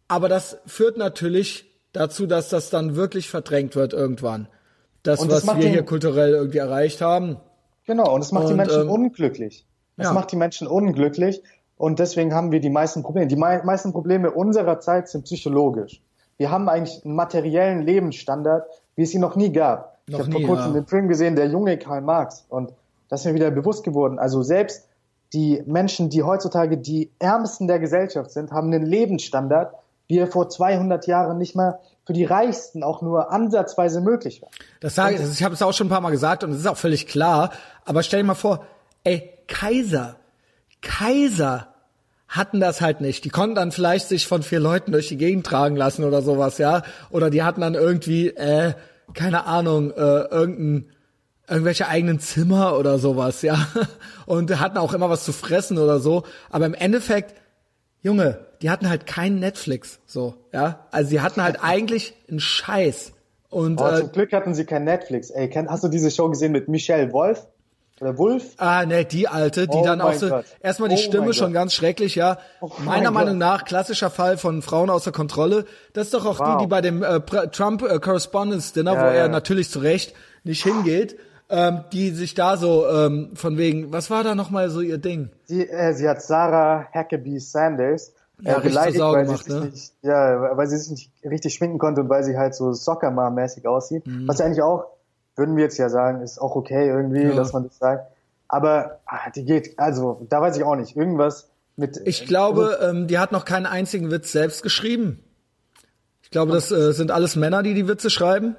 [0.07, 4.47] aber das führt natürlich dazu, dass das dann wirklich verdrängt wird irgendwann.
[5.03, 7.38] Das, das was wir den, hier kulturell irgendwie erreicht haben.
[7.86, 9.65] Genau, und es macht und, die Menschen ähm, unglücklich.
[9.97, 10.13] Es ja.
[10.13, 11.41] macht die Menschen unglücklich
[11.75, 13.27] und deswegen haben wir die meisten Probleme.
[13.27, 16.01] Die mei meisten Probleme unserer Zeit sind psychologisch.
[16.38, 18.65] Wir haben eigentlich einen materiellen Lebensstandard,
[18.95, 19.99] wie es ihn noch nie gab.
[20.10, 20.82] Ich habe vor kurzem ja.
[20.82, 22.45] den Film gesehen, der junge Karl Marx.
[22.49, 22.72] Und
[23.10, 24.20] das ist mir wieder bewusst geworden.
[24.20, 24.88] Also selbst
[25.34, 29.74] die Menschen, die heutzutage die Ärmsten der Gesellschaft sind, haben einen Lebensstandard,
[30.07, 34.49] wie er vor 200 Jahren nicht mal für die Reichsten auch nur ansatzweise möglich war.
[34.80, 36.68] Das sage ich, ich habe es auch schon ein paar Mal gesagt und es ist
[36.68, 37.51] auch völlig klar.
[37.86, 38.66] Aber stell dir mal vor,
[39.03, 40.16] ey, Kaiser,
[40.82, 41.68] Kaiser
[42.28, 43.26] hatten das halt nicht.
[43.26, 46.57] Die konnten dann vielleicht sich von vier Leuten durch die Gegend tragen lassen oder sowas,
[46.57, 46.84] ja.
[47.12, 48.74] Oder die hatten dann irgendwie, äh,
[49.14, 50.91] keine Ahnung, äh, irgendein,
[51.47, 53.68] irgendwelche eigenen Zimmer oder sowas, ja.
[54.26, 56.24] Und hatten auch immer was zu fressen oder so.
[56.49, 57.36] Aber im Endeffekt,
[58.01, 60.88] Junge, die hatten halt kein Netflix, so, ja.
[60.91, 63.14] Also sie hatten halt eigentlich einen Scheiß.
[63.49, 65.32] Und, oh, äh, zum Glück hatten sie kein Netflix.
[65.32, 67.47] Ey, hast du diese Show gesehen mit Michelle Wolf?
[68.02, 68.43] Oder Wolf?
[68.58, 70.45] Ah, ne, die alte, die oh dann auch so, Gott.
[70.62, 72.38] erstmal die oh Stimme schon ganz schrecklich, ja.
[72.62, 73.47] Oh Meiner Meinung Gott.
[73.47, 75.66] nach, klassischer Fall von Frauen außer Kontrolle.
[75.93, 76.58] Das ist doch auch wow.
[76.58, 77.20] die, die bei dem äh,
[77.52, 79.28] Trump äh, Correspondence Dinner, ja, wo er ja.
[79.28, 81.18] natürlich zu Recht nicht hingeht.
[81.50, 85.30] ähm, die sich da so ähm, von wegen, was war da nochmal so ihr Ding?
[85.45, 89.70] Sie, äh, sie hat Sarah Huckabee Sanders ja, äh, beleidigt, weil, gemacht, sie sich ne?
[89.70, 93.68] nicht, ja, weil sie sich nicht richtig schminken konnte und weil sie halt so Soccer-Mom-mäßig
[93.68, 94.06] aussieht.
[94.06, 94.28] Mhm.
[94.28, 94.86] Was ja eigentlich auch,
[95.39, 97.33] würden wir jetzt ja sagen, ist auch okay irgendwie, ja.
[97.33, 98.11] dass man das sagt.
[98.47, 101.99] Aber ah, die geht, also da weiß ich auch nicht, irgendwas mit.
[102.05, 105.23] Ich glaube, ähm, die hat noch keinen einzigen Witz selbst geschrieben.
[106.21, 108.55] Ich glaube, das äh, sind alles Männer, die die Witze schreiben.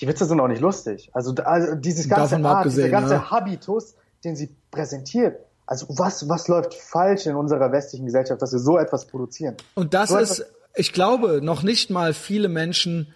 [0.00, 1.10] Die Witze sind auch nicht lustig.
[1.12, 3.30] Also, also dieses ganze Art, dieser ganze ja.
[3.30, 5.38] Habitus, den sie präsentiert.
[5.66, 9.56] Also was, was läuft falsch in unserer westlichen Gesellschaft, dass wir so etwas produzieren?
[9.74, 13.12] Und das so ist, ich glaube, noch nicht mal viele Menschen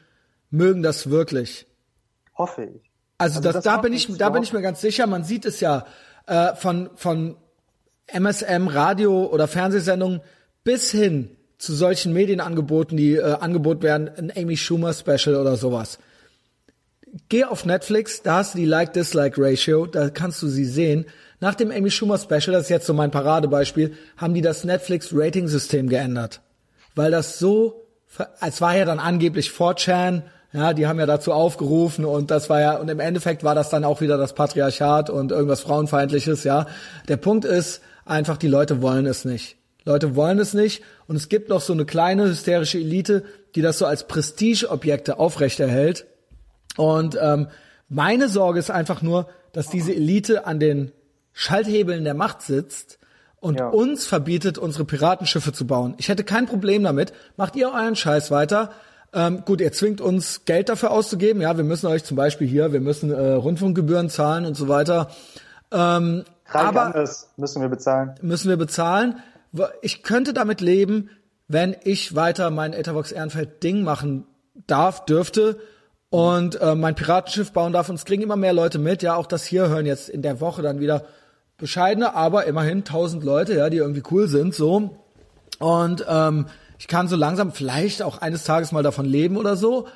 [0.50, 1.66] mögen das wirklich.
[2.36, 2.83] Hoffe ich.
[3.18, 5.06] Also, Also das, das da bin ich, da bin ich mir ganz sicher.
[5.06, 5.86] Man sieht es ja
[6.26, 7.36] äh, von von
[8.06, 10.20] MSM Radio oder Fernsehsendungen
[10.62, 15.98] bis hin zu solchen Medienangeboten, die äh, angeboten werden, ein Amy Schumer Special oder sowas.
[17.28, 21.06] Geh auf Netflix, da hast du die Like-Dislike-Ratio, da kannst du sie sehen.
[21.38, 25.88] Nach dem Amy Schumer Special, das ist jetzt so mein Paradebeispiel, haben die das Netflix-Rating-System
[25.88, 26.40] geändert.
[26.96, 27.86] Weil das so,
[28.40, 30.22] es war ja dann angeblich 4chan,
[30.54, 33.70] ja, die haben ja dazu aufgerufen und das war ja, und im Endeffekt war das
[33.70, 36.66] dann auch wieder das Patriarchat und irgendwas Frauenfeindliches, ja.
[37.08, 39.56] Der Punkt ist einfach, die Leute wollen es nicht.
[39.84, 43.24] Leute wollen es nicht und es gibt noch so eine kleine hysterische Elite,
[43.54, 46.06] die das so als Prestigeobjekte aufrechterhält.
[46.76, 47.48] Und ähm,
[47.88, 50.92] meine Sorge ist einfach nur, dass diese Elite an den
[51.32, 52.98] Schalthebeln der Macht sitzt
[53.40, 53.68] und Ja.
[53.68, 55.94] uns verbietet, unsere Piratenschiffe zu bauen.
[55.98, 57.12] Ich hätte kein Problem damit.
[57.36, 58.70] Macht ihr euren Scheiß weiter.
[59.14, 61.40] Ähm, gut, ihr zwingt uns Geld dafür auszugeben.
[61.40, 65.08] Ja, wir müssen euch zum Beispiel hier, wir müssen äh, Rundfunkgebühren zahlen und so weiter.
[65.70, 68.14] Ähm, Drei aber müssen wir bezahlen.
[68.20, 69.20] müssen wir bezahlen.
[69.82, 71.10] Ich könnte damit leben,
[71.46, 74.26] wenn ich weiter mein Etherbox Ehrenfeld Ding machen
[74.66, 75.58] darf, dürfte
[76.10, 77.88] und äh, mein Piratenschiff bauen darf.
[77.88, 79.02] Und es kriegen immer mehr Leute mit.
[79.02, 81.04] Ja, auch das hier hören jetzt in der Woche dann wieder
[81.56, 84.96] bescheidene, aber immerhin tausend Leute, ja, die irgendwie cool sind, so.
[85.60, 86.46] Und ähm,
[86.84, 89.88] ich kann so langsam vielleicht auch eines Tages mal davon leben oder so.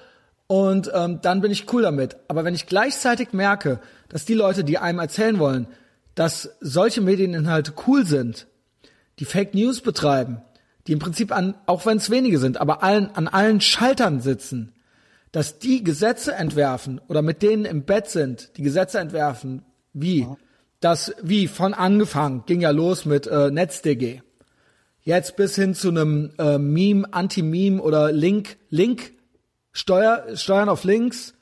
[0.47, 2.17] Und ähm, dann bin ich cool damit.
[2.29, 3.79] Aber wenn ich gleichzeitig merke,
[4.09, 5.67] dass die Leute, die einem erzählen wollen,
[6.15, 8.47] dass solche Medieninhalte cool sind,
[9.19, 10.41] die Fake News betreiben,
[10.87, 14.73] die im Prinzip an, auch wenn es wenige sind, aber allen, an allen Schaltern sitzen,
[15.31, 19.63] dass die Gesetze entwerfen oder mit denen im Bett sind, die Gesetze entwerfen,
[19.93, 20.27] wie,
[20.81, 24.23] das, wie von angefangen, ging ja los mit äh, NetzDG.
[25.09, 29.13] Jetzt bis hin zu einem äh, Meme, Anti-Meme oder Link, Link,
[29.73, 31.33] Steuer, Steuern auf Links,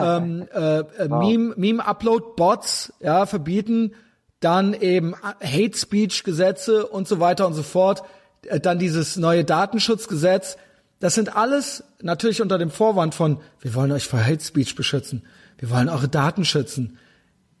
[0.00, 3.92] ähm, äh, äh, Meme, Meme-Upload-Bots, ja, verbieten,
[4.40, 8.02] dann eben Hate Speech Gesetze und so weiter und so fort,
[8.46, 10.56] Äh, dann dieses neue Datenschutzgesetz.
[10.98, 15.22] Das sind alles natürlich unter dem Vorwand von, wir wollen euch vor Hate Speech beschützen.
[15.58, 16.98] Wir wollen eure Daten schützen.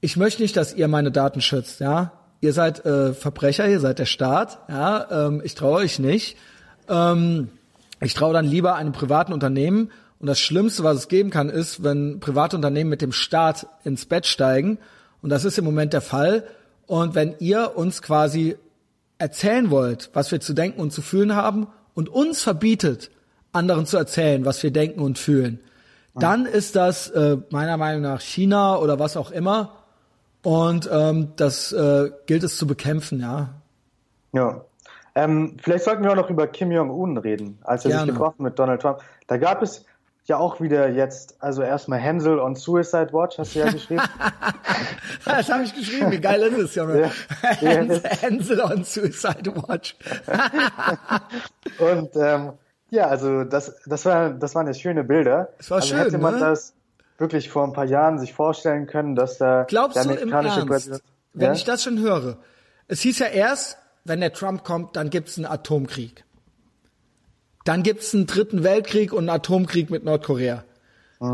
[0.00, 2.19] Ich möchte nicht, dass ihr meine Daten schützt, ja.
[2.40, 5.26] Ihr seid äh, Verbrecher, ihr seid der Staat, ja.
[5.26, 6.36] Ähm, ich traue euch nicht.
[6.88, 7.48] Ähm,
[8.00, 9.90] ich traue dann lieber einem privaten Unternehmen.
[10.18, 14.06] Und das Schlimmste, was es geben kann, ist, wenn private Unternehmen mit dem Staat ins
[14.06, 14.78] Bett steigen.
[15.22, 16.44] Und das ist im Moment der Fall.
[16.86, 18.56] Und wenn ihr uns quasi
[19.18, 23.10] erzählen wollt, was wir zu denken und zu fühlen haben und uns verbietet,
[23.52, 25.60] anderen zu erzählen, was wir denken und fühlen,
[26.14, 29.79] dann ist das äh, meiner Meinung nach China oder was auch immer.
[30.42, 33.50] Und ähm, das äh, gilt es zu bekämpfen, ja.
[34.32, 34.64] Ja.
[35.14, 38.06] Ähm, vielleicht sollten wir auch noch über Kim Jong-un reden, als er Gerne.
[38.06, 39.00] sich getroffen mit Donald Trump.
[39.26, 39.84] Da gab es
[40.24, 44.02] ja auch wieder jetzt, also erstmal Hänsel on Suicide Watch, hast du ja geschrieben.
[45.24, 46.10] Das habe ich geschrieben.
[46.10, 47.02] Wie geil ist es, Junge?
[47.02, 47.10] Ja.
[48.20, 49.94] Hänsel on Suicide Watch.
[51.78, 52.52] Und ähm,
[52.88, 55.50] ja, also das, das, war, das waren ja schöne Bilder.
[55.58, 56.40] Es war also schön, hätte man ne?
[56.40, 56.74] das
[57.20, 60.66] wirklich vor ein paar Jahren sich vorstellen können, dass da Glaubst der du im amerikanische
[60.66, 61.02] Präsident.
[61.34, 61.52] wenn ja?
[61.52, 62.38] ich das schon höre?
[62.88, 66.24] Es hieß ja erst, wenn der Trump kommt, dann gibt's einen Atomkrieg.
[67.64, 70.64] Dann gibt's einen dritten Weltkrieg und einen Atomkrieg mit Nordkorea.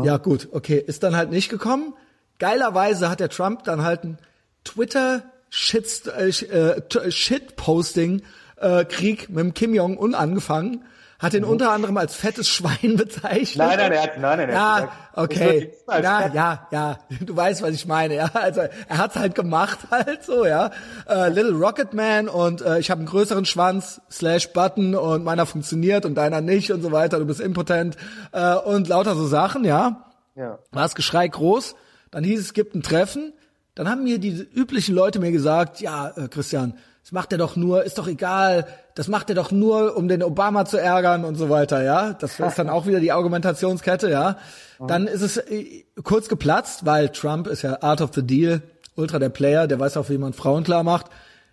[0.03, 1.93] Ja gut, okay, ist dann halt nicht gekommen.
[2.39, 4.17] Geilerweise hat der Trump dann halt einen
[4.65, 8.21] Twitter Shit, äh, äh, Shitposting
[8.57, 10.83] äh, Krieg mit dem Kim Jong Un angefangen,
[11.19, 13.55] hat ihn unter anderem als fettes Schwein bezeichnet.
[13.55, 13.57] Mhm.
[13.75, 15.71] Nein, nein, er hat- nein, nein, er Ja, hat gesagt, okay.
[16.03, 18.15] Ja, ja, ja, du weißt, was ich meine.
[18.15, 20.69] Ja, also er hat's halt gemacht, halt so, ja.
[21.09, 25.45] Äh, Little Rocket Man und äh, ich habe einen größeren Schwanz slash Button und meiner
[25.45, 27.19] funktioniert und deiner nicht und so weiter.
[27.19, 27.97] Du bist impotent
[28.31, 30.05] äh, und lauter so Sachen, ja.
[30.35, 30.59] Ja.
[30.71, 31.75] War das Geschrei groß?
[32.11, 33.33] Dann hieß es, es gibt ein Treffen.
[33.73, 37.55] Dann haben mir die üblichen Leute mir gesagt, ja, äh, Christian, Das macht er doch
[37.55, 38.67] nur, ist doch egal,
[38.97, 42.13] das macht er doch nur, um den Obama zu ärgern und so weiter, ja.
[42.13, 44.37] Das ist dann auch wieder die Argumentationskette, ja.
[44.79, 48.63] Dann ist es äh, kurz geplatzt, weil Trump ist ja Art of the Deal,
[48.95, 51.11] ultra der Player, der weiß auch, wie man Frauen klar macht.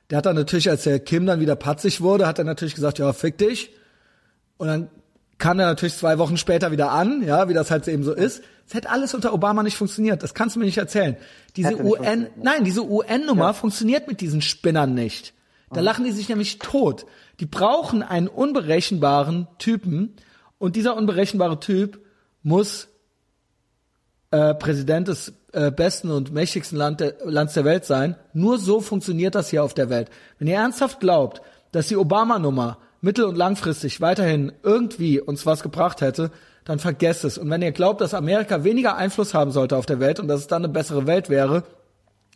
[0.09, 2.99] Der hat dann natürlich, als der Kim dann wieder patzig wurde, hat er natürlich gesagt,
[2.99, 3.75] ja, fick dich.
[4.57, 4.89] Und dann
[5.37, 8.43] kam er natürlich zwei Wochen später wieder an, ja, wie das halt eben so ist.
[8.67, 10.23] Es hätte alles unter Obama nicht funktioniert.
[10.23, 11.19] Das kannst du mir nicht erzählen.
[11.57, 13.53] Diese UN, nein, diese UN-Nummer ja.
[13.53, 15.35] funktioniert mit diesen Spinnern nicht.
[15.71, 15.85] Da mhm.
[15.85, 17.07] lachen die sich nämlich tot.
[17.41, 20.15] Die brauchen einen unberechenbaren Typen
[20.59, 22.01] und dieser unberechenbare Typ
[22.43, 22.89] muss
[24.31, 28.17] äh, Präsident des äh, besten und mächtigsten Land der, Lands der Welt sein.
[28.33, 30.11] Nur so funktioniert das hier auf der Welt.
[30.39, 31.41] Wenn ihr ernsthaft glaubt,
[31.73, 36.31] dass die Obama-Nummer mittel- und langfristig weiterhin irgendwie uns was gebracht hätte,
[36.65, 37.37] dann vergesst es.
[37.39, 40.41] Und wenn ihr glaubt, dass Amerika weniger Einfluss haben sollte auf der Welt und dass
[40.41, 41.65] es dann eine bessere Welt wäre,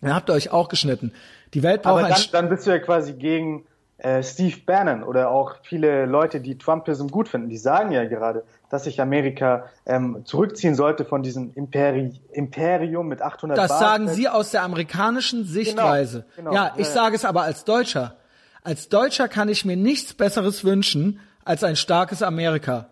[0.01, 1.12] dann habt ihr euch auch geschnitten.
[1.55, 3.66] Die Welt braucht Aber dann, dann bist du ja quasi gegen
[3.99, 7.49] äh, Steve Bannon oder auch viele Leute, die Trumpism gut finden.
[7.49, 13.23] Die sagen ja gerade, dass sich Amerika ähm, zurückziehen sollte von diesem Imperi Imperium mit
[13.23, 16.27] 800 Das Bar sagen Sie aus der amerikanischen genau, Sichtweise.
[16.37, 16.62] Genau, genau.
[16.62, 18.16] Ja, ich ja, sage es aber als Deutscher.
[18.62, 22.91] Als Deutscher kann ich mir nichts Besseres wünschen als ein starkes Amerika.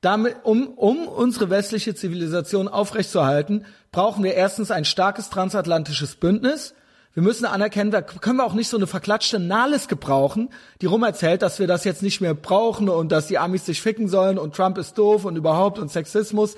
[0.00, 6.74] Damit, um, um unsere westliche Zivilisation aufrechtzuerhalten, brauchen wir erstens ein starkes transatlantisches Bündnis.
[7.14, 10.50] Wir müssen anerkennen, da können wir auch nicht so eine verklatschte Nahles gebrauchen,
[10.80, 14.06] die rumerzählt, dass wir das jetzt nicht mehr brauchen und dass die Amis sich ficken
[14.06, 16.54] sollen und Trump ist doof und überhaupt und Sexismus.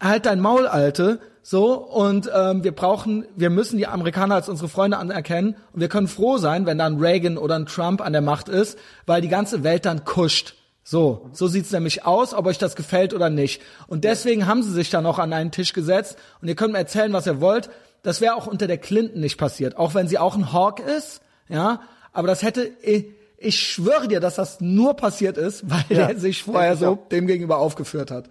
[0.00, 1.20] Halt dein Maul, Alte.
[1.42, 5.88] So, und ähm, wir brauchen, wir müssen die Amerikaner als unsere Freunde anerkennen und wir
[5.88, 9.28] können froh sein, wenn dann Reagan oder ein Trump an der Macht ist, weil die
[9.28, 10.54] ganze Welt dann kuscht.
[10.86, 13.62] So, so sieht's nämlich aus, ob euch das gefällt oder nicht.
[13.86, 16.78] Und deswegen haben sie sich dann auch an einen Tisch gesetzt und ihr könnt mir
[16.78, 17.70] erzählen, was ihr wollt.
[18.02, 21.22] Das wäre auch unter der Clinton nicht passiert, auch wenn sie auch ein Hawk ist,
[21.48, 21.80] ja.
[22.12, 23.06] Aber das hätte, ich,
[23.38, 27.26] ich schwöre dir, dass das nur passiert ist, weil ja, er sich vorher so dem
[27.26, 28.28] gegenüber aufgeführt hat.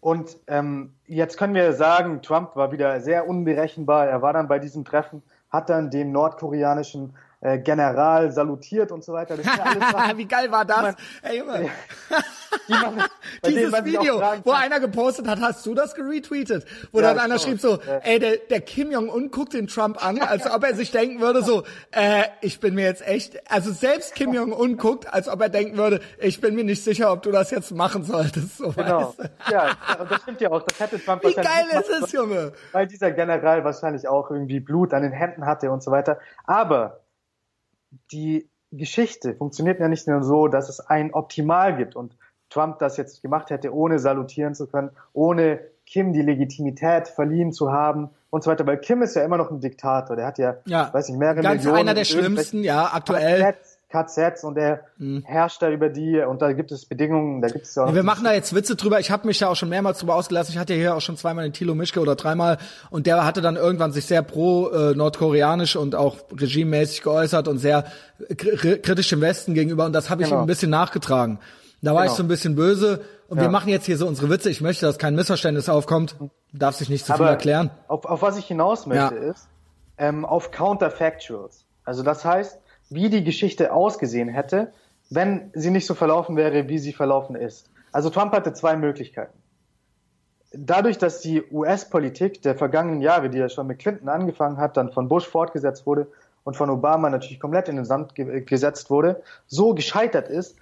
[0.00, 4.06] Und ähm, jetzt können wir sagen, Trump war wieder sehr unberechenbar.
[4.06, 9.12] Er war dann bei diesem Treffen, hat dann den nordkoreanischen äh, General salutiert und so
[9.12, 9.36] weiter.
[9.40, 10.82] Ja alles Wie geil war das?
[10.82, 11.70] Man, Ey, Junge.
[12.68, 13.04] die man,
[13.46, 16.66] Dieses Video, wo einer gepostet hat, hast du das geretweetet?
[16.92, 20.20] Wo ja, dann einer schrieb so, ey, der, der Kim Jong-un guckt den Trump an,
[20.20, 24.14] als ob er sich denken würde so, äh, ich bin mir jetzt echt, also selbst
[24.14, 27.30] Kim Jong-un guckt, als ob er denken würde, ich bin mir nicht sicher, ob du
[27.30, 28.58] das jetzt machen solltest.
[28.58, 29.14] So genau.
[29.16, 29.30] Weißt.
[29.50, 29.70] Ja,
[30.08, 30.62] das stimmt ja auch.
[30.62, 32.52] Das hätte Trump Wie geil ist es, Junge?
[32.72, 36.18] Weil dieser General wahrscheinlich auch irgendwie Blut an den Händen hatte und so weiter.
[36.44, 36.99] Aber
[38.12, 42.16] die Geschichte funktioniert ja nicht nur so, dass es ein Optimal gibt und
[42.50, 47.72] Trump das jetzt gemacht hätte, ohne salutieren zu können, ohne Kim die Legitimität verliehen zu
[47.72, 50.56] haben und so weiter, weil Kim ist ja immer noch ein Diktator, der hat ja,
[50.66, 51.80] ja weiß nicht, mehrere ganz Millionen.
[51.80, 53.54] einer der schlimmsten, ja, aktuell.
[53.90, 55.22] KZs und er mhm.
[55.26, 58.24] herrscht da über die und da gibt es Bedingungen, da gibt es ja wir machen
[58.24, 59.00] da jetzt Witze drüber.
[59.00, 60.52] Ich habe mich ja auch schon mehrmals drüber ausgelassen.
[60.52, 62.58] Ich hatte ja hier auch schon zweimal den Thilo Mischke oder dreimal
[62.90, 67.58] und der hatte dann irgendwann sich sehr pro äh, nordkoreanisch und auch regimemäßig geäußert und
[67.58, 67.84] sehr
[68.36, 70.40] kritisch dem Westen gegenüber und das habe ich genau.
[70.40, 71.40] ihm ein bisschen nachgetragen.
[71.82, 72.12] Da war genau.
[72.12, 73.44] ich so ein bisschen böse und ja.
[73.44, 74.50] wir machen jetzt hier so unsere Witze.
[74.50, 76.16] Ich möchte, dass kein Missverständnis aufkommt.
[76.52, 77.70] Darf sich nicht zu viel erklären.
[77.88, 79.30] Auf, auf was ich hinaus möchte ja.
[79.30, 79.48] ist,
[79.98, 81.64] ähm, auf Counterfactuals.
[81.84, 82.58] Also das heißt,
[82.90, 84.72] wie die Geschichte ausgesehen hätte,
[85.08, 87.70] wenn sie nicht so verlaufen wäre, wie sie verlaufen ist.
[87.92, 89.38] Also Trump hatte zwei Möglichkeiten.
[90.52, 94.92] Dadurch, dass die US-Politik der vergangenen Jahre, die ja schon mit Clinton angefangen hat, dann
[94.92, 96.08] von Bush fortgesetzt wurde
[96.42, 100.56] und von Obama natürlich komplett in den Sand ge gesetzt wurde, so gescheitert ist,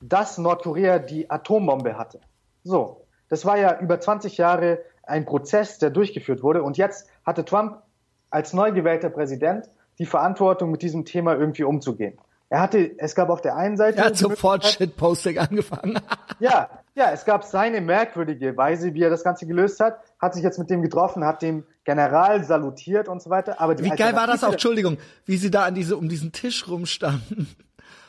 [0.00, 2.20] dass Nordkorea die Atombombe hatte.
[2.62, 7.44] So, das war ja über 20 Jahre ein Prozess, der durchgeführt wurde und jetzt hatte
[7.44, 7.82] Trump
[8.30, 12.18] als neu gewählter Präsident die Verantwortung, mit diesem Thema irgendwie umzugehen.
[12.48, 13.98] Er hatte, es gab auf der einen Seite.
[13.98, 15.98] Er hat sofort Shitposting angefangen.
[16.38, 20.42] ja, ja, es gab seine merkwürdige Weise, wie er das Ganze gelöst hat, hat sich
[20.42, 23.58] jetzt mit dem getroffen, hat dem General salutiert und so weiter.
[23.58, 26.68] Aber wie geil war das auch, Entschuldigung, wie sie da an diese, um diesen Tisch
[26.68, 27.48] rumstanden.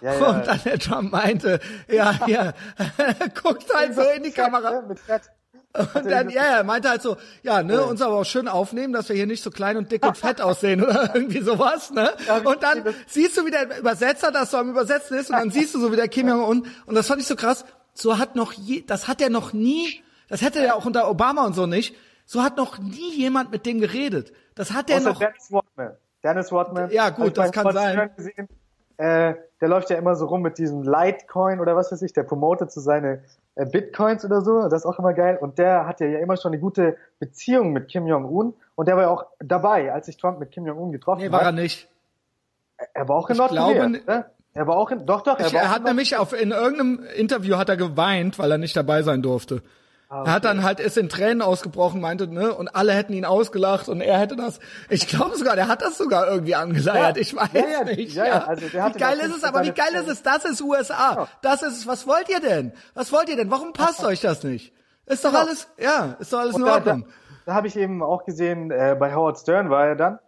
[0.02, 0.28] Ja, ja.
[0.28, 2.54] Und dann der Trump meinte, ja, ja,
[3.42, 4.82] guckt halt so in die Kamera.
[4.82, 5.22] Mit Fett.
[5.74, 9.10] Und dann, ja, er meinte halt so, ja, ne, uns aber auch schön aufnehmen, dass
[9.10, 12.12] wir hier nicht so klein und dick und fett aussehen oder irgendwie sowas, ne?
[12.44, 15.74] Und dann siehst du, wie der Übersetzer das so am Übersetzen ist und dann siehst
[15.74, 18.54] du so, wie der Kim Jong-un, und das fand ich so krass, so hat noch
[18.54, 21.96] je, das hat er noch nie, das hätte er auch unter Obama und so nicht,
[22.26, 24.32] so hat noch nie jemand mit dem geredet.
[24.56, 25.20] Das hat er noch.
[25.20, 25.98] Dennis Rodman.
[26.24, 26.92] Dennis Rodman.
[26.92, 28.12] Ja, gut, das kann sein.
[28.16, 28.48] Gesehen,
[28.98, 32.24] äh, der läuft ja immer so rum mit diesem Litecoin oder was weiß ich, der
[32.24, 33.24] promotet so seine
[33.56, 35.38] Bitcoins oder so, das ist auch immer geil.
[35.40, 39.04] Und der hat ja immer schon eine gute Beziehung mit Kim Jong-un und der war
[39.04, 41.28] ja auch dabei, als sich Trump mit Kim Jong-un getroffen hat.
[41.28, 41.88] Nee, war er nicht.
[42.94, 43.88] Er war auch in Nordkorea.
[43.88, 44.26] Ne?
[44.56, 45.40] Er war auch in, doch, doch.
[45.40, 48.76] Er, ich, er hat nämlich auf, in irgendeinem Interview hat er geweint, weil er nicht
[48.76, 49.62] dabei sein durfte.
[50.14, 50.26] Ah.
[50.28, 53.90] Er hat dann halt, ist in Tränen ausgebrochen, meinte, ne, und alle hätten ihn ausgelacht
[53.90, 57.36] und er hätte das, ich glaube sogar, der hat das sogar irgendwie angeleiert, ja, ich
[57.36, 58.14] weiß ja, ja, nicht.
[58.14, 58.44] Ja, ja.
[58.44, 61.64] Also der wie geil ist es, aber wie geil ist es, das ist USA, das
[61.64, 62.74] ist, was wollt ihr denn?
[62.94, 63.50] Was wollt ihr denn?
[63.50, 64.72] Warum passt euch das nicht?
[65.08, 65.46] Ist doch genau.
[65.46, 67.02] alles, ja, ist doch alles und in Ordnung.
[67.02, 67.16] Da, da,
[67.48, 70.20] da habe ich eben auch gesehen, äh, bei Howard Stern war er dann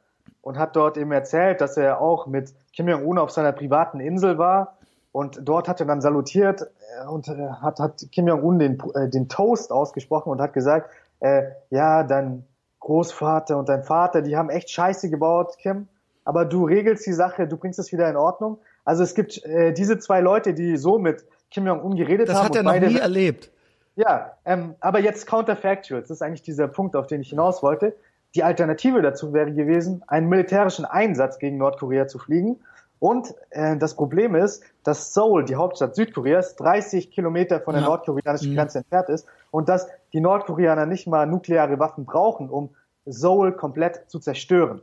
[0.42, 4.40] und hat dort eben erzählt, dass er auch mit Kim Jong-un auf seiner privaten Insel
[4.40, 4.80] war
[5.12, 6.72] und dort hat er dann salutiert
[7.10, 10.90] und äh, hat, hat Kim Jong-un den, äh, den Toast ausgesprochen und hat gesagt,
[11.20, 12.46] äh, ja, dein
[12.80, 15.88] Großvater und dein Vater, die haben echt Scheiße gebaut, Kim,
[16.24, 18.60] aber du regelst die Sache, du bringst es wieder in Ordnung.
[18.84, 22.50] Also es gibt äh, diese zwei Leute, die so mit Kim Jong-un geredet das haben.
[22.50, 23.52] Das hat er noch beide, nie erlebt.
[23.96, 27.96] Ja, ähm, aber jetzt Counterfactuals, das ist eigentlich dieser Punkt, auf den ich hinaus wollte.
[28.36, 32.60] Die Alternative dazu wäre gewesen, einen militärischen Einsatz gegen Nordkorea zu fliegen
[33.00, 37.90] und äh, das Problem ist, dass Seoul, die Hauptstadt Südkoreas, 30 Kilometer von der ja.
[37.90, 38.56] nordkoreanischen mhm.
[38.56, 42.70] Grenze entfernt ist und dass die Nordkoreaner nicht mal nukleare Waffen brauchen, um
[43.06, 44.82] Seoul komplett zu zerstören.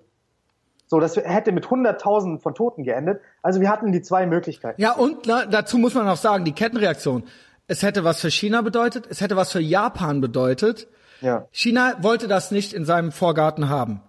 [0.86, 3.22] So, das hätte mit Hunderttausenden von Toten geendet.
[3.40, 4.80] Also wir hatten die zwei Möglichkeiten.
[4.80, 7.24] Ja, und na, dazu muss man auch sagen, die Kettenreaktion.
[7.66, 10.88] Es hätte was für China bedeutet, es hätte was für Japan bedeutet.
[11.22, 11.46] Ja.
[11.50, 14.02] China wollte das nicht in seinem Vorgarten haben.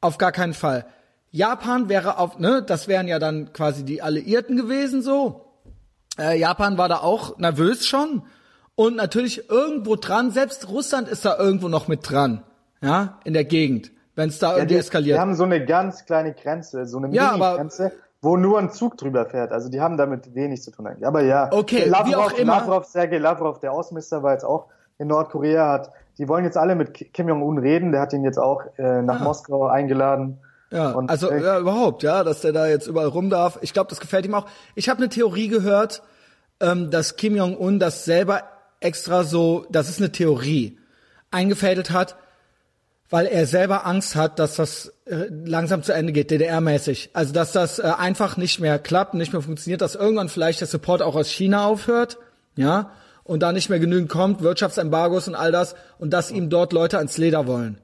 [0.00, 0.86] Auf gar keinen Fall.
[1.30, 5.44] Japan wäre auf, ne, das wären ja dann quasi die Alliierten gewesen so.
[6.18, 8.22] Äh, Japan war da auch nervös schon
[8.74, 12.42] und natürlich irgendwo dran, selbst Russland ist da irgendwo noch mit dran,
[12.80, 15.16] ja, in der Gegend, wenn es da ja, irgendwie eskaliert.
[15.16, 18.98] Die haben so eine ganz kleine Grenze, so eine ja, Mini-Grenze, wo nur ein Zug
[18.98, 19.52] drüber fährt.
[19.52, 21.06] Also die haben damit wenig zu tun eigentlich.
[21.06, 22.56] Aber ja, okay, Lavrov, wie auch immer.
[22.58, 24.66] Lavrov, Sergei Lavrov, der Außenminister, war jetzt auch
[24.98, 28.38] in Nordkorea, hat, die wollen jetzt alle mit Kim Jong-un reden, der hat ihn jetzt
[28.38, 29.24] auch äh, nach ah.
[29.24, 30.38] Moskau eingeladen.
[30.76, 33.58] Ja, und also ja, überhaupt, ja, dass der da jetzt überall rum darf.
[33.62, 34.46] Ich glaube, das gefällt ihm auch.
[34.74, 36.02] Ich habe eine Theorie gehört,
[36.60, 38.42] ähm, dass Kim Jong-un das selber
[38.80, 40.78] extra so, das ist eine Theorie,
[41.30, 42.16] eingefädelt hat,
[43.08, 47.08] weil er selber Angst hat, dass das äh, langsam zu Ende geht, DDR-mäßig.
[47.14, 50.68] Also dass das äh, einfach nicht mehr klappt, nicht mehr funktioniert, dass irgendwann vielleicht der
[50.68, 52.18] Support auch aus China aufhört,
[52.54, 52.90] ja,
[53.24, 56.98] und da nicht mehr genügend kommt, Wirtschaftsembargos und all das, und dass ihm dort Leute
[56.98, 57.78] ans Leder wollen.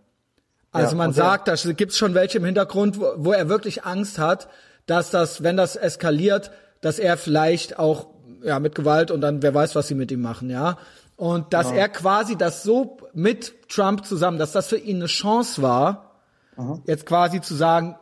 [0.72, 4.18] Also ja, man sagt, da gibt's schon welche im Hintergrund, wo, wo er wirklich Angst
[4.18, 4.48] hat,
[4.86, 6.50] dass das, wenn das eskaliert,
[6.80, 8.06] dass er vielleicht auch
[8.42, 10.78] ja mit Gewalt und dann wer weiß, was sie mit ihm machen, ja.
[11.16, 11.76] Und dass ja.
[11.76, 16.10] er quasi das so mit Trump zusammen, dass das für ihn eine Chance war,
[16.56, 16.82] mhm.
[16.86, 17.96] jetzt quasi zu sagen,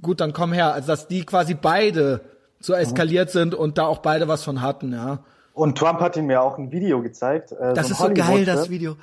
[0.00, 2.20] gut, dann komm her, also dass die quasi beide
[2.60, 3.38] so eskaliert mhm.
[3.38, 5.18] sind und da auch beide was von hatten, ja.
[5.52, 7.52] Und Trump hat ihm ja auch ein Video gezeigt.
[7.52, 8.96] Äh, das so ist so geil, das Video.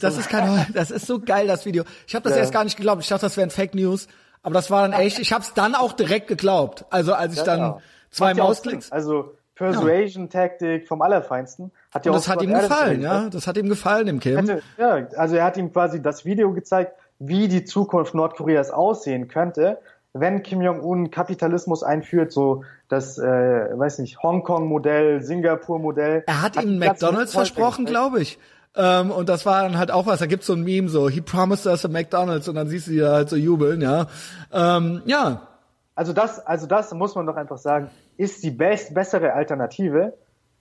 [0.00, 1.84] Das ist kein, das ist so geil, das Video.
[2.06, 2.40] Ich habe das ja.
[2.40, 3.02] erst gar nicht geglaubt.
[3.02, 4.08] Ich dachte, das wären Fake News.
[4.42, 6.84] Aber das war dann echt, ich habe es dann auch direkt geglaubt.
[6.90, 7.78] Also als ich ja, dann ja.
[8.10, 8.90] zwei Mausklicks.
[8.90, 11.70] Also Persuasion-Taktik vom Allerfeinsten.
[11.92, 13.28] Hat ja auch das hat ihm gefallen, ja.
[13.28, 14.38] Das hat ihm gefallen, dem Kim.
[14.38, 19.28] Hatte, ja, also er hat ihm quasi das Video gezeigt, wie die Zukunft Nordkoreas aussehen
[19.28, 19.78] könnte,
[20.14, 26.24] wenn Kim Jong-un Kapitalismus einführt, so das, äh, weiß nicht, Hongkong-Modell, Singapur-Modell.
[26.26, 28.38] Er hat, hat ihm McDonalds versprochen, glaube ich.
[28.74, 31.20] Ähm, und das war dann halt auch was, da gibt's so ein Meme so, he
[31.20, 34.06] promised us a McDonalds und dann siehst du die halt so jubeln, ja.
[34.50, 35.48] Ähm, ja.
[35.94, 40.14] Also das, also das muss man doch einfach sagen, ist die best, bessere Alternative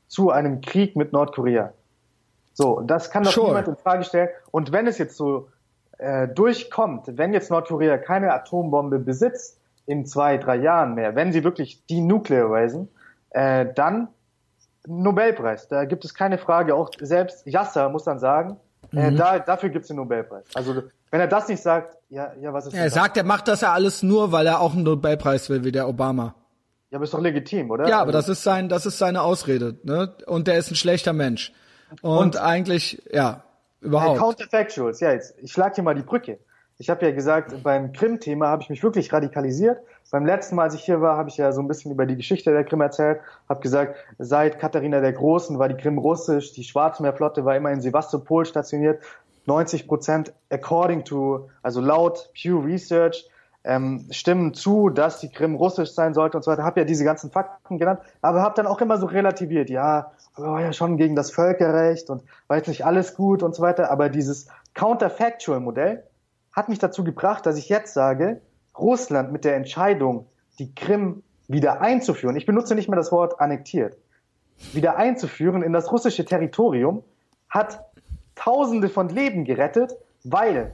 [0.07, 1.71] zu einem Krieg mit Nordkorea.
[2.53, 3.47] So, das kann doch sure.
[3.47, 4.29] niemand in Frage stellen.
[4.51, 5.47] Und wenn es jetzt so
[5.97, 11.45] äh, durchkommt, wenn jetzt Nordkorea keine Atombombe besitzt in zwei, drei Jahren mehr, wenn sie
[11.45, 12.89] wirklich denuclearisieren,
[13.29, 14.09] äh, dann
[14.87, 15.67] Nobelpreis.
[15.67, 16.75] Da gibt es keine Frage.
[16.75, 18.57] Auch selbst Yasser muss dann sagen,
[18.93, 19.15] äh, mhm.
[19.15, 20.45] äh, da, dafür gibt es den Nobelpreis.
[20.53, 23.61] Also wenn er das nicht sagt, ja, ja, was ist Er sagt, er macht das
[23.61, 26.35] ja alles nur, weil er auch einen Nobelpreis will, wie der Obama.
[26.89, 27.87] Ja, aber ist doch legitim, oder?
[27.87, 30.13] Ja, aber also, das ist sein, das ist seine Ausrede, ne?
[30.25, 31.53] Und der ist ein schlechter Mensch.
[32.01, 33.43] Und, und eigentlich, ja,
[33.79, 34.19] überhaupt.
[34.19, 36.39] Counterfactuals, ja, jetzt, ich schlag hier mal die Brücke.
[36.81, 39.77] Ich habe ja gesagt, beim Krim-Thema habe ich mich wirklich radikalisiert.
[40.09, 42.15] Beim letzten Mal, als ich hier war, habe ich ja so ein bisschen über die
[42.15, 46.63] Geschichte der Krim erzählt, habe gesagt, seit Katharina der Großen war die Krim russisch, die
[46.63, 48.99] Schwarzmeerflotte war immer in Sevastopol stationiert.
[49.45, 53.29] 90 Prozent according to, also laut Pew Research,
[53.63, 56.63] ähm, stimmen zu, dass die Krim russisch sein sollte und so weiter.
[56.63, 60.61] Habe ja diese ganzen Fakten genannt, aber habe dann auch immer so relativiert, ja, war
[60.61, 63.91] ja schon gegen das Völkerrecht und war jetzt nicht alles gut und so weiter.
[63.91, 66.05] Aber dieses Counterfactual-Modell,
[66.51, 68.41] hat mich dazu gebracht, dass ich jetzt sage,
[68.77, 70.27] Russland mit der Entscheidung,
[70.59, 73.97] die Krim wieder einzuführen, ich benutze nicht mehr das Wort annektiert,
[74.73, 77.03] wieder einzuführen in das russische Territorium,
[77.49, 77.85] hat
[78.35, 80.73] Tausende von Leben gerettet, weil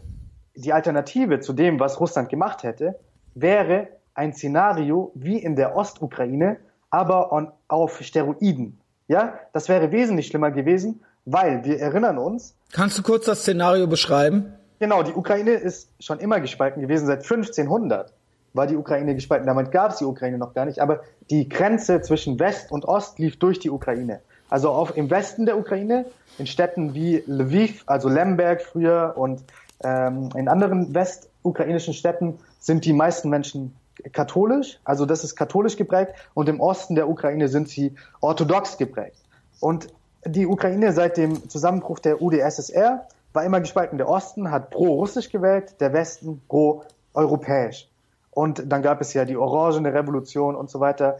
[0.55, 2.97] die Alternative zu dem, was Russland gemacht hätte,
[3.35, 6.57] wäre ein Szenario wie in der Ostukraine,
[6.89, 8.79] aber on, auf Steroiden.
[9.07, 12.55] Ja, das wäre wesentlich schlimmer gewesen, weil wir erinnern uns.
[12.71, 14.53] Kannst du kurz das Szenario beschreiben?
[14.79, 18.13] Genau, die Ukraine ist schon immer gespalten gewesen, seit 1500
[18.53, 19.47] war die Ukraine gespalten.
[19.47, 23.19] Damals gab es die Ukraine noch gar nicht, aber die Grenze zwischen West und Ost
[23.19, 24.21] lief durch die Ukraine.
[24.49, 26.05] Also auf, im Westen der Ukraine,
[26.37, 29.43] in Städten wie Lviv, also Lemberg früher und
[29.83, 33.75] ähm, in anderen westukrainischen Städten sind die meisten Menschen
[34.13, 39.17] katholisch, also das ist katholisch geprägt und im Osten der Ukraine sind sie orthodox geprägt.
[39.59, 39.87] Und
[40.25, 43.07] die Ukraine seit dem Zusammenbruch der UdSSR
[43.37, 43.99] war immer gespalten.
[43.99, 47.87] Der Osten hat pro-russisch gewählt, der Westen pro-europäisch.
[48.31, 51.17] Und dann gab es ja die Orangene Revolution und so weiter.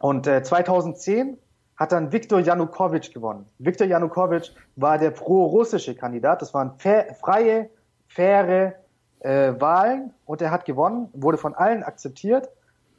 [0.00, 1.38] Und äh, 2010
[1.76, 3.46] hat dann Viktor Janukowitsch gewonnen.
[3.58, 6.42] Viktor Janukowitsch war der pro-russische Kandidat.
[6.42, 7.70] Das waren fair, freie,
[8.08, 8.74] faire
[9.20, 12.48] äh, Wahlen und er hat gewonnen, wurde von allen akzeptiert.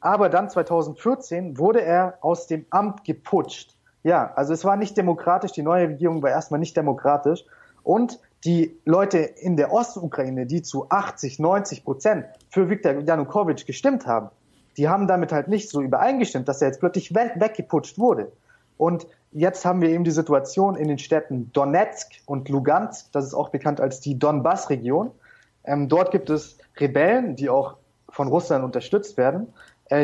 [0.00, 3.76] Aber dann 2014 wurde er aus dem Amt geputscht.
[4.04, 5.52] Ja, also es war nicht demokratisch.
[5.52, 7.44] Die neue Regierung war erstmal nicht demokratisch.
[7.84, 14.06] Und die Leute in der Ostukraine, die zu 80, 90 Prozent für Viktor Janukowitsch gestimmt
[14.06, 14.30] haben,
[14.76, 18.32] die haben damit halt nicht so übereingestimmt, dass er jetzt plötzlich weg, weggeputscht wurde.
[18.78, 23.34] Und jetzt haben wir eben die Situation in den Städten Donetsk und Lugansk, das ist
[23.34, 25.10] auch bekannt als die Donbass-Region.
[25.64, 27.76] Ähm, dort gibt es Rebellen, die auch
[28.08, 29.52] von Russland unterstützt werden,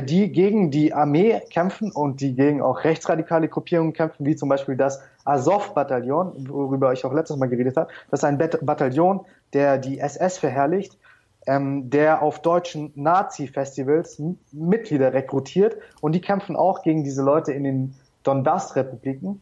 [0.02, 4.77] die gegen die Armee kämpfen und die gegen auch rechtsradikale Gruppierungen kämpfen, wie zum Beispiel
[4.77, 7.90] das Azov-Bataillon, worüber ich auch letztes Mal geredet habe.
[8.10, 10.98] Das ist ein Bataillon, der die SS verherrlicht,
[11.47, 14.20] ähm, der auf deutschen Nazi-Festivals
[14.52, 19.40] Mitglieder rekrutiert und die kämpfen auch gegen diese Leute in den Donbass-Republiken.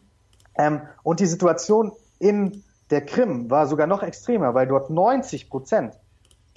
[0.57, 5.93] Ähm, und die Situation in der Krim war sogar noch extremer, weil dort 90 Prozent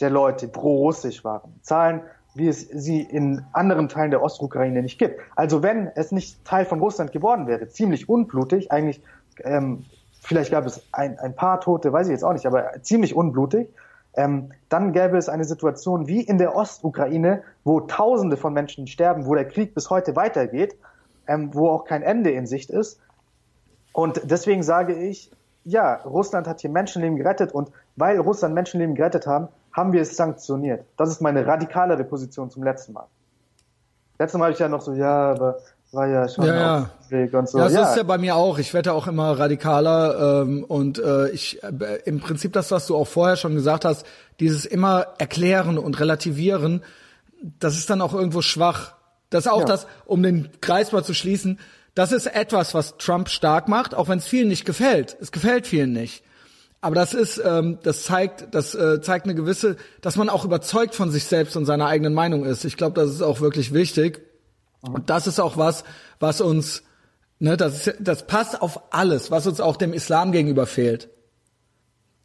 [0.00, 1.58] der Leute pro-russisch waren.
[1.62, 2.02] Zahlen,
[2.34, 5.20] wie es sie in anderen Teilen der Ostukraine nicht gibt.
[5.36, 9.02] Also wenn es nicht Teil von Russland geworden wäre, ziemlich unblutig, eigentlich
[9.42, 9.84] ähm,
[10.20, 13.68] vielleicht gab es ein, ein paar Tote, weiß ich jetzt auch nicht, aber ziemlich unblutig,
[14.14, 19.26] ähm, dann gäbe es eine Situation wie in der Ostukraine, wo Tausende von Menschen sterben,
[19.26, 20.76] wo der Krieg bis heute weitergeht,
[21.26, 23.00] ähm, wo auch kein Ende in Sicht ist.
[23.92, 25.30] Und deswegen sage ich,
[25.64, 30.16] ja, Russland hat hier Menschenleben gerettet und weil Russland Menschenleben gerettet haben, haben wir es
[30.16, 30.84] sanktioniert.
[30.96, 33.06] Das ist meine radikalere Position zum letzten Mal.
[34.18, 35.58] Letztes Mal habe ich ja noch so, ja, aber
[35.92, 36.90] war ja schon ja, ja.
[37.08, 37.58] Weg und so.
[37.58, 37.90] Ja, das ja.
[37.90, 38.58] ist ja bei mir auch.
[38.58, 42.96] Ich werde auch immer radikaler ähm, und äh, ich äh, im Prinzip das, was du
[42.96, 44.06] auch vorher schon gesagt hast,
[44.38, 46.82] dieses immer erklären und relativieren,
[47.58, 48.92] das ist dann auch irgendwo schwach.
[49.30, 49.66] Das ist auch ja.
[49.66, 51.58] das, um den Kreis mal zu schließen.
[51.94, 55.16] Das ist etwas, was Trump stark macht, auch wenn es vielen nicht gefällt.
[55.20, 56.22] Es gefällt vielen nicht.
[56.82, 60.94] Aber das ist, ähm, das zeigt, das äh, zeigt eine gewisse, dass man auch überzeugt
[60.94, 62.64] von sich selbst und seiner eigenen Meinung ist.
[62.64, 64.22] Ich glaube, das ist auch wirklich wichtig.
[64.80, 65.84] Und das ist auch was,
[66.20, 66.82] was uns,
[67.38, 71.10] ne, das, ist, das passt auf alles, was uns auch dem Islam gegenüber fehlt.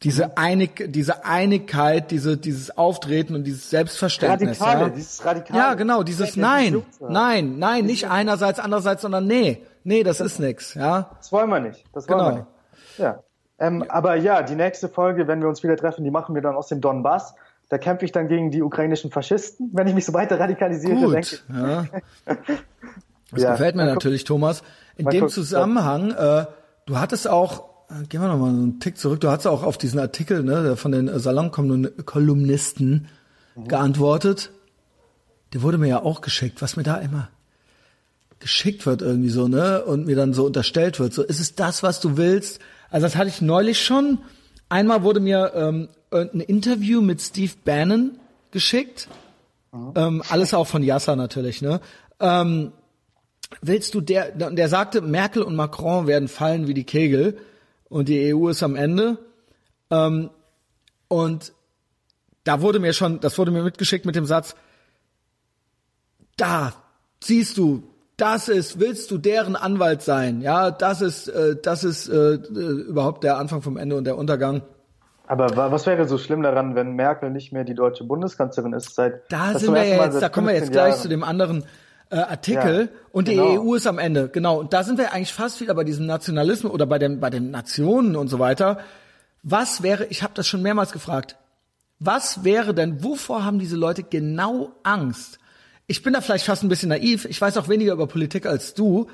[0.02, 0.32] Diese, mhm.
[0.36, 4.60] Einig, diese Einigkeit, diese, dieses Auftreten und dieses Selbstverständnis.
[4.60, 4.88] Radikale, ja.
[4.90, 5.58] dieses Radikale.
[5.58, 10.74] Ja, genau, dieses Nein, nein, nein, nicht einerseits, andererseits, sondern nee, nee, das ist nix,
[10.74, 11.10] ja.
[11.18, 12.30] Das wollen wir nicht, das wollen genau.
[12.30, 12.98] wir nicht.
[12.98, 13.22] Ja.
[13.58, 13.90] Ähm, ja.
[13.90, 16.68] Aber ja, die nächste Folge, wenn wir uns wieder treffen, die machen wir dann aus
[16.68, 17.34] dem Donbass.
[17.68, 20.96] Da kämpfe ich dann gegen die ukrainischen Faschisten, wenn ich mich so weiter radikalisiere.
[20.96, 21.38] Gut, denke.
[21.52, 21.86] ja.
[23.32, 24.62] Das ja, gefällt mir natürlich, guck, Thomas.
[24.96, 26.46] In dem Zusammenhang, äh,
[26.86, 29.98] du hattest auch, äh, gehen wir nochmal einen Tick zurück, du hattest auch auf diesen
[29.98, 33.08] Artikel ne, von den Salonkolumnisten
[33.56, 33.68] mhm.
[33.68, 34.52] geantwortet.
[35.52, 37.28] Der wurde mir ja auch geschickt, was mir da immer
[38.38, 39.84] geschickt wird irgendwie so, ne?
[39.84, 41.12] Und mir dann so unterstellt wird.
[41.12, 42.60] So, ist es das, was du willst?
[42.90, 44.18] Also das hatte ich neulich schon.
[44.68, 48.18] Einmal wurde mir ähm, ein Interview mit Steve Bannon
[48.50, 49.08] geschickt.
[49.72, 49.92] Mhm.
[49.94, 51.80] Ähm, alles auch von Yasser natürlich, ne?
[52.20, 52.72] Ähm,
[53.60, 57.38] willst du der, der sagte, Merkel und Macron werden fallen wie die Kegel
[57.88, 59.18] und die EU ist am Ende.
[59.90, 60.30] Ähm,
[61.08, 61.52] und
[62.44, 64.56] da wurde mir schon, das wurde mir mitgeschickt mit dem Satz,
[66.36, 66.74] da
[67.22, 67.82] siehst du,
[68.16, 70.40] das ist, willst du deren Anwalt sein?
[70.40, 74.62] Ja, das ist, äh, das ist äh, überhaupt der Anfang vom Ende und der Untergang.
[75.26, 78.94] Aber was wäre so schlimm daran, wenn Merkel nicht mehr die deutsche Bundeskanzlerin ist?
[78.94, 81.02] Seit, da sind wir jetzt, da kommen wir jetzt gleich Jahren.
[81.02, 81.64] zu dem anderen
[82.10, 83.60] äh, Artikel ja, und die genau.
[83.60, 84.28] EU ist am Ende.
[84.28, 84.60] Genau.
[84.60, 87.50] Und da sind wir eigentlich fast wieder bei diesem Nationalismus oder bei den, bei den
[87.50, 88.78] Nationen und so weiter.
[89.42, 91.36] Was wäre, ich habe das schon mehrmals gefragt,
[91.98, 95.40] was wäre denn, wovor haben diese Leute genau Angst?
[95.86, 98.74] Ich bin da vielleicht fast ein bisschen naiv, ich weiß auch weniger über Politik als
[98.74, 99.06] du.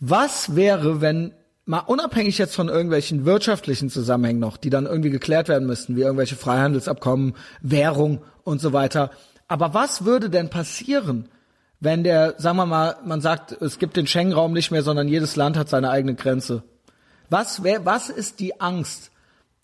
[0.00, 1.32] Was wäre, wenn
[1.66, 6.02] mal unabhängig jetzt von irgendwelchen wirtschaftlichen Zusammenhängen noch, die dann irgendwie geklärt werden müssten, wie
[6.02, 9.10] irgendwelche Freihandelsabkommen, Währung und so weiter.
[9.48, 11.28] Aber was würde denn passieren,
[11.80, 15.36] wenn der, sagen wir mal, man sagt, es gibt den Schengen-Raum nicht mehr, sondern jedes
[15.36, 16.62] Land hat seine eigene Grenze?
[17.30, 19.10] Was, wär, was ist die Angst,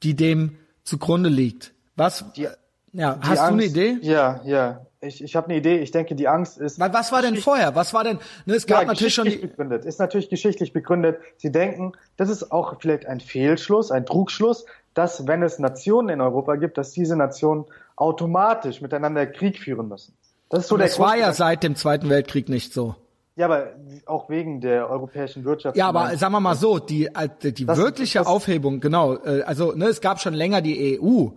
[0.02, 1.72] die dem zugrunde liegt?
[1.96, 2.48] Was, die,
[2.92, 3.98] ja, hast Angst, du eine Idee?
[4.02, 4.86] Ja, ja.
[5.02, 5.78] Ich, ich habe eine Idee.
[5.78, 6.78] Ich denke, die Angst ist.
[6.78, 7.74] Weil was war denn vorher?
[7.74, 8.18] Was war denn?
[8.44, 9.24] Ne, es gab ja, natürlich schon.
[9.24, 9.86] Die begründet.
[9.86, 11.18] Ist natürlich geschichtlich begründet.
[11.39, 16.20] Sie denken, das ist auch vielleicht ein Fehlschluss, ein Trugschluss, dass wenn es Nationen in
[16.20, 17.64] Europa gibt, dass diese Nationen
[17.97, 20.14] automatisch miteinander Krieg führen müssen.
[20.51, 22.94] Das ist so Und der Das war ja seit dem Zweiten Weltkrieg nicht so.
[23.36, 23.68] Ja, aber
[24.05, 25.77] auch wegen der europäischen Wirtschaft.
[25.78, 27.09] Ja, aber sagen wir mal so, die
[27.43, 29.14] die, die wirkliche das, Aufhebung, genau.
[29.14, 31.28] Äh, also ne, es gab schon länger die EU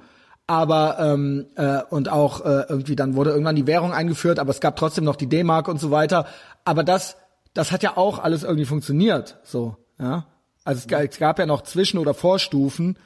[0.48, 4.60] aber ähm, äh, und auch äh, irgendwie dann wurde irgendwann die Währung eingeführt, aber es
[4.60, 6.26] gab trotzdem noch die D-Mark und so weiter.
[6.66, 7.18] Aber das,
[7.54, 10.26] das hat ja auch alles irgendwie funktioniert, so, ja.
[10.66, 12.98] Also es, es gab ja noch Zwischen- oder Vorstufen.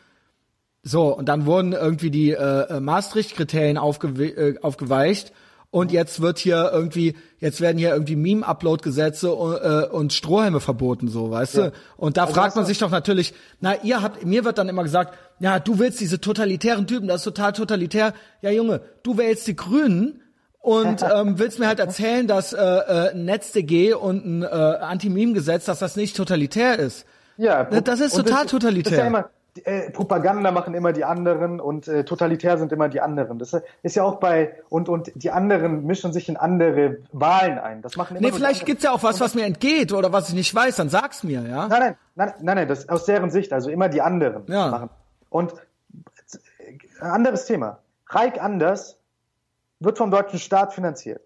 [0.84, 2.36] So, und dann wurden irgendwie die äh,
[2.70, 5.34] äh Maastricht-Kriterien aufge äh, aufgeweicht
[5.70, 11.10] und jetzt wird hier irgendwie, jetzt werden hier irgendwie Meme-Upload-Gesetze und, äh, und Strohhelme verboten,
[11.10, 11.70] so, weißt ja.
[11.70, 11.74] du?
[11.98, 14.84] Und da also fragt man sich doch natürlich, na, ihr habt, mir wird dann immer
[14.84, 18.14] gesagt, ja, du willst diese totalitären Typen, das ist total totalitär.
[18.42, 20.22] Ja, Junge, du wählst die Grünen
[20.60, 25.80] und ähm, willst mir halt erzählen, dass äh, äh, NetzDG und ein äh, Anti-Meme-Gesetz, dass
[25.80, 27.06] das nicht totalitär ist.
[27.38, 28.84] Ja, das ist total das, totalitär.
[28.84, 29.30] Das ist ja immer,
[29.64, 33.40] äh, Propaganda machen immer die anderen und äh, totalitär sind immer die anderen.
[33.40, 37.82] Das ist ja auch bei und und die anderen mischen sich in andere Wahlen ein.
[37.82, 40.36] Das machen immer Nee, vielleicht gibt's ja auch was, was mir entgeht oder was ich
[40.36, 41.68] nicht weiß, dann sag's mir, ja?
[41.68, 44.70] Nein, nein, nein, nein, nein das aus deren Sicht, also immer die anderen ja.
[44.70, 44.90] machen.
[45.30, 45.54] Und
[47.00, 47.80] ein anderes Thema.
[48.08, 48.98] Reich Anders
[49.80, 51.22] wird vom deutschen Staat finanziert.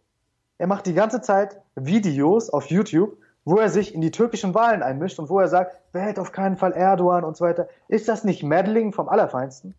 [0.58, 4.84] Er macht die ganze Zeit Videos auf YouTube, wo er sich in die türkischen Wahlen
[4.84, 7.68] einmischt und wo er sagt, wählt auf keinen Fall Erdogan und so weiter.
[7.88, 9.74] Ist das nicht Meddling vom Allerfeinsten?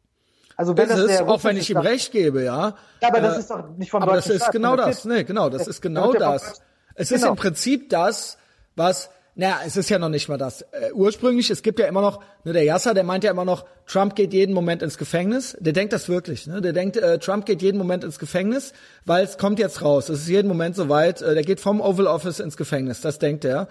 [0.57, 2.75] Also wenn das, das ist, auch wenn ich ihm recht gebe, ja.
[3.01, 5.25] ja aber äh, das ist doch nicht vom Aber das ist Staat, genau das, nee,
[5.25, 6.63] genau, das ist genau das.
[6.95, 7.33] Es ist genau.
[7.33, 8.37] im Prinzip das,
[8.77, 10.63] was naja, es ist ja noch nicht mal das.
[10.63, 13.65] Äh, ursprünglich, es gibt ja immer noch, ne, der Yasser, der meint ja immer noch,
[13.87, 15.57] Trump geht jeden Moment ins Gefängnis.
[15.59, 16.61] Der denkt das wirklich, ne?
[16.61, 18.75] Der denkt, äh, Trump geht jeden Moment ins Gefängnis,
[19.07, 20.11] weil es kommt jetzt raus.
[20.11, 21.23] Es ist jeden Moment soweit.
[21.23, 23.01] Äh, der geht vom Oval Office ins Gefängnis.
[23.01, 23.69] Das denkt er.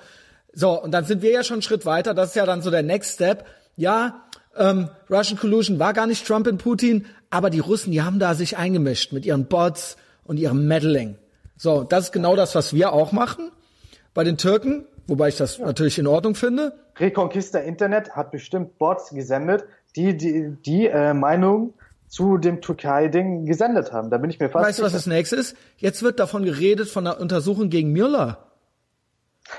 [0.53, 2.13] So, und dann sind wir ja schon einen Schritt weiter.
[2.13, 3.45] Das ist ja dann so der Next Step.
[3.77, 4.25] Ja,
[4.57, 8.33] ähm, Russian Collusion war gar nicht Trump und Putin, aber die Russen, die haben da
[8.33, 11.17] sich eingemischt mit ihren Bots und ihrem Meddling.
[11.55, 13.51] So, das ist genau das, was wir auch machen.
[14.13, 15.65] Bei den Türken, wobei ich das ja.
[15.65, 16.73] natürlich in Ordnung finde.
[16.97, 19.65] Reconquista Internet hat bestimmt Bots gesendet,
[19.95, 21.73] die die, die äh, Meinung
[22.07, 24.09] zu dem Türkei-Ding gesendet haben.
[24.09, 25.55] Da bin ich mir fast Weißt du, was das nächste ist?
[25.77, 28.51] Jetzt wird davon geredet, von der Untersuchung gegen Müller.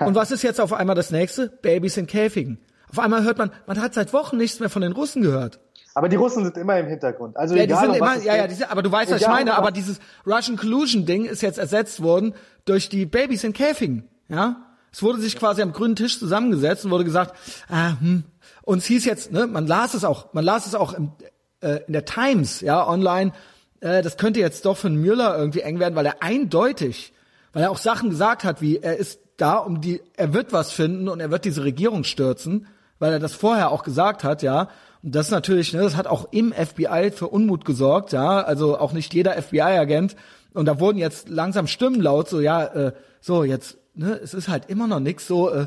[0.00, 1.48] Und was ist jetzt auf einmal das nächste?
[1.48, 2.58] Babys in Käfigen.
[2.90, 5.60] Auf einmal hört man, man hat seit Wochen nichts mehr von den Russen gehört.
[5.94, 7.36] Aber die Russen sind immer im Hintergrund.
[7.36, 9.54] Also ja, egal, die sind immer, ja, ja, sind, aber du weißt, was ich meine.
[9.54, 12.34] Aber dieses Russian Collusion Ding ist jetzt ersetzt worden
[12.64, 14.08] durch die Babys in Käfigen.
[14.28, 17.34] Ja, es wurde sich quasi am grünen Tisch zusammengesetzt und wurde gesagt,
[17.68, 18.24] ah, hm.
[18.62, 21.12] und es hieß jetzt, ne, man las es auch, man las es auch im,
[21.60, 23.32] äh, in der Times, ja, online,
[23.80, 27.12] äh, das könnte jetzt doch für Müller irgendwie eng werden, weil er eindeutig,
[27.52, 30.72] weil er auch Sachen gesagt hat, wie er ist da, um die, er wird was
[30.72, 32.66] finden und er wird diese Regierung stürzen,
[32.98, 34.68] weil er das vorher auch gesagt hat, ja.
[35.02, 38.42] Und das natürlich, ne, das hat auch im FBI für Unmut gesorgt, ja.
[38.42, 40.16] Also auch nicht jeder FBI-Agent.
[40.54, 44.48] Und da wurden jetzt langsam Stimmen laut, so ja, äh, so jetzt ne, es ist
[44.48, 45.66] halt immer noch nix so, äh,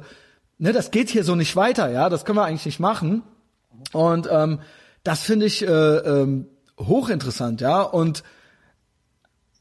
[0.57, 3.23] ne, das geht hier so nicht weiter, ja, das können wir eigentlich nicht machen.
[3.93, 4.59] Und ähm,
[5.03, 6.47] das finde ich äh, ähm,
[6.79, 7.81] hochinteressant, ja.
[7.81, 8.23] Und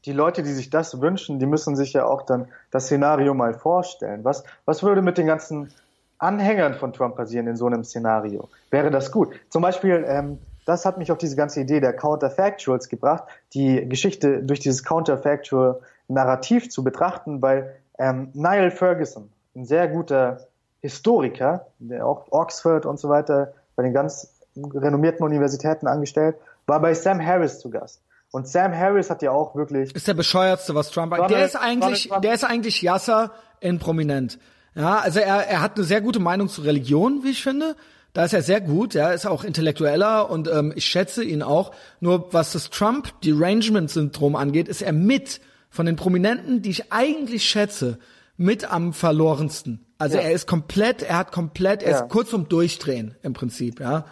[0.05, 3.53] die Leute, die sich das wünschen, die müssen sich ja auch dann das Szenario mal
[3.53, 4.23] vorstellen.
[4.23, 5.71] Was, was würde mit den ganzen
[6.17, 8.49] Anhängern von Trump passieren in so einem Szenario?
[8.69, 9.33] Wäre das gut?
[9.49, 13.23] Zum Beispiel, ähm, das hat mich auf diese ganze Idee der Counterfactuals gebracht,
[13.53, 20.47] die Geschichte durch dieses Counterfactual Narrativ zu betrachten, weil ähm, Niall Ferguson, ein sehr guter
[20.81, 26.35] Historiker, der auch Oxford und so weiter bei den ganz renommierten Universitäten angestellt,
[26.67, 28.01] war bei Sam Harris zu Gast.
[28.31, 29.95] Und Sam Harris hat ja auch wirklich.
[29.95, 31.31] Ist der bescheuertste, was Trump angeht.
[31.31, 33.31] Der ist eigentlich, der ist eigentlich Yasser
[33.61, 34.39] in prominent.
[34.73, 37.75] Ja, also er, er hat eine sehr gute Meinung zu Religion, wie ich finde.
[38.13, 41.71] Da ist er sehr gut, ja, ist auch intellektueller und ähm, ich schätze ihn auch.
[41.99, 45.41] Nur was das Trump-Derangement-Syndrom angeht, ist er mit
[45.75, 47.99] von den Prominenten, die ich eigentlich schätze,
[48.37, 49.85] mit am verlorensten.
[49.97, 50.23] Also ja.
[50.23, 51.99] er ist komplett, er hat komplett, er ja.
[51.99, 54.05] ist kurz zum Durchdrehen im Prinzip, ja.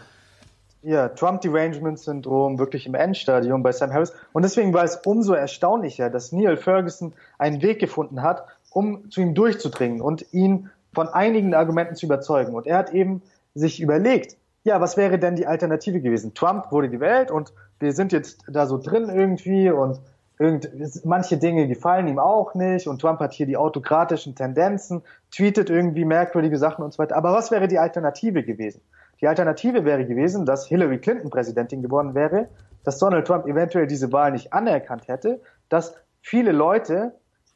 [0.82, 4.12] Ja, Trump-Derangement-Syndrom wirklich im Endstadium bei Sam Harris.
[4.34, 9.22] Und deswegen war es umso erstaunlicher, dass Neil Ferguson einen Weg gefunden hat, um zu
[9.22, 12.54] ihm durchzudringen und ihn von einigen Argumenten zu überzeugen.
[12.54, 13.22] Und er hat eben
[13.56, 14.36] sich überlegt,
[14.66, 16.34] ja, was wäre denn die Alternative gewesen?
[16.34, 20.00] Trump wurde gewählt und wir sind jetzt da so drin irgendwie und
[20.40, 20.70] irgend,
[21.06, 25.02] manche Dinge gefallen ihm auch nicht und Trump hat hier die autokratischen Tendenzen,
[25.32, 27.16] tweetet irgendwie merkwürdige Sachen und so weiter.
[27.16, 28.82] Aber was wäre die Alternative gewesen?
[29.22, 32.50] Die Alternative wäre gewesen, dass Hillary Clinton Präsidentin geworden wäre,
[32.84, 37.14] dass Donald Trump eventuell diese Wahl nicht anerkannt hätte, dass viele Leute,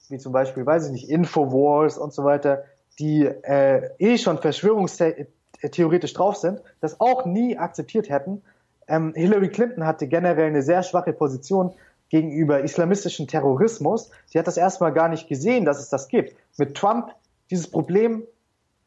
[0.10, 2.64] wie zum Beispiel, weiß ich nicht, Infowars und so weiter,
[3.00, 8.44] die äh, eh schon verschwörungstheoretisch drauf sind, das auch nie akzeptiert hätten.
[8.88, 11.74] Ähm, Hillary Clinton hatte generell eine sehr schwache Position
[12.10, 14.10] gegenüber islamistischen Terrorismus.
[14.26, 16.36] Sie hat das erstmal gar nicht gesehen, dass es das gibt.
[16.58, 17.12] Mit Trump
[17.50, 18.24] dieses Problem,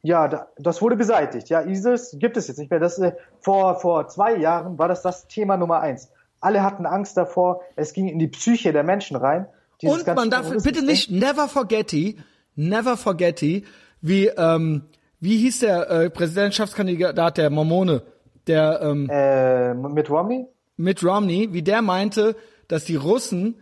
[0.03, 1.49] ja, das wurde beseitigt.
[1.51, 2.81] Ja, ISIS gibt es jetzt nicht mehr.
[2.81, 6.11] Das äh, vor vor zwei Jahren war das das Thema Nummer eins.
[6.41, 7.61] Alle hatten Angst davor.
[7.77, 9.47] Es ging in die Psyche der Menschen rein.
[9.83, 12.19] Und man darf bitte nicht never forgetty,
[12.55, 13.65] never forgetty,
[14.01, 14.83] wie ähm,
[15.21, 18.03] wie hieß der äh, Präsidentschaftskandidat der Mormone,
[18.47, 20.47] der ähm, äh, Mitt Romney?
[20.77, 22.37] Mitt Romney, wie der meinte,
[22.71, 23.57] dass die Russen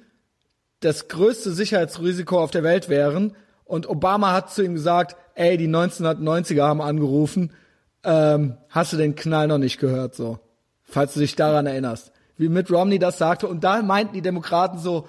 [0.81, 3.35] das größte Sicherheitsrisiko auf der Welt wären.
[3.65, 7.53] Und Obama hat zu ihm gesagt, ey, die 1990er haben angerufen,
[8.05, 10.39] ähm, hast du den Knall noch nicht gehört, so.
[10.85, 12.13] Falls du dich daran erinnerst.
[12.37, 13.49] Wie Mitt Romney das sagte.
[13.49, 15.09] Und da meinten die Demokraten so,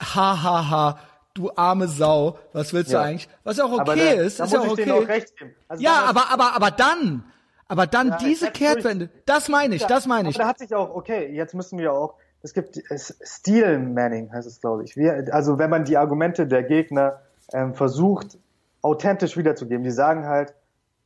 [0.00, 0.98] ha, ha, ha,
[1.34, 3.00] du arme Sau, was willst ja.
[3.00, 3.28] du eigentlich?
[3.44, 5.24] Was ja auch okay da, ist, da ist ja auch okay.
[5.68, 7.24] Also ja, aber, aber, aber dann,
[7.68, 10.36] aber dann ja, diese Kehrtwende, das meine ich, das meine ich.
[10.36, 12.14] Aber da hat sich auch, okay, jetzt müssen wir auch,
[12.46, 12.80] es gibt
[13.24, 14.96] Steel Manning heißt es, glaube ich.
[14.96, 17.20] Wir, also wenn man die Argumente der Gegner
[17.52, 18.38] ähm, versucht,
[18.82, 20.54] authentisch wiederzugeben, die sagen halt,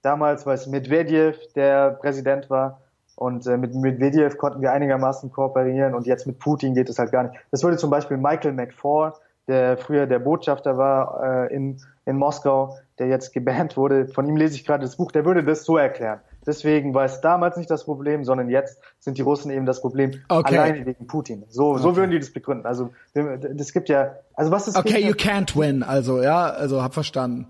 [0.03, 2.83] damals, weil es Medvedev der Präsident war
[3.17, 7.11] und äh, mit Medvedev konnten wir einigermaßen kooperieren und jetzt mit Putin geht es halt
[7.11, 7.35] gar nicht.
[7.51, 9.15] Das würde zum Beispiel Michael McFaul,
[9.49, 14.37] der früher der Botschafter war äh, in, in Moskau, der jetzt gebannt wurde, von ihm
[14.37, 16.21] lese ich gerade das Buch, der würde das so erklären.
[16.47, 20.23] Deswegen war es damals nicht das Problem, sondern jetzt sind die Russen eben das Problem
[20.29, 20.59] okay.
[20.59, 21.45] alleine wegen Putin.
[21.49, 21.97] So, so okay.
[21.99, 22.67] würden die das begründen.
[22.67, 25.83] Also das gibt ja, also was ist Okay, you can't win.
[25.83, 27.49] Also ja, also hab verstanden.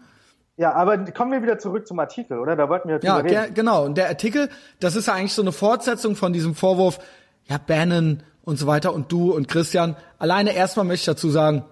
[0.56, 2.56] Ja, aber kommen wir wieder zurück zum Artikel, oder?
[2.56, 3.32] Da wollten wir ja reden.
[3.32, 3.84] Ja, genau.
[3.84, 6.98] Und der Artikel, das ist ja eigentlich so eine Fortsetzung von diesem Vorwurf,
[7.44, 9.96] ja, Bannon und so weiter und du und Christian.
[10.18, 11.64] Alleine erstmal möchte ich dazu sagen,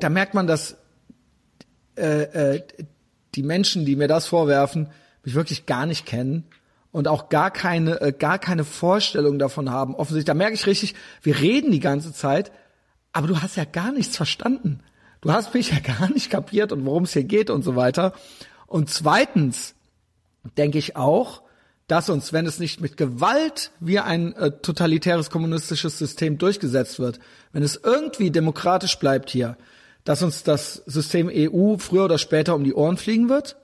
[0.00, 0.76] da merkt man, dass
[1.96, 2.62] äh, äh,
[3.34, 4.88] die Menschen, die mir das vorwerfen,
[5.24, 6.44] mich wirklich gar nicht kennen
[6.92, 9.94] und auch gar keine, äh, gar keine Vorstellung davon haben.
[9.94, 12.50] Offensichtlich, da merke ich richtig, wir reden die ganze Zeit,
[13.12, 14.80] aber du hast ja gar nichts verstanden.
[15.20, 18.12] Du hast mich ja gar nicht kapiert und worum es hier geht und so weiter.
[18.66, 19.74] Und zweitens
[20.56, 21.42] denke ich auch,
[21.86, 27.18] dass uns, wenn es nicht mit Gewalt wie ein äh, totalitäres kommunistisches System durchgesetzt wird,
[27.52, 29.56] wenn es irgendwie demokratisch bleibt hier,
[30.04, 33.56] dass uns das System EU früher oder später um die Ohren fliegen wird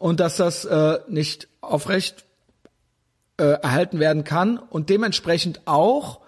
[0.00, 2.24] und dass das äh, nicht aufrecht
[3.36, 6.20] äh, erhalten werden kann und dementsprechend auch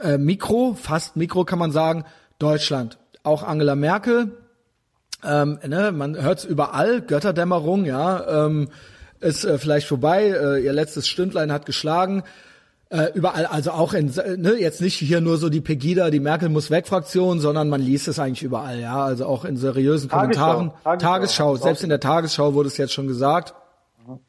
[0.00, 2.04] äh, Mikro, fast Mikro kann man sagen,
[2.40, 4.32] Deutschland, auch Angela Merkel,
[5.22, 8.68] ähm, ne, man hört es überall, Götterdämmerung, ja, ähm,
[9.20, 12.24] ist äh, vielleicht vorbei, äh, ihr letztes Stündlein hat geschlagen,
[12.90, 16.48] äh, überall, also auch in, ne, jetzt nicht hier nur so die Pegida, die Merkel
[16.48, 20.52] muss weg Fraktion, sondern man liest es eigentlich überall, ja, also auch in seriösen Tagesschau,
[20.52, 20.82] Kommentaren.
[20.84, 23.54] Tagesschau, Tagesschau selbst in der Tagesschau wurde es jetzt schon gesagt.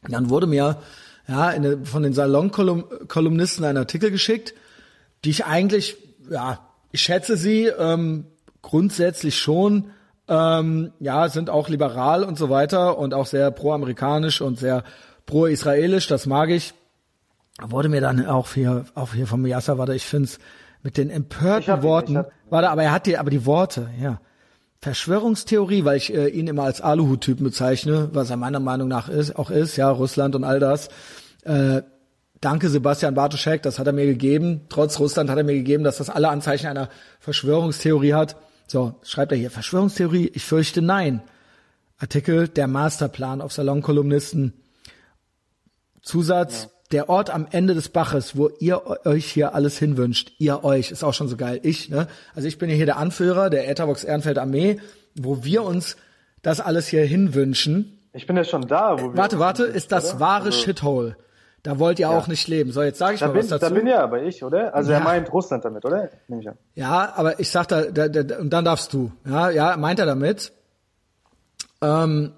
[0.08, 0.78] Dann wurde mir
[1.28, 4.54] ja eine, von den Salonkolumnisten ein Artikel geschickt,
[5.24, 5.98] die ich eigentlich,
[6.30, 6.60] ja,
[6.92, 8.26] ich schätze sie ähm,
[8.62, 9.92] grundsätzlich schon,
[10.28, 14.84] ähm, ja, sind auch liberal und so weiter und auch sehr pro-amerikanisch und sehr
[15.26, 16.74] pro-israelisch, das mag ich
[17.62, 20.40] wurde mir dann auch hier, auch hier vom Yasser, warte, ich finde es
[20.84, 24.20] mit den empörten Worten, hab, warte, aber er hat die, aber die Worte, ja.
[24.82, 29.36] Verschwörungstheorie, weil ich äh, ihn immer als Aluhut-Typen bezeichne, was er meiner Meinung nach ist,
[29.36, 30.90] auch ist, ja, Russland und all das.
[31.44, 31.82] Äh,
[32.40, 34.62] danke Sebastian Bartoschek, das hat er mir gegeben.
[34.70, 38.36] Trotz Russland hat er mir gegeben, dass das alle Anzeichen einer Verschwörungstheorie hat.
[38.68, 40.30] So, schreibt er hier, Verschwörungstheorie?
[40.36, 41.24] Ich fürchte nein.
[41.98, 44.54] Artikel, der Masterplan auf Salonkolumnisten.
[46.04, 50.64] Zusatz, ja der Ort am Ende des Baches, wo ihr euch hier alles hinwünscht, ihr
[50.64, 52.08] euch, ist auch schon so geil, ich, ne?
[52.34, 54.80] Also ich bin ja hier der Anführer der Etherbox Ehrenfeld Armee,
[55.14, 55.98] wo wir uns
[56.42, 58.00] das alles hier hinwünschen.
[58.14, 58.98] Ich bin ja schon da.
[58.98, 60.20] Wo wir warte, warte, ist das oder?
[60.22, 61.18] wahre also, Shithole.
[61.64, 62.18] Da wollt ihr ja.
[62.18, 62.72] auch nicht leben.
[62.72, 63.74] So, jetzt sage ich da mal bin, was dazu.
[63.74, 64.74] Da bin ja aber ich, oder?
[64.74, 65.00] Also ja.
[65.00, 66.12] er meint Russland damit, oder?
[66.30, 66.58] Nehme ich an.
[66.76, 69.12] Ja, aber ich sag da, da, da, und dann darfst du.
[69.26, 70.54] Ja, ja, meint er damit.
[71.82, 72.32] Ähm,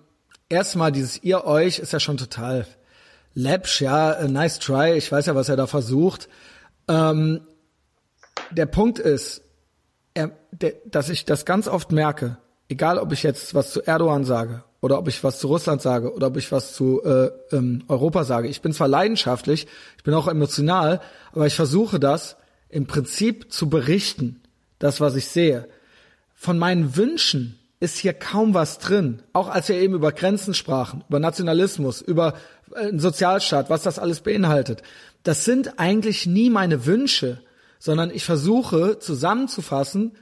[0.49, 2.65] erstmal dieses ihr euch ist ja schon total
[3.37, 6.27] läppsch, ja, äh, nice try, ich weiß ja, was er da versucht.
[6.87, 7.41] Ähm,
[8.49, 9.41] der Punkt ist,
[10.15, 12.37] er, der, dass ich das ganz oft merke,
[12.67, 16.13] egal ob ich jetzt was zu Erdogan sage oder ob ich was zu Russland sage
[16.13, 18.47] oder ob ich was zu äh, ähm, Europa sage.
[18.47, 20.99] Ich bin zwar leidenschaftlich, ich bin auch emotional,
[21.31, 22.37] aber ich versuche das
[22.69, 24.41] im Prinzip zu berichten,
[24.79, 25.67] das, was ich sehe.
[26.33, 29.21] Von meinen Wünschen ist hier kaum was drin.
[29.33, 32.33] Auch als wir eben über Grenzen sprachen, über Nationalismus, über
[32.77, 34.83] äh, einen Sozialstaat, was das alles beinhaltet.
[35.23, 37.41] Das sind eigentlich nie meine Wünsche,
[37.79, 40.13] sondern ich versuche zusammenzufassen,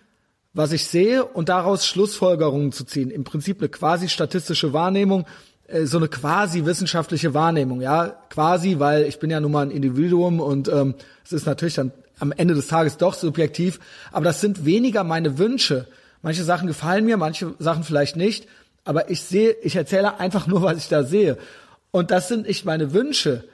[0.53, 3.11] was ich sehe und daraus Schlussfolgerungen zu ziehen.
[3.11, 5.25] Im Prinzip eine quasi statistische Wahrnehmung,
[5.67, 9.71] äh, so eine quasi wissenschaftliche Wahrnehmung, ja, quasi, weil ich bin ja nun mal ein
[9.71, 13.79] Individuum und ähm, es ist natürlich dann am Ende des Tages doch subjektiv,
[14.11, 15.87] aber das sind weniger meine Wünsche.
[16.21, 18.47] Manche Sachen gefallen mir, manche Sachen vielleicht nicht,
[18.85, 21.37] aber ich sehe, ich erzähle einfach nur, was ich da sehe.
[21.95, 23.45] Und das sind nicht meine Wünsche.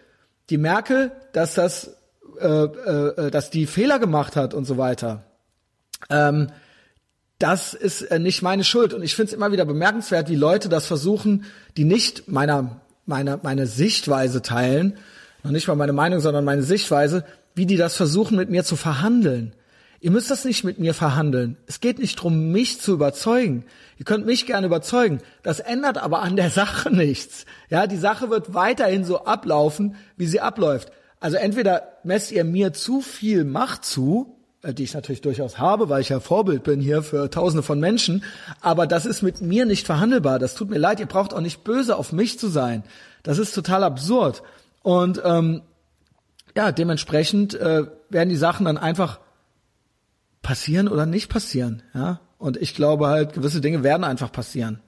[0.49, 1.95] Die Merkel, dass das,
[2.39, 5.25] äh, äh, dass die Fehler gemacht hat und so weiter.
[6.09, 6.47] Ähm,
[7.37, 8.95] das ist äh, nicht meine Schuld.
[8.95, 11.45] Und ich finde es immer wieder bemerkenswert, wie Leute das versuchen,
[11.77, 14.97] die nicht meiner, meiner, meine Sichtweise teilen,
[15.43, 17.23] noch nicht mal meine Meinung, sondern meine Sichtweise,
[17.53, 19.53] wie die das versuchen, mit mir zu verhandeln.
[20.03, 21.57] Ihr müsst das nicht mit mir verhandeln.
[21.67, 23.65] Es geht nicht darum, mich zu überzeugen.
[23.99, 25.19] Ihr könnt mich gerne überzeugen.
[25.43, 27.45] Das ändert aber an der Sache nichts.
[27.69, 30.91] Ja, die Sache wird weiterhin so ablaufen, wie sie abläuft.
[31.19, 35.87] Also entweder messt ihr mir zu viel Macht zu, äh, die ich natürlich durchaus habe,
[35.87, 38.23] weil ich ja Vorbild bin hier für Tausende von Menschen.
[38.59, 40.39] Aber das ist mit mir nicht verhandelbar.
[40.39, 40.99] Das tut mir leid.
[40.99, 42.83] Ihr braucht auch nicht böse auf mich zu sein.
[43.21, 44.41] Das ist total absurd.
[44.81, 45.61] Und ähm,
[46.57, 49.19] ja, dementsprechend äh, werden die Sachen dann einfach
[50.41, 51.83] passieren oder nicht passieren.
[51.93, 54.79] Ja, und ich glaube halt, gewisse Dinge werden einfach passieren.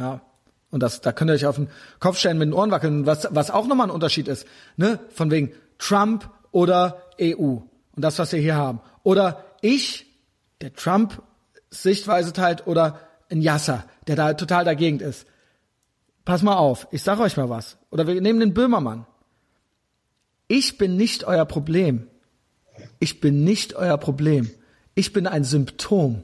[0.00, 0.22] Ja.
[0.70, 1.68] Und das, da könnt ihr euch auf den
[2.00, 4.46] Kopf stellen, mit den Ohren wackeln, was, was auch nochmal ein Unterschied ist,
[4.76, 4.98] ne?
[5.10, 7.38] Von wegen Trump oder EU.
[7.42, 7.64] Und
[7.94, 8.80] das, was wir hier haben.
[9.02, 10.06] Oder ich,
[10.60, 11.22] der Trump
[11.70, 13.00] Sichtweise teilt, oder
[13.30, 15.26] ein Yasser, der da total dagegen ist.
[16.24, 17.78] Pass mal auf, ich sag euch mal was.
[17.90, 19.06] Oder wir nehmen den Böhmermann.
[20.48, 22.08] Ich bin nicht euer Problem.
[22.98, 24.50] Ich bin nicht euer Problem.
[24.98, 26.22] Ich bin ein Symptom.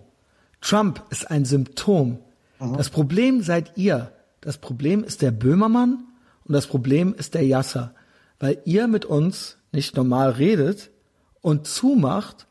[0.62, 2.20] Trump ist ein Symptom.
[2.58, 2.74] Aha.
[2.78, 4.12] Das Problem seid ihr.
[4.40, 6.04] Das Problem ist der Böhmermann
[6.44, 7.94] und das Problem ist der Yasser.
[8.40, 10.90] Weil ihr mit uns nicht normal redet
[11.42, 12.46] und zumacht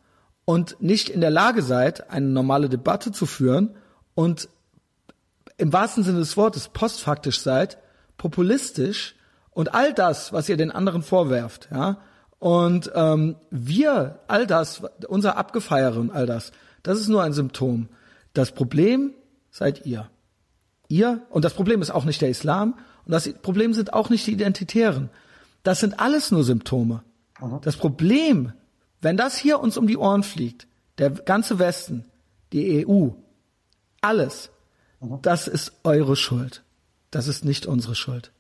[0.46, 3.76] und nicht in der Lage seid, eine normale Debatte zu führen
[4.14, 4.48] und
[5.58, 7.80] im wahrsten Sinne des Wortes postfaktisch seid,
[8.18, 9.16] populistisch
[9.50, 11.98] und all das, was ihr den anderen vorwerft, ja,
[12.42, 16.52] und ähm, wir, all das, unser Abgefeiere und all das,
[16.82, 17.88] das ist nur ein Symptom.
[18.34, 19.14] Das Problem
[19.52, 20.10] seid ihr.
[20.88, 24.26] Ihr, und das Problem ist auch nicht der Islam, und das Problem sind auch nicht
[24.26, 25.12] die Identitären.
[25.62, 27.04] Das sind alles nur Symptome.
[27.36, 27.60] Aha.
[27.64, 28.54] Das Problem,
[29.02, 30.66] wenn das hier uns um die Ohren fliegt,
[30.98, 32.06] der ganze Westen,
[32.54, 33.10] die EU,
[34.02, 34.50] alles,
[35.00, 35.20] Aha.
[35.22, 36.64] das ist eure Schuld.
[37.12, 38.32] Das ist nicht unsere Schuld.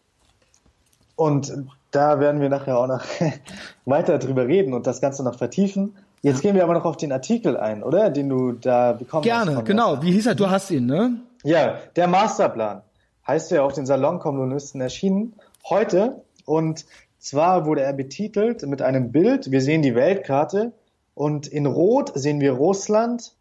[1.15, 1.53] Und
[1.91, 3.03] da werden wir nachher auch noch
[3.85, 5.95] weiter drüber reden und das Ganze noch vertiefen.
[6.21, 8.09] Jetzt gehen wir aber noch auf den Artikel ein, oder?
[8.09, 9.47] Den du da bekommen Gerne, hast.
[9.47, 10.03] Gerne, genau.
[10.03, 10.35] Wie hieß er?
[10.35, 11.17] Du hast ihn, ne?
[11.43, 12.83] Ja, der Masterplan.
[13.27, 15.33] Heißt ja auf den Salonkommunisten erschienen.
[15.67, 16.21] Heute.
[16.45, 16.85] Und
[17.17, 19.51] zwar wurde er betitelt mit einem Bild.
[19.51, 20.73] Wir sehen die Weltkarte.
[21.15, 23.33] Und in Rot sehen wir Russland.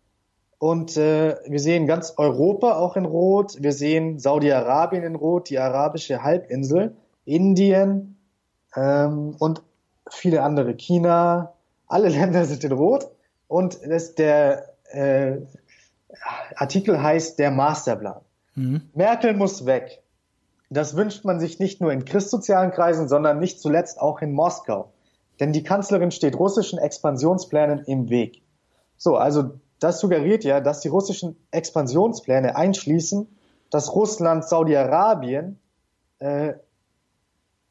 [0.59, 3.57] Und äh, wir sehen ganz Europa auch in Rot.
[3.61, 6.97] Wir sehen Saudi-Arabien in Rot, die arabische Halbinsel.
[7.27, 8.17] Indien
[8.77, 9.63] ähm, und
[10.11, 11.53] viele andere, China,
[11.87, 13.11] alle Länder sind in Rot
[13.49, 15.39] und das, der äh,
[16.55, 18.21] Artikel heißt der Masterplan.
[18.55, 18.83] Mhm.
[18.95, 20.03] Merkel muss weg.
[20.69, 24.93] Das wünscht man sich nicht nur in christsozialen Kreisen, sondern nicht zuletzt auch in Moskau.
[25.41, 28.43] Denn die Kanzlerin steht russischen Expansionsplänen im Weg.
[28.97, 33.27] So, also das suggeriert ja, dass die russischen Expansionspläne einschließen,
[33.71, 35.59] dass Russland Saudi-Arabien
[36.19, 36.55] äh,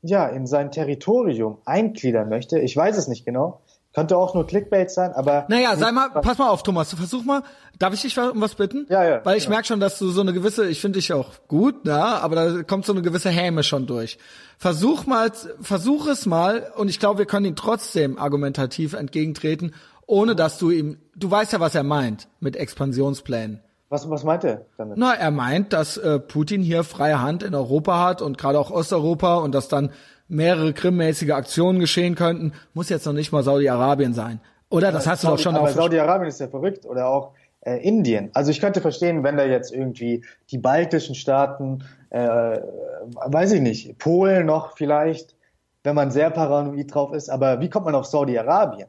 [0.01, 2.59] ja, in sein Territorium eingliedern möchte.
[2.59, 3.61] Ich weiß es nicht genau.
[3.93, 5.45] Könnte auch nur Clickbait sein, aber.
[5.49, 6.93] Naja, sei mal, pass mal auf, Thomas.
[6.93, 7.41] Versuch mal,
[7.79, 8.85] darf ich dich um was bitten?
[8.87, 9.25] Ja, ja.
[9.25, 9.49] Weil ich ja.
[9.49, 12.63] merke schon, dass du so eine gewisse, ich finde dich auch gut, ja, aber da
[12.63, 14.19] kommt so eine gewisse Häme schon durch.
[14.59, 19.73] Versuch mal, versuch es mal, und ich glaube, wir können ihn trotzdem argumentativ entgegentreten,
[20.05, 23.61] ohne dass du ihm, du weißt ja, was er meint mit Expansionsplänen.
[23.89, 24.97] Was, was meint er damit?
[24.97, 28.69] Na, er meint, dass äh, Putin hier freie Hand in Europa hat und gerade auch
[28.69, 29.91] Osteuropa und dass dann
[30.27, 32.53] mehrere krimmäßige Aktionen geschehen könnten.
[32.73, 34.39] Muss jetzt noch nicht mal Saudi-Arabien sein.
[34.69, 34.91] Oder?
[34.91, 36.85] Das hast du doch schon aber Saudi-Arabien ist ja verrückt.
[36.85, 38.29] Oder auch äh, Indien.
[38.33, 43.97] Also ich könnte verstehen, wenn da jetzt irgendwie die baltischen Staaten, äh, weiß ich nicht,
[43.97, 45.35] Polen noch vielleicht,
[45.83, 47.29] wenn man sehr paranoid drauf ist.
[47.29, 48.87] Aber wie kommt man auf Saudi-Arabien?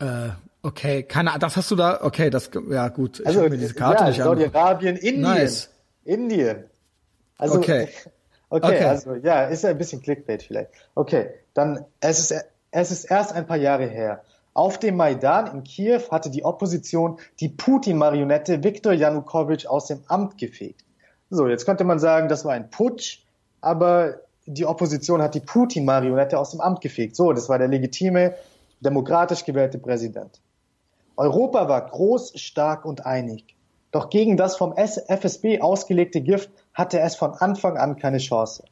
[0.00, 0.30] Äh,
[0.62, 4.02] Okay, keine das hast du da, okay, das, ja gut, ich also, mir diese Karte
[4.04, 5.70] ja, nicht Saudi-Arabien, Indien, nice.
[6.04, 6.64] Indien.
[7.38, 7.88] Also, okay.
[8.50, 8.66] okay.
[8.66, 10.70] Okay, also, ja, ist ja ein bisschen Clickbait vielleicht.
[10.94, 14.22] Okay, dann, es ist, es ist erst ein paar Jahre her,
[14.52, 20.36] Auf dem Maidan in Kiew hatte die Opposition die Putin-Marionette Viktor Janukowitsch aus dem Amt
[20.38, 20.84] gefegt.
[21.30, 23.20] So, jetzt könnte man sagen, das war ein Putsch,
[23.60, 24.16] aber
[24.46, 27.14] die Opposition hat die Putin-Marionette aus dem Amt gefegt.
[27.16, 28.34] So, das war der legitime,
[28.80, 30.40] demokratisch gewählte Präsident.
[31.20, 33.54] Europa war groß, stark und einig.
[33.90, 38.64] Doch gegen das vom FSB ausgelegte Gift hatte es von Anfang an keine Chance.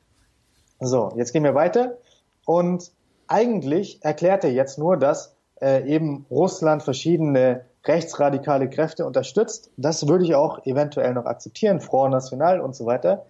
[0.81, 1.99] So, jetzt gehen wir weiter.
[2.47, 2.91] Und
[3.27, 9.71] eigentlich erklärt er jetzt nur, dass äh, eben Russland verschiedene rechtsradikale Kräfte unterstützt.
[9.77, 13.27] Das würde ich auch eventuell noch akzeptieren, Front National und so weiter.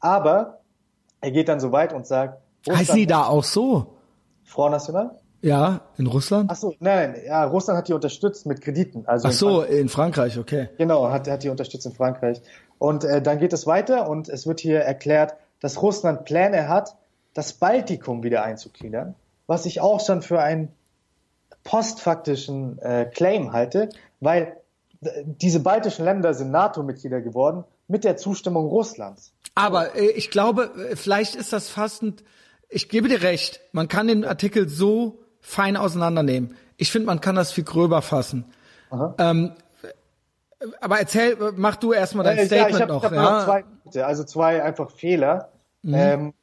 [0.00, 0.58] Aber
[1.20, 3.86] er geht dann so weit und sagt, Russland heißt die da auch so?
[4.42, 5.16] Front National?
[5.46, 6.50] Ja, in Russland?
[6.52, 9.06] Ach so, nein, ja, Russland hat die unterstützt mit Krediten.
[9.06, 10.68] Also Ach so, in Frankreich, in Frankreich okay.
[10.76, 12.42] Genau, hat, hat die unterstützt in Frankreich.
[12.78, 16.96] Und äh, dann geht es weiter und es wird hier erklärt, dass Russland Pläne hat,
[17.32, 19.14] das Baltikum wieder einzugliedern,
[19.46, 20.72] was ich auch schon für einen
[21.62, 24.56] postfaktischen äh, Claim halte, weil
[25.00, 29.32] diese baltischen Länder sind NATO-Mitglieder geworden mit der Zustimmung Russlands.
[29.54, 32.16] Aber äh, ich glaube, äh, vielleicht ist das fast ein,
[32.68, 36.56] ich gebe dir recht, man kann den Artikel so fein auseinandernehmen.
[36.76, 38.44] Ich finde, man kann das viel gröber fassen.
[39.16, 39.52] Ähm,
[40.80, 43.04] aber erzähl, mach du erstmal dein ja, Statement ich hab, noch.
[43.04, 43.38] Ich hab ja?
[43.38, 43.44] noch
[43.92, 45.50] zwei, also zwei einfach Fehler.
[45.82, 45.94] Mhm.
[45.94, 46.34] Ähm,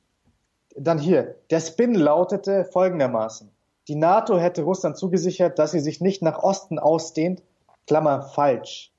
[0.77, 3.51] dann hier, der Spin lautete folgendermaßen.
[3.89, 7.43] Die NATO hätte Russland zugesichert, dass sie sich nicht nach Osten ausdehnt.
[7.85, 8.91] Klammer falsch.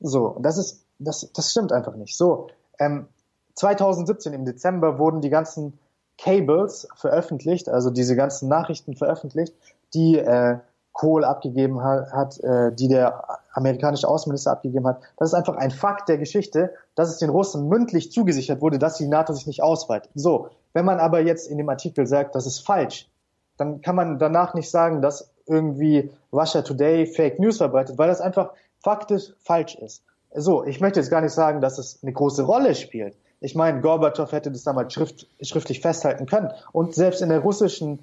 [0.00, 2.16] So, das ist, das, das stimmt einfach nicht.
[2.16, 2.48] So,
[2.78, 3.08] ähm,
[3.56, 5.78] 2017 im Dezember wurden die ganzen
[6.18, 9.54] Cables veröffentlicht, also diese ganzen Nachrichten veröffentlicht,
[9.94, 10.58] die äh,
[10.92, 15.00] Kohl abgegeben hat, äh, die der amerikanische Außenminister abgegeben hat.
[15.16, 18.96] Das ist einfach ein Fakt der Geschichte, dass es den Russen mündlich zugesichert wurde, dass
[18.96, 20.10] die NATO sich nicht ausweitet.
[20.14, 23.08] So, wenn man aber jetzt in dem Artikel sagt, das ist falsch,
[23.56, 28.20] dann kann man danach nicht sagen, dass irgendwie Russia Today Fake News verbreitet, weil das
[28.20, 30.04] einfach faktisch falsch ist.
[30.32, 33.16] So, ich möchte jetzt gar nicht sagen, dass es eine große Rolle spielt.
[33.44, 36.50] Ich meine, Gorbatschow hätte das damals schrift, schriftlich festhalten können.
[36.72, 37.98] Und selbst in der russischen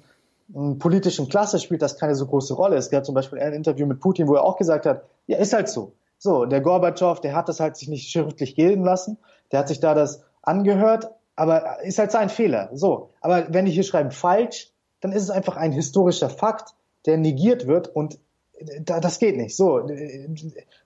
[0.78, 2.76] politischen Klasse spielt das keine so große Rolle.
[2.76, 5.52] Es gab zum Beispiel ein Interview mit Putin, wo er auch gesagt hat, ja, ist
[5.52, 5.94] halt so.
[6.18, 9.18] So, der Gorbatschow, der hat das halt sich nicht schriftlich gelten lassen.
[9.50, 12.70] Der hat sich da das angehört, aber ist halt sein Fehler.
[12.74, 13.10] So.
[13.20, 14.70] Aber wenn die hier schreiben falsch,
[15.00, 16.74] dann ist es einfach ein historischer Fakt,
[17.04, 18.20] der negiert wird und
[18.54, 19.56] äh, das geht nicht.
[19.56, 20.28] So, äh,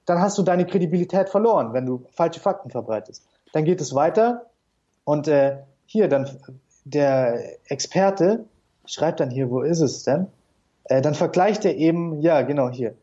[0.06, 3.22] dann hast du deine Kredibilität verloren, wenn du falsche Fakten verbreitest.
[3.52, 4.46] Dann geht es weiter
[5.04, 6.28] und äh, hier dann
[6.84, 8.44] der Experte
[8.84, 10.28] schreibt dann hier, wo ist es denn?
[10.84, 12.94] Äh, dann vergleicht er eben, ja genau hier.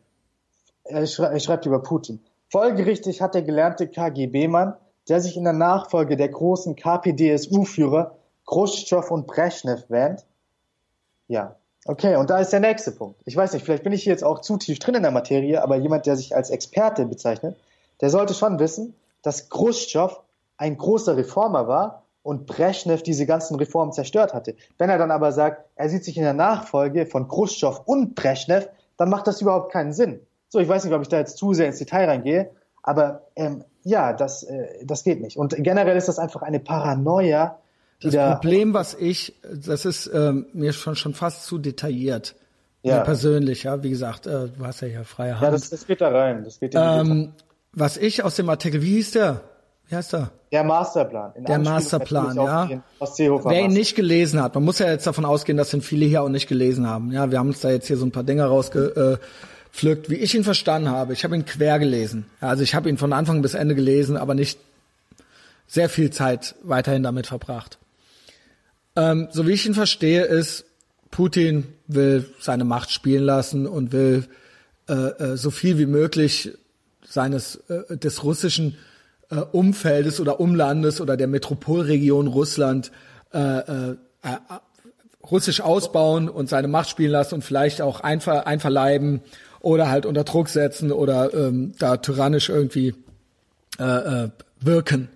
[0.84, 2.20] Er, schrei er schreibt über Putin.
[2.50, 4.74] Folgerichtig hat der gelernte KGB-Mann,
[5.08, 8.16] der sich in der Nachfolge der großen KPDSU-Führer
[8.46, 10.24] Khrushchev und Brezhnev wähnt.
[11.28, 11.56] Ja,
[11.86, 13.20] okay, und da ist der nächste Punkt.
[13.24, 15.62] Ich weiß nicht, vielleicht bin ich hier jetzt auch zu tief drin in der Materie,
[15.62, 17.56] aber jemand, der sich als Experte bezeichnet,
[18.00, 20.20] der sollte schon wissen, dass Khrushchev
[20.56, 24.56] ein großer Reformer war und Brezhnev diese ganzen Reformen zerstört hatte.
[24.78, 28.68] Wenn er dann aber sagt, er sieht sich in der Nachfolge von Khrushchev und Brezhnev,
[28.96, 30.20] dann macht das überhaupt keinen Sinn.
[30.48, 32.50] So, ich weiß nicht, ob ich da jetzt zu sehr ins Detail reingehe,
[32.82, 35.36] aber ähm, ja, das, äh, das geht nicht.
[35.36, 37.58] Und generell ist das einfach eine Paranoia.
[38.02, 42.36] Die das da Problem, was ich, das ist ähm, mir schon schon fast zu detailliert.
[42.82, 43.00] Ja.
[43.00, 45.42] Persönlich, ja, wie gesagt, äh, du hast ja hier freie Hand.
[45.42, 46.44] Ja, das, das geht da rein.
[46.44, 47.32] Das geht ähm,
[47.72, 49.40] was ich aus dem Artikel, wie hieß der?
[49.88, 50.30] Wie heißt er?
[50.50, 51.32] Der Masterplan.
[51.34, 52.68] In der Masterplan, ja.
[53.00, 56.22] Wer ihn nicht gelesen hat, man muss ja jetzt davon ausgehen, dass ihn viele hier
[56.22, 57.12] auch nicht gelesen haben.
[57.12, 60.44] Ja, wir haben uns da jetzt hier so ein paar Dinge rausgepflückt, wie ich ihn
[60.44, 61.12] verstanden habe.
[61.12, 62.26] Ich habe ihn quer gelesen.
[62.40, 64.58] Also ich habe ihn von Anfang bis Ende gelesen, aber nicht
[65.66, 67.78] sehr viel Zeit weiterhin damit verbracht.
[68.96, 70.64] Ähm, so wie ich ihn verstehe, ist,
[71.10, 74.28] Putin will seine Macht spielen lassen und will
[74.88, 76.52] äh, äh, so viel wie möglich
[77.06, 78.76] seines äh, des russischen
[79.30, 82.90] äh, Umfeldes oder Umlandes oder der Metropolregion Russland
[83.32, 84.36] äh, äh, äh,
[85.30, 89.22] russisch ausbauen und seine Macht spielen lassen und vielleicht auch einver einverleiben
[89.60, 92.94] oder halt unter Druck setzen oder ähm, da tyrannisch irgendwie
[93.78, 94.30] äh, äh,
[94.60, 95.08] wirken.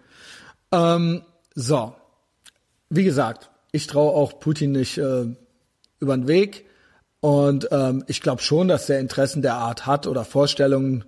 [0.72, 1.22] Ähm,
[1.54, 1.94] so,
[2.88, 5.26] wie gesagt, ich traue auch Putin nicht äh,
[6.00, 6.64] über den Weg
[7.20, 11.04] und ähm, ich glaube schon, dass der Interessen der Art hat oder Vorstellungen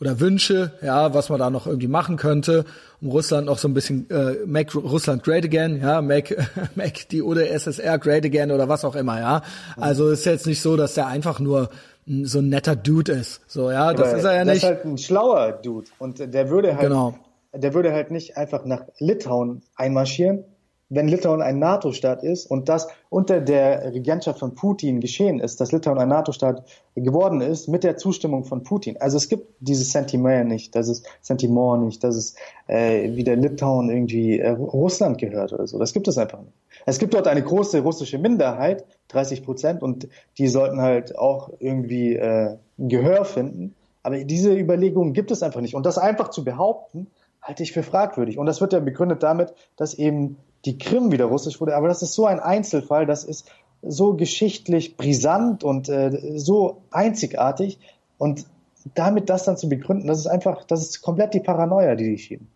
[0.00, 2.64] oder Wünsche, ja, was man da noch irgendwie machen könnte,
[3.00, 6.36] um Russland noch so ein bisschen äh, make Russland great again, ja, make
[6.74, 9.42] make die UdSSR great again oder was auch immer, ja.
[9.76, 11.70] Also ist jetzt nicht so, dass der einfach nur
[12.06, 14.62] so ein netter Dude ist, so ja, das Aber ist er ja nicht.
[14.62, 17.18] Das ist halt ein schlauer Dude und der würde halt, genau.
[17.52, 20.44] der würde halt nicht einfach nach Litauen einmarschieren,
[20.90, 25.72] wenn Litauen ein NATO-Staat ist und das unter der Regentschaft von Putin geschehen ist, dass
[25.72, 28.96] Litauen ein NATO-Staat geworden ist mit der Zustimmung von Putin.
[28.98, 32.34] Also es gibt dieses Sentiment nicht, dass es Sentiment nicht, dass es
[32.66, 35.78] äh, wieder Litauen irgendwie äh, Russland gehört oder so.
[35.78, 36.54] Das gibt es einfach nicht.
[36.86, 40.08] Es gibt dort eine große russische Minderheit, 30 Prozent, und
[40.38, 43.74] die sollten halt auch irgendwie äh, Gehör finden.
[44.02, 45.74] Aber diese Überlegungen gibt es einfach nicht.
[45.74, 47.06] Und das einfach zu behaupten,
[47.40, 48.38] halte ich für fragwürdig.
[48.38, 51.76] Und das wird ja begründet damit, dass eben die Krim wieder russisch wurde.
[51.76, 53.46] Aber das ist so ein Einzelfall, das ist
[53.82, 57.78] so geschichtlich brisant und äh, so einzigartig.
[58.18, 58.46] Und
[58.94, 62.18] damit das dann zu begründen, das ist einfach, das ist komplett die Paranoia, die die
[62.18, 62.48] schieben.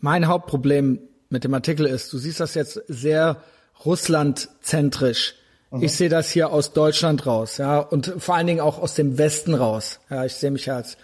[0.00, 3.36] Mein Hauptproblem mit dem Artikel ist, du siehst das jetzt sehr
[3.84, 5.34] russlandzentrisch.
[5.70, 5.82] Mhm.
[5.82, 9.18] Ich sehe das hier aus Deutschland raus, ja, und vor allen Dingen auch aus dem
[9.18, 10.00] Westen raus.
[10.10, 10.96] Ja, ich sehe mich ja als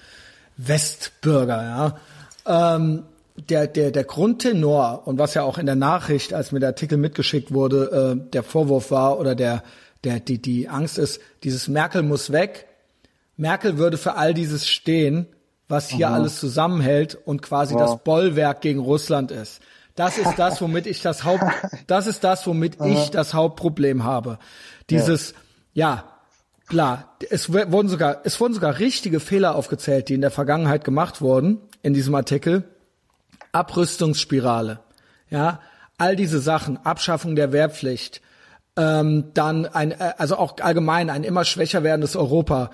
[0.56, 1.96] Westbürger,
[2.46, 2.76] ja.
[2.76, 3.04] Ähm,
[3.48, 6.98] der, der, der Grundtenor und was ja auch in der Nachricht, als mir der Artikel
[6.98, 9.62] mitgeschickt wurde, äh, der Vorwurf war oder der,
[10.04, 12.66] der, die, die Angst ist, dieses Merkel muss weg.
[13.36, 15.26] Merkel würde für all dieses stehen,
[15.68, 16.16] was hier Aha.
[16.16, 17.82] alles zusammenhält und quasi wow.
[17.82, 19.60] das Bollwerk gegen Russland ist.
[19.94, 21.44] Das ist das, womit ich das Haupt,
[21.86, 24.38] das ist das, womit ich das Hauptproblem habe.
[24.90, 25.34] Dieses,
[25.74, 26.04] ja, ja
[26.68, 31.20] klar, es wurden sogar, es wurden sogar richtige Fehler aufgezählt, die in der Vergangenheit gemacht
[31.20, 32.64] wurden in diesem Artikel.
[33.58, 34.80] Abrüstungsspirale,
[35.30, 35.60] ja,
[35.98, 38.22] all diese Sachen, Abschaffung der Wehrpflicht,
[38.76, 42.70] ähm, dann ein, äh, also auch allgemein ein immer schwächer werdendes Europa,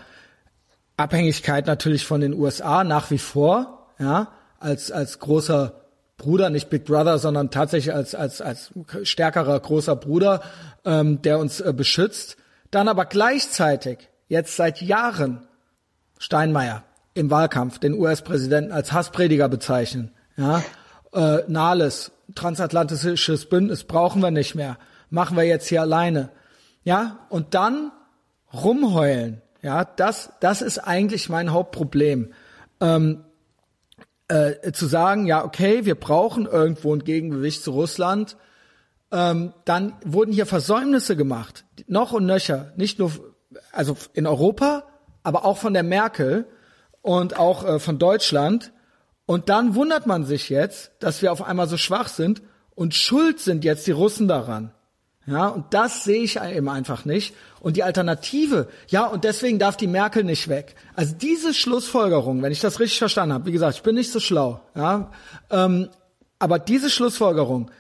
[0.96, 4.28] Abhängigkeit natürlich von den USA nach wie vor, ja,
[4.60, 5.80] als als großer
[6.18, 8.70] Bruder, nicht Big Brother, sondern tatsächlich als als als
[9.02, 10.42] stärkerer großer Bruder,
[10.84, 12.36] ähm, der uns äh, beschützt.
[12.70, 15.46] Dann aber gleichzeitig jetzt seit Jahren
[16.18, 16.84] Steinmeier
[17.14, 20.12] im Wahlkampf den US-Präsidenten als Hassprediger bezeichnen.
[20.36, 20.62] Ja,
[21.12, 24.78] äh, Nahles, transatlantisches Bündnis brauchen wir nicht mehr,
[25.10, 26.30] machen wir jetzt hier alleine.
[26.82, 27.92] Ja, und dann
[28.52, 29.40] rumheulen.
[29.62, 32.32] Ja, das, das ist eigentlich mein Hauptproblem.
[32.80, 33.24] Ähm,
[34.28, 38.36] äh, zu sagen, ja, okay, wir brauchen irgendwo ein Gegengewicht zu Russland.
[39.12, 43.12] Ähm, dann wurden hier Versäumnisse gemacht, noch und nöcher, nicht nur,
[43.72, 44.84] also in Europa,
[45.22, 46.46] aber auch von der Merkel
[47.00, 48.72] und auch äh, von Deutschland.
[49.26, 52.42] Und dann wundert man sich jetzt, dass wir auf einmal so schwach sind
[52.74, 54.72] und schuld sind jetzt die Russen daran.
[55.26, 57.34] Ja, und das sehe ich eben einfach nicht.
[57.60, 60.74] Und die Alternative, ja, und deswegen darf die Merkel nicht weg.
[60.94, 64.20] Also diese Schlussfolgerung, wenn ich das richtig verstanden habe, wie gesagt, ich bin nicht so
[64.20, 65.10] schlau, ja,
[65.50, 65.88] ähm,
[66.38, 67.70] aber diese Schlussfolgerung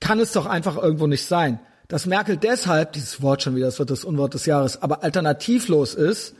[0.00, 3.78] kann es doch einfach irgendwo nicht sein, dass Merkel deshalb, dieses Wort schon wieder, das
[3.78, 6.34] wird das Unwort des Jahres, aber alternativlos ist,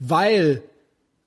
[0.00, 0.64] weil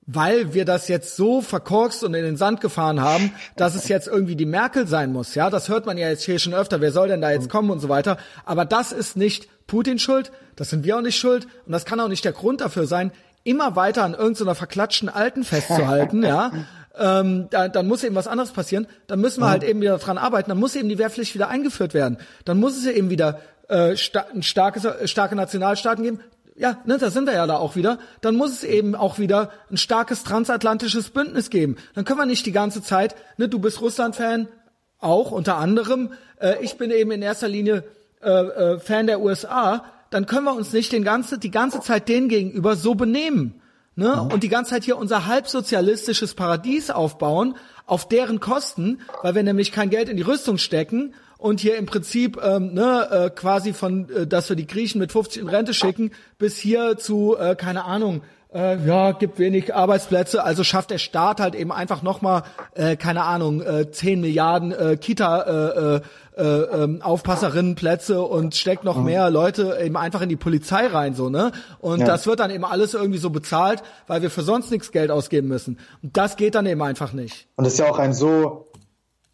[0.06, 4.08] weil wir das jetzt so verkorkst und in den Sand gefahren haben, dass es jetzt
[4.08, 5.34] irgendwie die Merkel sein muss.
[5.34, 6.80] Ja, das hört man ja jetzt hier schon öfter.
[6.80, 8.16] Wer soll denn da jetzt kommen und so weiter?
[8.44, 10.32] Aber das ist nicht Putin schuld.
[10.56, 11.46] Das sind wir auch nicht schuld.
[11.66, 13.12] Und das kann auch nicht der Grund dafür sein,
[13.44, 16.22] immer weiter an irgendeiner verklatschten Alten festzuhalten.
[16.22, 16.50] ja.
[16.98, 18.88] Ähm, da, dann muss eben was anderes passieren.
[19.06, 20.50] Dann müssen wir halt eben wieder dran arbeiten.
[20.50, 22.18] Dann muss eben die Wehrpflicht wieder eingeführt werden.
[22.44, 26.20] Dann muss es eben wieder äh, sta starke, starke Nationalstaaten geben
[26.60, 29.50] ja, ne, da sind wir ja da auch wieder, dann muss es eben auch wieder
[29.70, 31.76] ein starkes transatlantisches Bündnis geben.
[31.94, 34.46] Dann können wir nicht die ganze Zeit, ne, du bist Russland-Fan,
[34.98, 37.84] auch unter anderem, äh, ich bin eben in erster Linie
[38.22, 42.10] äh, äh, Fan der USA, dann können wir uns nicht den ganze, die ganze Zeit
[42.10, 43.62] denen gegenüber so benehmen.
[43.96, 44.20] Ne?
[44.22, 44.32] Mhm.
[44.32, 47.56] Und die ganze Zeit hier unser halbsozialistisches Paradies aufbauen,
[47.86, 51.86] auf deren Kosten, weil wir nämlich kein Geld in die Rüstung stecken und hier im
[51.86, 55.74] Prinzip ähm, ne, äh, quasi von, äh, dass wir die Griechen mit 50 in Rente
[55.74, 58.22] schicken, bis hier zu, äh, keine Ahnung,
[58.52, 62.42] äh, ja, gibt wenig Arbeitsplätze, also schafft der Staat halt eben einfach nochmal,
[62.74, 66.00] äh, keine Ahnung, äh, 10 Milliarden äh, Kita äh,
[66.36, 69.04] äh, äh, Aufpasserinnenplätze und steckt noch mhm.
[69.04, 71.52] mehr Leute eben einfach in die Polizei rein, so, ne?
[71.78, 72.06] Und ja.
[72.06, 75.48] das wird dann eben alles irgendwie so bezahlt, weil wir für sonst nichts Geld ausgeben
[75.48, 75.78] müssen.
[76.02, 77.46] Und das geht dann eben einfach nicht.
[77.56, 78.69] Und das ist ja auch ein so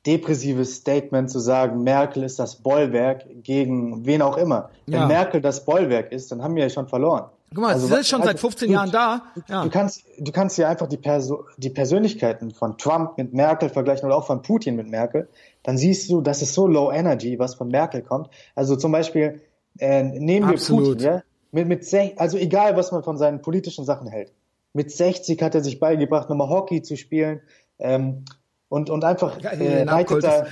[0.07, 4.71] depressives Statement zu sagen, Merkel ist das Bollwerk gegen wen auch immer.
[4.87, 5.01] Ja.
[5.01, 7.31] Wenn Merkel das Bollwerk ist, dann haben wir ja schon verloren.
[7.51, 9.23] Guck mal, also, sie ist schon also, seit 15 Jahren da.
[9.49, 9.63] Ja.
[9.63, 14.07] Du kannst, du kannst hier einfach die, Perso die Persönlichkeiten von Trump mit Merkel vergleichen
[14.07, 15.29] oder auch von Putin mit Merkel.
[15.63, 18.31] Dann siehst du, das ist so low energy, was von Merkel kommt.
[18.55, 19.41] Also zum Beispiel,
[19.79, 20.99] äh, nehmen wir Absolut.
[20.99, 21.23] Putin, ja?
[21.53, 24.33] Mit, mit also egal, was man von seinen politischen Sachen hält.
[24.73, 27.41] Mit 60 hat er sich beigebracht, nochmal Hockey zu spielen.
[27.79, 28.25] Ähm,
[28.69, 30.47] und, und einfach äh, reitet, da,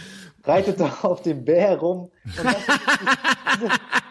[0.45, 2.11] reitet da auf dem Bär rum.
[3.61, 3.71] Diese,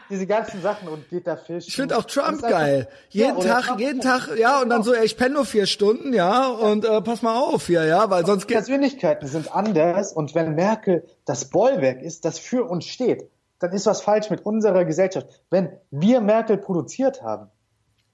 [0.09, 1.67] diese ganzen Sachen und geht da fischen.
[1.67, 2.87] Ich finde auch Trump geil.
[3.09, 5.65] Jeden ja, Tag, Trump, jeden Tag, ja, und dann so, ey, ich penne nur vier
[5.65, 8.55] Stunden, ja, und äh, pass mal auf hier, ja, weil sonst geht.
[8.55, 13.85] Persönlichkeiten sind anders und wenn Merkel das Bollwerk ist, das für uns steht, dann ist
[13.85, 15.27] was falsch mit unserer Gesellschaft.
[15.49, 17.49] Wenn wir Merkel produziert haben,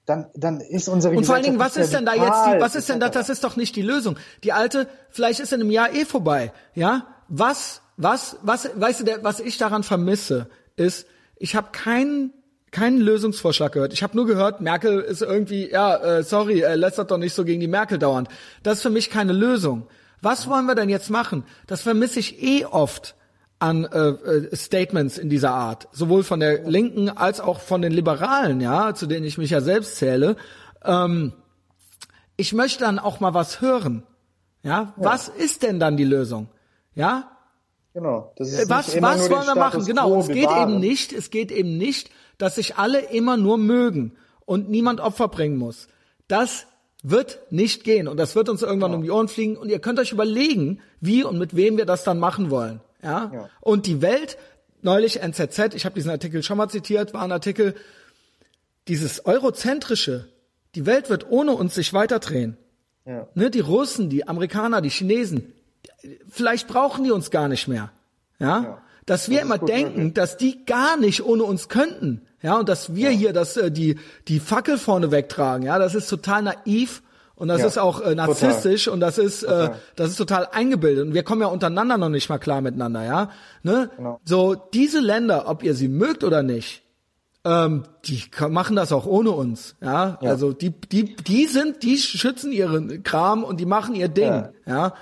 [0.06, 2.74] dann, dann ist unsere Und vor allen Dingen, was ist denn da jetzt die, was
[2.74, 4.16] ist denn das, das ist doch nicht die Lösung.
[4.44, 7.06] Die alte, vielleicht ist in einem Jahr eh vorbei, ja?
[7.28, 11.06] Was, was, was, weißt du, der, was ich daran vermisse, ist,
[11.36, 12.32] ich habe keinen
[12.70, 13.92] keinen Lösungsvorschlag gehört.
[13.92, 17.44] Ich habe nur gehört, Merkel ist irgendwie, ja, äh, sorry, äh, lästert doch nicht so
[17.44, 18.28] gegen die Merkel dauernd.
[18.62, 19.88] Das ist für mich keine Lösung.
[20.22, 21.44] Was wollen wir denn jetzt machen?
[21.66, 23.16] Das vermisse ich eh oft
[23.60, 27.92] an äh, äh, Statements in dieser Art, sowohl von der Linken als auch von den
[27.92, 30.36] Liberalen, ja, zu denen ich mich ja selbst zähle.
[30.84, 31.32] Ähm,
[32.36, 34.02] ich möchte dann auch mal was hören.
[34.62, 34.94] Ja, ja.
[34.96, 36.48] was ist denn dann die Lösung?
[36.94, 37.36] Ja,
[37.92, 38.32] Genau.
[38.36, 39.84] Das ist was was wollen wir machen?
[39.84, 40.20] Genau.
[40.20, 41.12] Es geht eben nicht.
[41.12, 42.10] Es geht eben nicht
[42.40, 44.12] dass sich alle immer nur mögen
[44.44, 45.88] und niemand Opfer bringen muss.
[46.26, 46.66] Das
[47.02, 48.96] wird nicht gehen und das wird uns irgendwann ja.
[48.96, 52.04] um die Ohren fliegen und ihr könnt euch überlegen, wie und mit wem wir das
[52.04, 52.80] dann machen wollen.
[53.02, 53.30] Ja?
[53.32, 53.48] ja.
[53.60, 54.36] Und die Welt,
[54.82, 57.74] neulich NZZ, ich habe diesen Artikel schon mal zitiert, war ein Artikel,
[58.88, 60.28] dieses eurozentrische,
[60.74, 62.56] die Welt wird ohne uns sich weiterdrehen.
[63.04, 63.26] Ja.
[63.34, 65.52] Ne, die Russen, die Amerikaner, die Chinesen,
[66.28, 67.90] vielleicht brauchen die uns gar nicht mehr.
[68.38, 68.62] Ja?
[68.62, 68.82] ja.
[69.06, 70.14] Dass wir das immer denken, möglich.
[70.14, 72.22] dass die gar nicht ohne uns könnten.
[72.42, 73.16] Ja, und dass wir ja.
[73.16, 73.98] hier das, äh, die,
[74.28, 77.02] die Fackel vorne wegtragen, ja, das ist total naiv
[77.40, 78.94] und das ja, ist auch äh, narzisstisch total.
[78.94, 81.06] und das ist, äh, das ist total eingebildet.
[81.06, 83.30] Und wir kommen ja untereinander noch nicht mal klar miteinander, ja.
[83.62, 83.88] Ne?
[83.96, 84.20] Genau.
[84.26, 86.82] So, diese Länder, ob ihr sie mögt oder nicht,
[87.46, 90.18] ähm, die machen das auch ohne uns, ja?
[90.20, 90.28] ja.
[90.28, 94.52] Also die, die, die sind, die schützen ihren Kram und die machen ihr Ding, ja.
[94.66, 94.92] ja?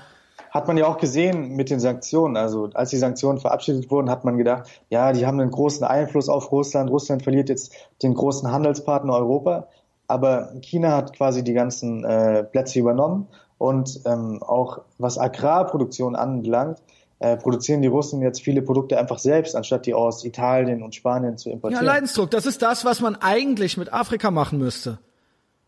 [0.52, 2.36] hat man ja auch gesehen mit den Sanktionen.
[2.36, 6.28] Also als die Sanktionen verabschiedet wurden, hat man gedacht, ja, die haben einen großen Einfluss
[6.28, 6.88] auf Russland.
[6.88, 9.68] Russland verliert jetzt den großen Handelspartner Europa.
[10.08, 13.28] Aber China hat quasi die ganzen äh, Plätze übernommen.
[13.58, 16.78] Und ähm, auch was Agrarproduktion anbelangt,
[17.18, 21.36] äh, produzieren die Russen jetzt viele Produkte einfach selbst, anstatt die aus Italien und Spanien
[21.36, 21.84] zu importieren.
[21.84, 24.98] Ja, Leidensdruck, das ist das, was man eigentlich mit Afrika machen müsste.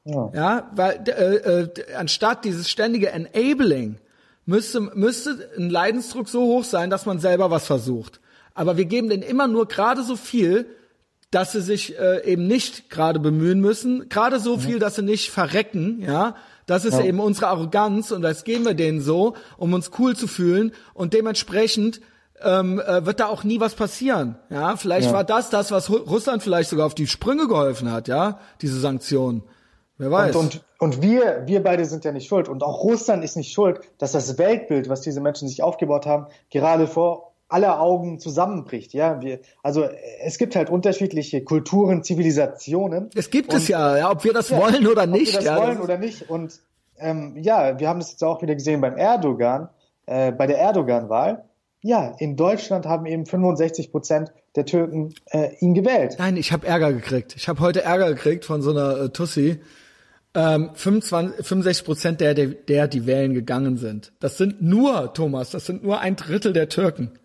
[0.04, 3.96] Ja, ja weil äh, äh, anstatt dieses ständige Enabling,
[4.46, 8.20] müsste, müsste ein Leidensdruck so hoch sein, dass man selber was versucht.
[8.54, 10.66] Aber wir geben denen immer nur gerade so viel,
[11.30, 15.30] dass sie sich äh, eben nicht gerade bemühen müssen, gerade so viel, dass sie nicht
[15.30, 16.34] verrecken, ja.
[16.66, 17.04] Das ist ja.
[17.04, 21.14] eben unsere Arroganz und das geben wir denen so, um uns cool zu fühlen und
[21.14, 22.00] dementsprechend
[22.42, 24.36] ähm, äh, wird da auch nie was passieren.
[24.50, 25.12] Ja, vielleicht ja.
[25.12, 29.42] war das das, was Russland vielleicht sogar auf die Sprünge geholfen hat, ja, diese Sanktionen.
[29.98, 30.34] Wer weiß.
[30.34, 32.48] Und, und, und wir, wir beide sind ja nicht schuld.
[32.48, 36.26] Und auch Russland ist nicht schuld, dass das Weltbild, was diese Menschen sich aufgebaut haben,
[36.50, 38.94] gerade vor aller Augen zusammenbricht.
[38.94, 39.88] Ja, wir, also
[40.22, 43.10] es gibt halt unterschiedliche Kulturen, Zivilisationen.
[43.14, 45.36] Es gibt und, es ja, ja, ob wir das ja, wollen oder nicht.
[45.36, 46.30] Ob wir das ja, wollen das oder nicht.
[46.30, 46.60] Und
[46.98, 49.68] ähm, ja, wir haben das jetzt auch wieder gesehen beim Erdogan,
[50.06, 51.44] äh, bei der Erdogan-Wahl.
[51.82, 56.16] Ja, in Deutschland haben eben 65 Prozent der Türken äh, ihn gewählt.
[56.18, 57.34] Nein, ich habe Ärger gekriegt.
[57.36, 59.60] Ich habe heute Ärger gekriegt von so einer äh, Tussi
[60.34, 64.12] ähm, 25, 65 Prozent der, der, der, die wählen gegangen sind.
[64.20, 67.18] Das sind nur, Thomas, das sind nur ein Drittel der Türken.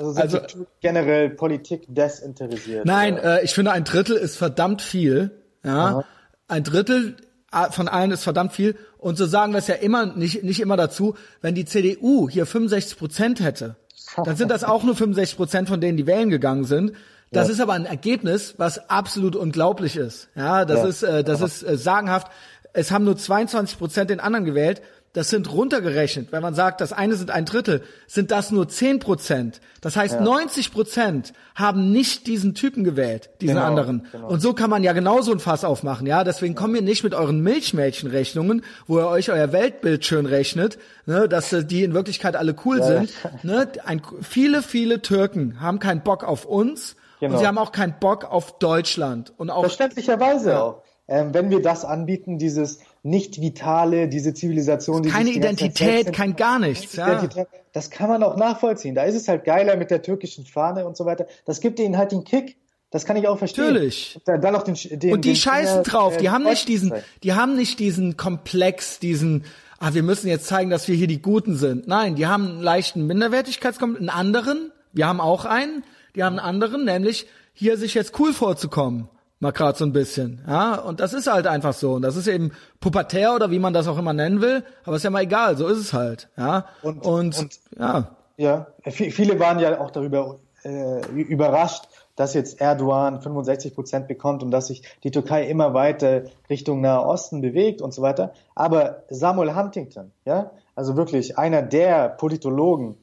[0.00, 2.86] Also sind also, generell Politik desinteressiert?
[2.86, 5.30] Nein, äh, ich finde ein Drittel ist verdammt viel.
[5.62, 6.04] Ja, Aha.
[6.48, 7.16] ein Drittel
[7.52, 8.76] äh, von allen ist verdammt viel.
[8.96, 11.14] Und so sagen wir es ja immer nicht nicht immer dazu.
[11.42, 13.76] Wenn die CDU hier 65 Prozent hätte,
[14.24, 16.92] dann sind das auch nur 65 Prozent von denen, die wählen gegangen sind.
[17.30, 17.54] Das ja.
[17.54, 20.30] ist aber ein Ergebnis, was absolut unglaublich ist.
[20.34, 20.86] Ja, das ja.
[20.86, 22.28] ist, äh, das ist äh, sagenhaft.
[22.72, 24.80] Es haben nur 22 Prozent den anderen gewählt.
[25.12, 26.30] Das sind runtergerechnet.
[26.30, 29.60] Wenn man sagt, das eine sind ein Drittel, sind das nur 10 Prozent.
[29.80, 30.20] Das heißt, ja.
[30.20, 34.06] 90 Prozent haben nicht diesen Typen gewählt, diesen genau, anderen.
[34.12, 34.28] Genau.
[34.28, 36.06] Und so kann man ja genauso ein Fass aufmachen.
[36.06, 40.78] Ja, deswegen kommen wir nicht mit euren Milchmädchenrechnungen, wo ihr euch euer Weltbild schön rechnet,
[41.06, 42.86] ne, dass äh, die in Wirklichkeit alle cool ja.
[42.86, 43.12] sind.
[43.42, 47.34] Ne, ein, viele, viele Türken haben keinen Bock auf uns Genau.
[47.34, 49.32] Und sie haben auch keinen Bock auf Deutschland.
[49.36, 50.62] Und auch Verständlicherweise ja.
[50.62, 50.82] auch.
[51.06, 56.58] Ähm, wenn wir das anbieten, dieses nicht vitale, diese Zivilisation, die keine Identität, kein gar
[56.58, 56.96] nichts.
[56.96, 57.26] Ja.
[57.72, 58.94] Das kann man auch nachvollziehen.
[58.94, 61.26] Da ist es halt geiler mit der türkischen Fahne und so weiter.
[61.44, 62.56] Das gibt ihnen halt den Kick.
[62.90, 63.72] Das kann ich auch verstehen.
[63.72, 64.18] Natürlich.
[64.24, 66.16] Dann noch den, den, und die den scheißen China, drauf.
[66.16, 69.44] Die äh, haben nicht diesen, die haben nicht diesen Komplex, diesen,
[69.78, 71.86] ah, wir müssen jetzt zeigen, dass wir hier die Guten sind.
[71.86, 74.72] Nein, die haben einen leichten Minderwertigkeitskomplex, einen anderen.
[74.92, 75.84] Wir haben auch einen.
[76.16, 79.08] Die haben einen anderen, nämlich hier sich jetzt cool vorzukommen.
[79.42, 80.42] Mal gerade so ein bisschen.
[80.46, 81.94] Ja, und das ist halt einfach so.
[81.94, 84.62] Und das ist eben pubertär oder wie man das auch immer nennen will.
[84.84, 85.56] Aber ist ja mal egal.
[85.56, 86.28] So ist es halt.
[86.36, 86.66] Ja.
[86.82, 88.10] Und, und, und ja.
[88.36, 88.66] Ja.
[88.84, 91.84] Viele waren ja auch darüber äh, überrascht,
[92.16, 97.06] dass jetzt Erdogan 65 Prozent bekommt und dass sich die Türkei immer weiter Richtung Nahe
[97.06, 98.34] Osten bewegt und so weiter.
[98.54, 102.96] Aber Samuel Huntington, ja, also wirklich einer der Politologen,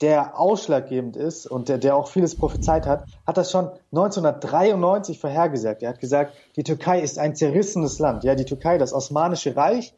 [0.00, 5.82] der ausschlaggebend ist und der, der auch vieles prophezeit hat, hat das schon 1993 vorhergesagt.
[5.82, 8.24] Er hat gesagt, die Türkei ist ein zerrissenes Land.
[8.24, 9.94] Ja, die Türkei, das Osmanische Reich,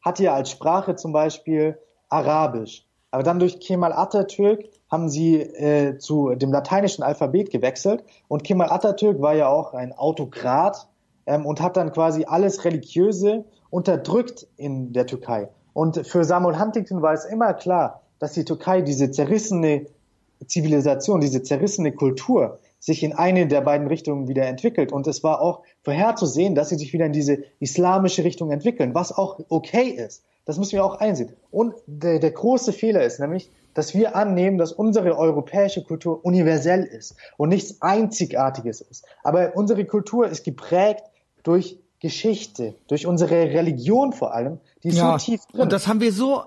[0.00, 2.86] hatte ja als Sprache zum Beispiel Arabisch.
[3.10, 8.04] Aber dann durch Kemal Atatürk haben sie äh, zu dem lateinischen Alphabet gewechselt.
[8.28, 10.88] Und Kemal Atatürk war ja auch ein Autokrat
[11.26, 15.50] ähm, und hat dann quasi alles Religiöse unterdrückt in der Türkei.
[15.74, 19.86] Und für Samuel Huntington war es immer klar, dass die Türkei diese zerrissene
[20.46, 24.92] Zivilisation, diese zerrissene Kultur sich in eine der beiden Richtungen wieder entwickelt.
[24.92, 29.10] Und es war auch vorherzusehen, dass sie sich wieder in diese islamische Richtung entwickeln, was
[29.10, 30.22] auch okay ist.
[30.44, 31.32] Das müssen wir auch einsehen.
[31.50, 36.84] Und der, der große Fehler ist nämlich, dass wir annehmen, dass unsere europäische Kultur universell
[36.84, 39.04] ist und nichts Einzigartiges ist.
[39.24, 41.02] Aber unsere Kultur ist geprägt
[41.42, 45.62] durch Geschichte, durch unsere Religion vor allem, die ist ja, so tief drin.
[45.62, 46.42] Und das haben wir so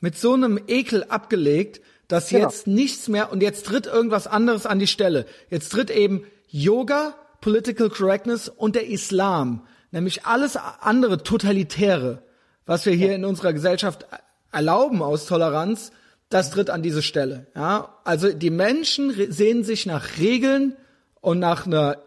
[0.00, 2.48] mit so einem Ekel abgelegt, dass genau.
[2.48, 5.26] jetzt nichts mehr und jetzt tritt irgendwas anderes an die Stelle.
[5.48, 12.22] Jetzt tritt eben Yoga, Political Correctness und der Islam, nämlich alles andere totalitäre,
[12.66, 13.14] was wir hier ja.
[13.14, 14.06] in unserer Gesellschaft
[14.52, 15.92] erlauben aus Toleranz,
[16.28, 17.46] das tritt an diese Stelle.
[17.54, 20.76] Ja, also die Menschen sehen sich nach Regeln
[21.20, 21.98] und nach einer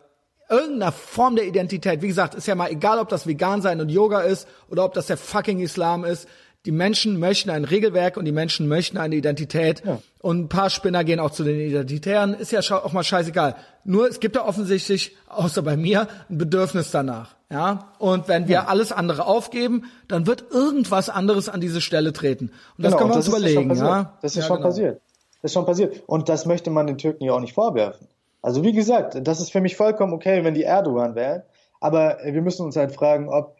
[0.50, 2.02] irgendeiner Form der Identität.
[2.02, 4.94] Wie gesagt, ist ja mal egal, ob das Vegan sein und Yoga ist oder ob
[4.94, 6.28] das der fucking Islam ist
[6.66, 9.84] die Menschen möchten ein Regelwerk und die Menschen möchten eine Identität.
[9.86, 10.00] Ja.
[10.22, 12.34] Und ein paar Spinner gehen auch zu den Identitären.
[12.34, 13.56] Ist ja auch mal scheißegal.
[13.84, 17.36] Nur es gibt da offensichtlich, außer bei mir, ein Bedürfnis danach.
[17.52, 17.92] Ja.
[18.00, 18.66] Und wenn wir ja.
[18.66, 22.52] alles andere aufgeben, dann wird irgendwas anderes an diese Stelle treten.
[22.78, 23.76] Und das genau, können wir uns überlegen.
[23.76, 24.70] Ja, das ist ja, schon genau.
[24.70, 25.02] passiert.
[25.42, 26.04] Das ist schon passiert.
[26.08, 28.08] Und das möchte man den Türken ja auch nicht vorwerfen.
[28.42, 31.44] Also wie gesagt, das ist für mich vollkommen okay, wenn die Erdogan wählen.
[31.82, 33.58] Aber wir müssen uns halt fragen, ob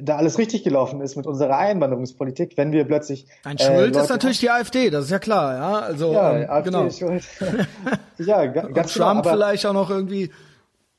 [0.00, 3.26] da alles richtig gelaufen ist mit unserer Einwanderungspolitik, wenn wir plötzlich.
[3.44, 5.78] Ein Schuld äh, ist natürlich die AfD, das ist ja klar, ja.
[5.78, 6.86] Also ja, ähm, AfD genau.
[6.86, 7.24] ist schuld.
[8.18, 10.30] ja, ganz genau, Trump genau, vielleicht auch noch irgendwie.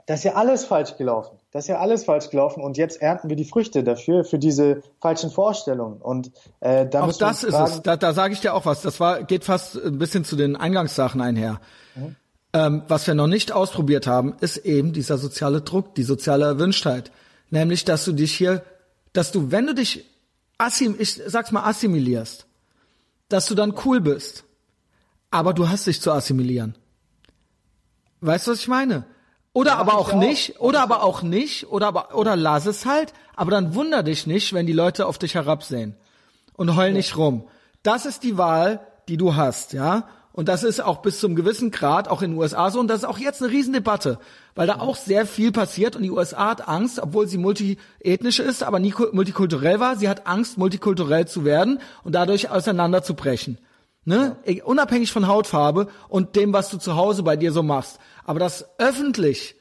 [0.05, 1.37] Das ist ja alles falsch gelaufen.
[1.51, 4.81] Das ist ja alles falsch gelaufen und jetzt ernten wir die Früchte dafür, für diese
[5.01, 6.01] falschen Vorstellungen.
[6.01, 6.31] Und
[6.61, 7.81] äh, da auch das ist es.
[7.81, 8.81] Da, da sage ich dir auch was.
[8.83, 11.59] Das war geht fast ein bisschen zu den Eingangssachen einher.
[11.95, 12.15] Mhm.
[12.53, 17.11] Ähm, was wir noch nicht ausprobiert haben, ist eben dieser soziale Druck, die soziale Erwünschtheit.
[17.49, 18.61] Nämlich, dass du dich hier
[19.17, 20.05] dass du, wenn du dich
[20.59, 22.45] assim, ich sag's mal assimilierst,
[23.29, 24.43] dass du dann cool bist.
[25.31, 26.75] Aber du hast dich zu assimilieren.
[28.21, 29.05] Weißt du, was ich meine?
[29.53, 30.65] Oder ja, aber auch nicht, auch.
[30.65, 34.53] oder aber auch nicht, oder aber, oder lass es halt, aber dann wunder dich nicht,
[34.53, 35.95] wenn die Leute auf dich herabsehen.
[36.53, 36.93] Und heul ja.
[36.93, 37.47] nicht rum.
[37.81, 40.07] Das ist die Wahl, die du hast, ja?
[40.37, 42.79] Und das ist auch bis zum gewissen Grad auch in den USA so.
[42.79, 44.19] Und das ist auch jetzt eine Riesendebatte,
[44.53, 45.95] weil da auch sehr viel passiert.
[45.95, 49.95] Und die USA hat Angst, obwohl sie multiethnisch ist, aber nie multikulturell war.
[49.95, 53.57] Sie hat Angst, multikulturell zu werden und dadurch auseinanderzubrechen.
[54.05, 54.37] Ne?
[54.45, 54.63] Ja.
[54.63, 57.97] Unabhängig von Hautfarbe und dem, was du zu Hause bei dir so machst.
[58.23, 59.55] Aber das öffentlich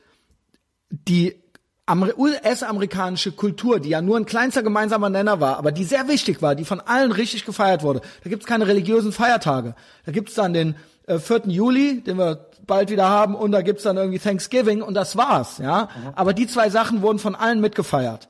[0.90, 1.42] die
[1.88, 6.54] US-amerikanische Kultur, die ja nur ein kleinster gemeinsamer Nenner war, aber die sehr wichtig war,
[6.54, 8.00] die von allen richtig gefeiert wurde.
[8.24, 9.74] Da gibt's keine religiösen Feiertage.
[10.04, 10.74] Da gibt's dann den
[11.06, 11.42] äh, 4.
[11.46, 15.58] Juli, den wir bald wieder haben, und da gibt's dann irgendwie Thanksgiving und das war's,
[15.58, 15.84] ja.
[15.84, 16.12] Mhm.
[16.16, 18.28] Aber die zwei Sachen wurden von allen mitgefeiert.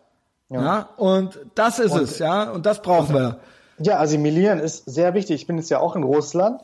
[0.51, 0.63] Ja.
[0.63, 0.89] ja?
[0.99, 3.41] Und das ist und, es, ja, und das brauchen wir.
[3.79, 5.37] Ja, assimilieren ist sehr wichtig.
[5.37, 6.61] Ich bin jetzt ja auch in Russland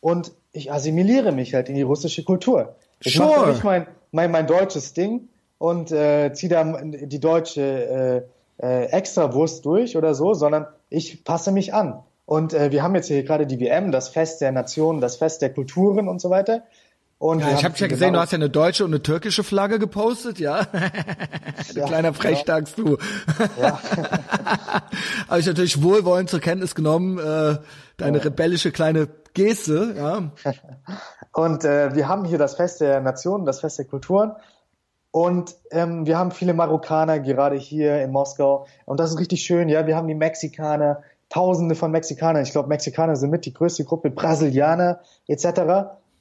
[0.00, 2.74] und ich assimiliere mich halt in die russische Kultur.
[3.00, 3.28] Ich sure.
[3.28, 5.28] mache nicht mein, mein, mein deutsches Ding
[5.58, 8.26] und äh, ziehe da die deutsche
[8.60, 12.02] äh, äh, Extrawurst durch oder so, sondern ich passe mich an.
[12.24, 15.42] Und äh, wir haben jetzt hier gerade die WM, das Fest der Nationen, das Fest
[15.42, 16.62] der Kulturen und so weiter.
[17.18, 19.42] Und ja, ich habe ja gesehen, genau du hast ja eine deutsche und eine türkische
[19.42, 20.64] Flagge gepostet, ja.
[21.72, 22.98] du ja, kleiner Frechdachs, du.
[23.58, 23.80] Ja.
[25.28, 27.56] habe ich natürlich wohlwollend zur Kenntnis genommen, äh,
[27.96, 28.24] deine ja.
[28.24, 30.30] rebellische kleine Geste, ja.
[31.32, 34.32] Und äh, wir haben hier das Fest der Nationen, das Fest der Kulturen.
[35.16, 38.66] Und ähm, wir haben viele Marokkaner gerade hier in Moskau.
[38.84, 39.70] Und das ist richtig schön.
[39.70, 42.42] Ja, wir haben die Mexikaner, Tausende von Mexikanern.
[42.42, 45.46] Ich glaube, Mexikaner sind mit die größte Gruppe, Brasilianer etc.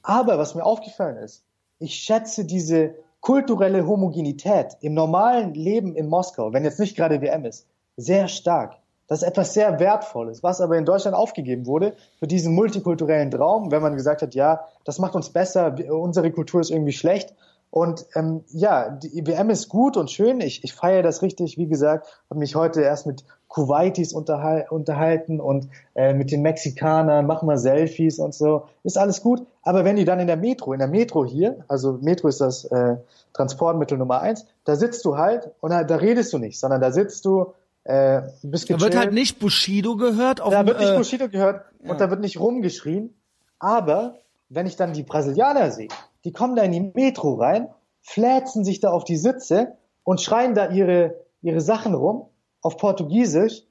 [0.02, 1.44] Aber was mir aufgefallen ist,
[1.78, 7.44] ich schätze diese kulturelle Homogenität im normalen Leben in Moskau, wenn jetzt nicht gerade WM
[7.44, 7.68] ist,
[7.98, 8.78] sehr stark.
[9.08, 13.72] Das ist etwas sehr Wertvolles, was aber in Deutschland aufgegeben wurde für diesen multikulturellen Traum,
[13.72, 17.36] wenn man gesagt hat, ja, das macht uns besser, unsere Kultur ist irgendwie schlecht
[17.76, 20.40] und ähm, ja, die WM ist gut und schön.
[20.40, 21.58] Ich, ich feiere das richtig.
[21.58, 27.26] Wie gesagt, habe mich heute erst mit Kuwaitis unterhal unterhalten und äh, mit den Mexikanern,
[27.26, 28.70] machen wir Selfies und so.
[28.86, 29.46] Ist alles gut.
[29.62, 32.64] Aber wenn die dann in der Metro, in der Metro hier, also Metro ist das
[32.64, 32.96] äh,
[33.34, 36.94] Transportmittel Nummer eins, da sitzt du halt und da, da redest du nicht, sondern da
[36.94, 38.70] sitzt du, äh, bist.
[38.70, 40.40] Da wird halt nicht Bushido gehört.
[40.40, 41.96] Auf da dem, wird nicht äh, Bushido gehört und ja.
[41.96, 43.14] da wird nicht rumgeschrien.
[43.60, 45.90] Aber wenn ich dann die Brasilianer sehe,
[46.26, 47.70] die kommen da in die Metro rein,
[48.02, 49.74] flätzen sich da auf die Sitze
[50.04, 52.28] und schreien da ihre, ihre Sachen rum
[52.62, 53.64] auf Portugiesisch.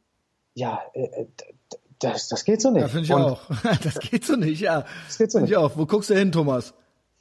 [0.54, 1.26] Ja, äh, äh
[2.00, 2.82] das, das geht so nicht.
[2.82, 3.40] Ja, finde ich und, auch.
[3.82, 4.84] Das geht so nicht, ja.
[5.06, 5.50] Das geht so nicht.
[5.50, 5.76] Ich auch.
[5.76, 6.74] Wo guckst du hin, Thomas?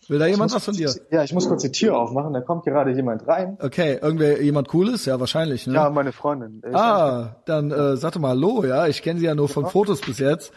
[0.10, 0.94] Will da jemand was von dir?
[1.12, 3.58] Ja, ich muss kurz die Tür aufmachen, da kommt gerade jemand rein.
[3.62, 5.06] Okay, irgendwer jemand cooles?
[5.06, 5.76] Ja, wahrscheinlich, ne?
[5.76, 6.62] Ja, meine Freundin.
[6.68, 8.88] Ich ah, dann äh, sag doch mal Hallo, ja.
[8.88, 10.52] Ich kenne sie ja nur von Fotos bis jetzt.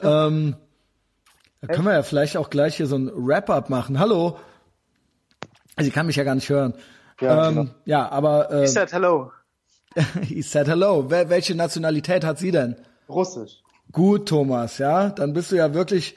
[0.00, 0.56] Ähm,
[1.60, 3.98] da können wir ja vielleicht auch gleich hier so ein Wrap-up machen.
[3.98, 4.38] Hallo.
[5.78, 6.74] Sie kann mich ja gar nicht hören.
[7.20, 7.70] Ja, ähm, genau.
[7.84, 8.50] ja aber.
[8.50, 9.32] Äh, He said hello.
[10.22, 11.10] He said hello.
[11.10, 12.76] Wel welche Nationalität hat sie denn?
[13.08, 13.62] Russisch.
[13.92, 15.10] Gut, Thomas, ja.
[15.10, 16.16] Dann bist du ja wirklich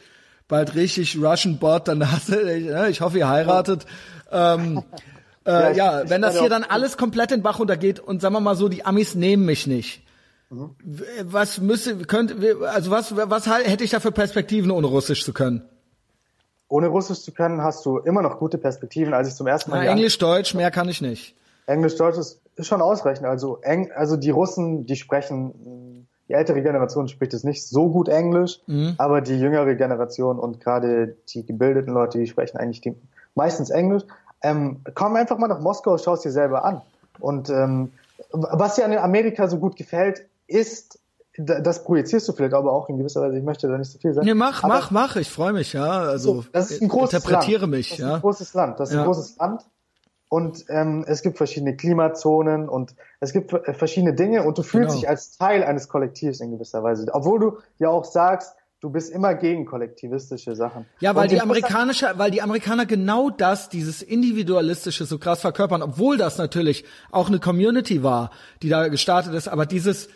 [0.49, 3.85] bald richtig Russian Bot, dann hast du, ne, ich hoffe, ihr heiratet.
[4.31, 4.83] Ähm,
[5.45, 5.71] äh, ja,
[6.01, 8.67] ja wenn das hier dann alles komplett in Bach untergeht und sagen wir mal so,
[8.67, 10.01] die Amis nehmen mich nicht.
[10.49, 10.75] Mhm.
[11.23, 12.35] Was müsste, könnte,
[12.67, 15.61] also was, was hätte ich da für Perspektiven, ohne Russisch zu können?
[16.67, 19.85] Ohne Russisch zu können, hast du immer noch gute Perspektiven, als ich zum ersten Mal.
[19.85, 21.35] Na, Englisch, Deutsch, mehr kann ich nicht.
[21.65, 23.25] Englisch, Deutsch ist, ist schon ausreichend.
[23.25, 28.07] Also, Eng, also die Russen, die sprechen die ältere Generation spricht es nicht so gut
[28.07, 28.93] Englisch, mhm.
[28.99, 32.95] aber die jüngere Generation und gerade die gebildeten Leute, die sprechen eigentlich die,
[33.33, 34.03] meistens Englisch.
[34.43, 36.81] Ähm, komm einfach mal nach Moskau, schau es dir selber an.
[37.19, 37.91] Und ähm,
[38.31, 40.99] was dir an Amerika so gut gefällt, ist,
[41.37, 43.37] das projizierst du vielleicht aber auch in gewisser Weise.
[43.37, 44.25] Ich möchte da nicht so viel sagen.
[44.25, 45.15] Nee, mach, aber mach, mach.
[45.15, 46.01] Ich freue mich, ja.
[46.01, 47.71] Also das ist ein großes interpretiere Land.
[47.71, 48.15] mich, das ist ja.
[48.15, 48.79] ein großes Land.
[48.79, 49.01] Das ist ja.
[49.01, 49.65] ein großes Land
[50.29, 54.89] und ähm, es gibt verschiedene Klimazonen und es gibt äh, verschiedene Dinge und du fühlst
[54.89, 54.99] genau.
[54.99, 59.11] dich als Teil eines Kollektivs in gewisser Weise, obwohl du ja auch sagst, du bist
[59.11, 60.85] immer gegen kollektivistische Sachen.
[60.99, 66.17] Ja, weil die amerikanische, weil die Amerikaner genau das, dieses individualistische so krass verkörpern, obwohl
[66.17, 68.29] das natürlich auch eine Community war,
[68.61, 70.09] die da gestartet ist, aber dieses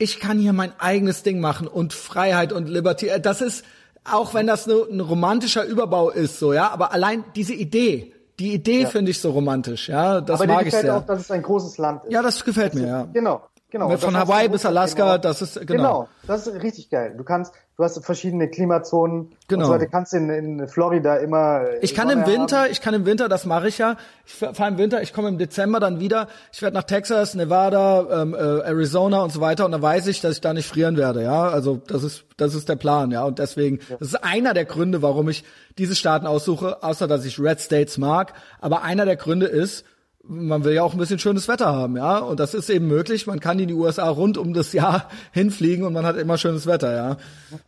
[0.00, 3.64] ich kann hier mein eigenes Ding machen und Freiheit und Liberty, äh, das ist
[4.02, 8.82] auch wenn das ein romantischer Überbau ist, so ja, aber allein diese Idee, die Idee
[8.82, 8.88] ja.
[8.88, 10.22] finde ich so romantisch, ja.
[10.22, 10.96] Das Aber mag ich sehr.
[10.96, 12.12] auch, dass es ein großes Land ist.
[12.12, 13.08] Ja, das gefällt mir, ja.
[13.12, 13.96] Genau, genau.
[13.96, 15.18] Von Hawaii bis Alaska, genau.
[15.18, 15.68] das ist genau.
[15.68, 17.14] Genau, das ist richtig geil.
[17.16, 19.32] Du kannst, du hast verschiedene Klimazonen.
[19.48, 19.66] Genau.
[19.66, 21.64] Und so, du kannst in, in Florida immer.
[21.80, 22.72] Ich kann Sonne im Winter, haben.
[22.72, 23.96] ich kann im Winter, das mache ich ja.
[24.26, 26.28] Ich fahre im Winter, ich komme im Dezember dann wieder.
[26.52, 30.20] Ich werde nach Texas, Nevada, ähm, äh, Arizona und so weiter und dann weiß ich,
[30.20, 31.22] dass ich da nicht frieren werde.
[31.22, 33.24] Ja, also das ist das ist der Plan, ja.
[33.24, 33.96] Und deswegen, ja.
[33.98, 35.44] das ist einer der Gründe, warum ich
[35.78, 38.32] diese Staaten aussuche, außer dass ich Red States mag.
[38.60, 39.84] Aber einer der Gründe ist,
[40.24, 42.18] man will ja auch ein bisschen schönes Wetter haben, ja.
[42.18, 43.26] Und das ist eben möglich.
[43.26, 46.66] Man kann in die USA rund um das Jahr hinfliegen und man hat immer schönes
[46.66, 47.16] Wetter, ja.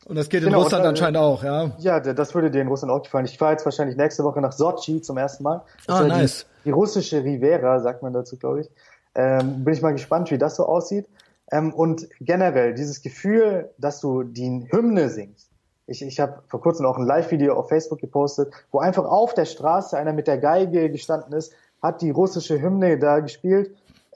[0.04, 1.72] Und das geht in genau, Russland und, äh, anscheinend auch, ja.
[1.78, 3.24] Ja, das würde dir in Russland auch gefallen.
[3.24, 5.62] Ich fahre jetzt wahrscheinlich nächste Woche nach Sochi zum ersten Mal.
[5.86, 6.46] Das ah, nice.
[6.60, 8.70] Die, die, russische Rivera, sagt man dazu, glaube ich.
[9.14, 11.06] Ähm, bin ich mal gespannt, wie das so aussieht.
[11.50, 15.48] Ähm, und generell dieses Gefühl, dass du die Hymne singst.
[15.86, 19.44] Ich, ich habe vor kurzem auch ein Live-Video auf Facebook gepostet, wo einfach auf der
[19.46, 21.52] Straße einer mit der Geige gestanden ist
[21.82, 23.74] hat die russische Hymne da gespielt.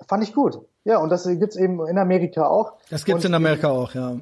[0.09, 0.61] Fand ich gut.
[0.85, 2.75] Ja, und das gibt's eben in Amerika auch.
[2.91, 4.17] Das gibt's und in Amerika auch, ja.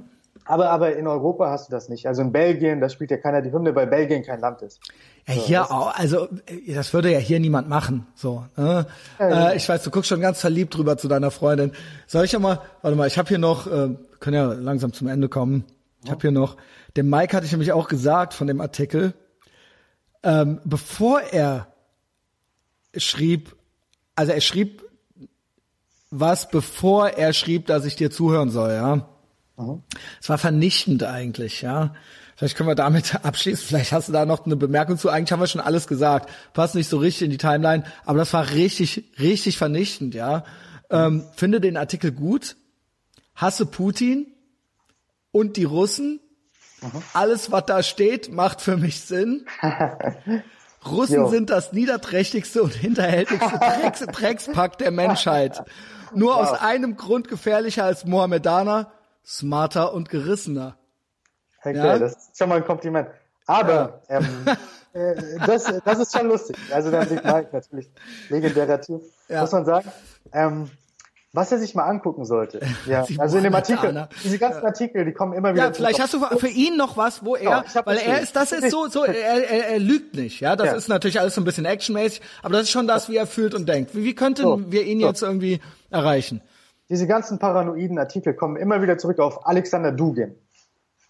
[0.46, 2.06] Aber, aber in Europa hast du das nicht.
[2.06, 4.80] Also in Belgien, da spielt ja keiner die Hymne, weil Belgien kein Land ist.
[5.26, 6.28] Ja, hier auch, also
[6.66, 8.06] das würde ja hier niemand machen.
[8.14, 8.86] So, ne?
[9.18, 11.72] ja, äh, ich weiß, du guckst schon ganz verliebt drüber zu deiner Freundin.
[12.06, 15.08] Soll ich ja mal, warte mal, ich habe hier noch, äh, können ja langsam zum
[15.08, 15.64] Ende kommen.
[16.04, 16.56] Ich habe hier noch,
[16.96, 19.14] dem Mike hatte ich nämlich auch gesagt von dem Artikel,
[20.22, 21.68] ähm, bevor er
[22.96, 23.56] schrieb,
[24.14, 24.82] also er schrieb
[26.10, 29.08] was, bevor er schrieb, dass ich dir zuhören soll, ja.
[29.56, 29.82] Mhm.
[30.20, 31.94] Es war vernichtend eigentlich, ja.
[32.36, 33.66] Vielleicht können wir damit abschließen.
[33.66, 35.08] Vielleicht hast du da noch eine Bemerkung zu.
[35.08, 36.30] Eigentlich haben wir schon alles gesagt.
[36.52, 37.84] Passt nicht so richtig in die Timeline.
[38.04, 40.44] Aber das war richtig, richtig vernichtend, ja.
[40.90, 42.56] Ähm, finde den Artikel gut.
[43.34, 44.26] Hasse Putin
[45.32, 46.20] und die Russen.
[46.80, 47.02] Mhm.
[47.12, 49.46] Alles, was da steht, macht für mich Sinn.
[50.86, 51.28] Russen jo.
[51.28, 55.62] sind das niederträchtigste und hinterhältigste Drecks Dreckspack der Menschheit.
[56.14, 56.42] Nur wow.
[56.42, 58.92] aus einem Grund gefährlicher als Mohammedaner,
[59.24, 60.76] smarter und gerissener.
[61.60, 61.98] Okay, ja?
[61.98, 63.08] das ist schon mal ein Kompliment.
[63.46, 64.18] Aber ja.
[64.18, 64.46] ähm,
[64.92, 65.14] äh,
[65.46, 66.56] das, das ist schon lustig.
[66.70, 67.90] Also dann sieht Mike natürlich
[68.28, 69.40] legendärer Typ, ja.
[69.40, 69.90] muss man sagen.
[70.32, 70.70] Ähm,
[71.34, 72.60] was er sich mal angucken sollte.
[72.86, 74.64] Ja, also in dem Artikel, diese ganzen.
[74.64, 75.66] Artikel, die kommen immer wieder.
[75.66, 78.52] Ja, vielleicht hast du für ihn noch was, wo er, ja, weil er ist, das
[78.52, 80.74] ist so, so, er, er, er lügt nicht, ja, das ja.
[80.74, 83.54] ist natürlich alles so ein bisschen actionmäßig, aber das ist schon das, wie er fühlt
[83.54, 83.94] und denkt.
[83.94, 85.06] Wie, wie könnten so, wir ihn so.
[85.06, 86.42] jetzt irgendwie erreichen?
[86.90, 90.34] Diese ganzen paranoiden Artikel kommen immer wieder zurück auf Alexander Dugin.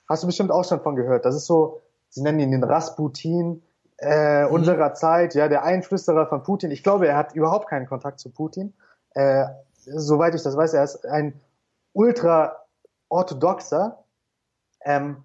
[0.09, 1.25] Hast du bestimmt auch schon von gehört.
[1.25, 3.63] Das ist so, sie nennen ihn den Rasputin
[3.99, 4.53] äh, mhm.
[4.53, 6.71] unserer Zeit, ja, der Einflüsterer von Putin.
[6.71, 8.75] Ich glaube, er hat überhaupt keinen Kontakt zu Putin.
[9.15, 9.47] Äh,
[9.85, 11.41] soweit ich das weiß, er ist ein
[11.93, 12.57] ultra
[13.09, 14.05] orthodoxer.
[14.85, 15.25] Ähm,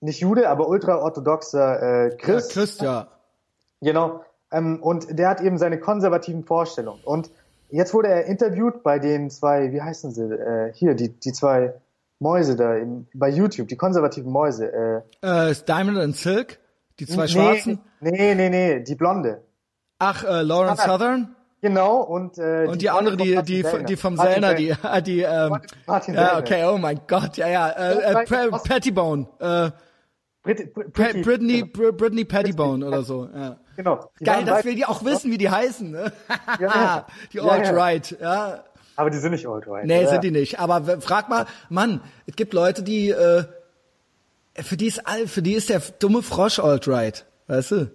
[0.00, 2.54] nicht Jude, aber ultraorthodoxer äh, Christ.
[2.54, 3.08] Ja, Christ, ja.
[3.80, 4.24] Genau.
[4.50, 7.02] Ähm, und der hat eben seine konservativen Vorstellungen.
[7.04, 7.30] Und
[7.70, 11.74] jetzt wurde er interviewt bei den zwei, wie heißen sie, äh, hier, die, die zwei
[12.18, 14.72] Mäuse da im, bei YouTube, die konservativen Mäuse.
[15.22, 16.58] Äh, äh Diamond and Silk?
[16.98, 17.80] Die zwei nee, schwarzen?
[18.00, 19.42] Nee, nee, nee, die blonde.
[19.98, 21.35] Ach, äh, Lauren Southern?
[21.62, 24.74] Genau, und, äh, und die, die andere, die, die, die vom Sellner, die,
[25.04, 29.70] die, ähm, Martin ja, okay, oh mein Gott, ja, ja, äh, äh, Pettibone, äh,
[30.42, 33.56] Brit Brit Britney, Britney, Britney Pettibone oder so, ja.
[33.76, 34.10] Genau.
[34.22, 36.12] Geil, dass wir die auch wissen, wie die heißen, ne?
[36.60, 38.64] ja, die Alt-Right, ja, ja.
[38.96, 39.84] Aber die sind nicht Alt-Right.
[39.84, 40.58] Nee, sind die nicht.
[40.58, 43.44] Aber frag mal, Mann, es gibt Leute, die, äh,
[44.54, 47.90] für die ist, für die ist der dumme Frosch Alt-Right, weißt du?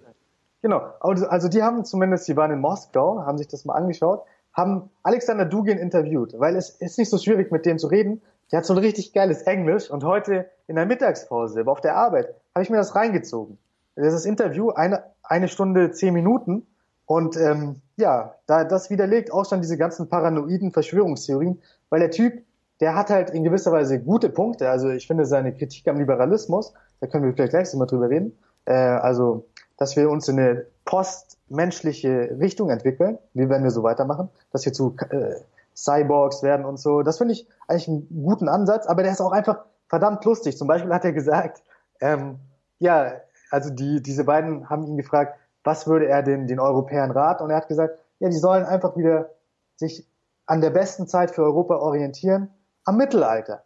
[0.62, 0.82] Genau.
[1.00, 5.44] Also die haben zumindest, die waren in Moskau, haben sich das mal angeschaut, haben Alexander
[5.44, 8.22] Dugin interviewt, weil es ist nicht so schwierig, mit dem zu reden.
[8.50, 12.34] Der hat so ein richtig geiles Englisch und heute in der Mittagspause auf der Arbeit
[12.54, 13.58] habe ich mir das reingezogen.
[13.96, 16.66] Das ist Interview, eine, eine Stunde, zehn Minuten
[17.06, 21.60] und ähm, ja, da, das widerlegt auch schon diese ganzen paranoiden Verschwörungstheorien,
[21.90, 22.42] weil der Typ,
[22.80, 24.70] der hat halt in gewisser Weise gute Punkte.
[24.70, 28.38] Also ich finde seine Kritik am Liberalismus, da können wir vielleicht gleich mal drüber reden.
[28.64, 29.46] Äh, also
[29.82, 34.72] dass wir uns in eine postmenschliche Richtung entwickeln, wie wenn wir so weitermachen, dass wir
[34.72, 35.40] zu äh,
[35.74, 37.02] Cyborgs werden und so.
[37.02, 40.56] Das finde ich eigentlich einen guten Ansatz, aber der ist auch einfach verdammt lustig.
[40.56, 41.64] Zum Beispiel hat er gesagt,
[42.00, 42.38] ähm,
[42.78, 43.14] ja,
[43.50, 47.42] also die, diese beiden haben ihn gefragt, was würde er den, den Europäern raten?
[47.42, 49.30] Und er hat gesagt, ja, die sollen einfach wieder
[49.74, 50.06] sich
[50.46, 52.50] an der besten Zeit für Europa orientieren,
[52.84, 53.64] am Mittelalter.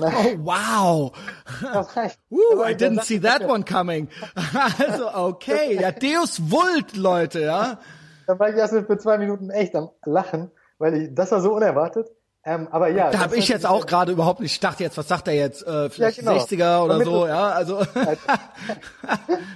[0.10, 1.12] Oh wow!
[2.30, 4.08] Woo, I didn't see that one coming.
[4.78, 7.78] also okay, ja Deus Vult, Leute, ja.
[8.26, 11.52] Da war ich erst für zwei Minuten echt am Lachen, weil ich das war so
[11.54, 12.08] unerwartet.
[12.42, 13.10] Ähm, aber ja.
[13.10, 14.52] Da habe ich jetzt auch gerade überhaupt nicht.
[14.52, 15.66] Ich dachte jetzt, was sagt er jetzt?
[15.66, 16.42] Äh, vielleicht ja, genau.
[16.42, 17.50] 60er oder so, ja.
[17.50, 17.82] Also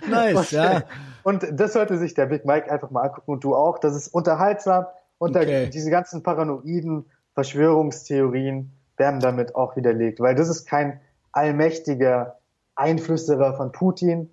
[0.08, 0.82] nice, ja.
[1.22, 3.78] Und das sollte sich der Big Mike einfach mal angucken und du auch.
[3.78, 4.84] Das ist unterhaltsam
[5.16, 5.70] und okay.
[5.70, 11.00] diese ganzen paranoiden Verschwörungstheorien werden damit auch widerlegt, weil das ist kein
[11.32, 12.38] allmächtiger
[12.76, 14.30] Einflüsterer von Putin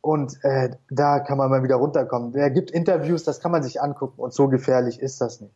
[0.00, 2.34] und äh, da kann man mal wieder runterkommen.
[2.34, 5.54] Er gibt Interviews, das kann man sich angucken und so gefährlich ist das nicht.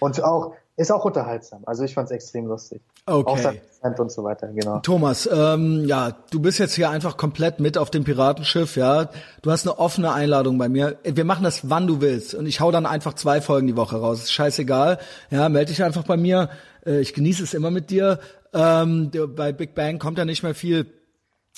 [0.00, 1.62] Und auch ist auch unterhaltsam.
[1.64, 2.82] Also ich fand es extrem lustig.
[3.06, 3.60] Okay.
[3.98, 4.80] Und so weiter, genau.
[4.80, 9.08] Thomas, ähm, ja, du bist jetzt hier einfach komplett mit auf dem Piratenschiff, ja.
[9.42, 10.98] Du hast eine offene Einladung bei mir.
[11.04, 12.34] Wir machen das, wann du willst.
[12.34, 14.24] Und ich hau dann einfach zwei Folgen die Woche raus.
[14.24, 14.98] Ist scheißegal.
[15.30, 16.50] Ja, melde dich einfach bei mir.
[16.84, 18.18] Äh, ich genieße es immer mit dir.
[18.52, 20.86] Ähm, bei Big Bang kommt ja nicht mehr viel.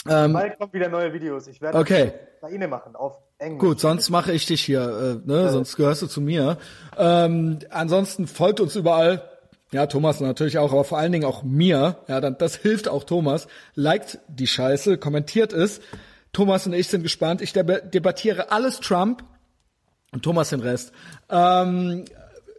[0.07, 1.47] Ähm, Bald kommt wieder neue Videos.
[1.47, 2.13] Ich werde okay.
[2.43, 3.61] bei Ihnen machen auf Englisch.
[3.61, 5.43] Gut, sonst mache ich dich hier, äh, ne?
[5.45, 5.49] Ja.
[5.49, 6.59] sonst gehörst du zu mir.
[6.97, 9.23] Ähm, ansonsten folgt uns überall.
[9.71, 11.99] Ja, Thomas natürlich auch, aber vor allen Dingen auch mir.
[12.09, 13.49] Ja, dann das hilft auch Thomas.
[13.75, 15.81] Liked die Scheiße, kommentiert es.
[16.33, 17.43] Thomas und ich sind gespannt.
[17.43, 19.25] Ich debattiere alles Trump
[20.13, 20.93] und Thomas den Rest.
[21.29, 22.05] Ähm,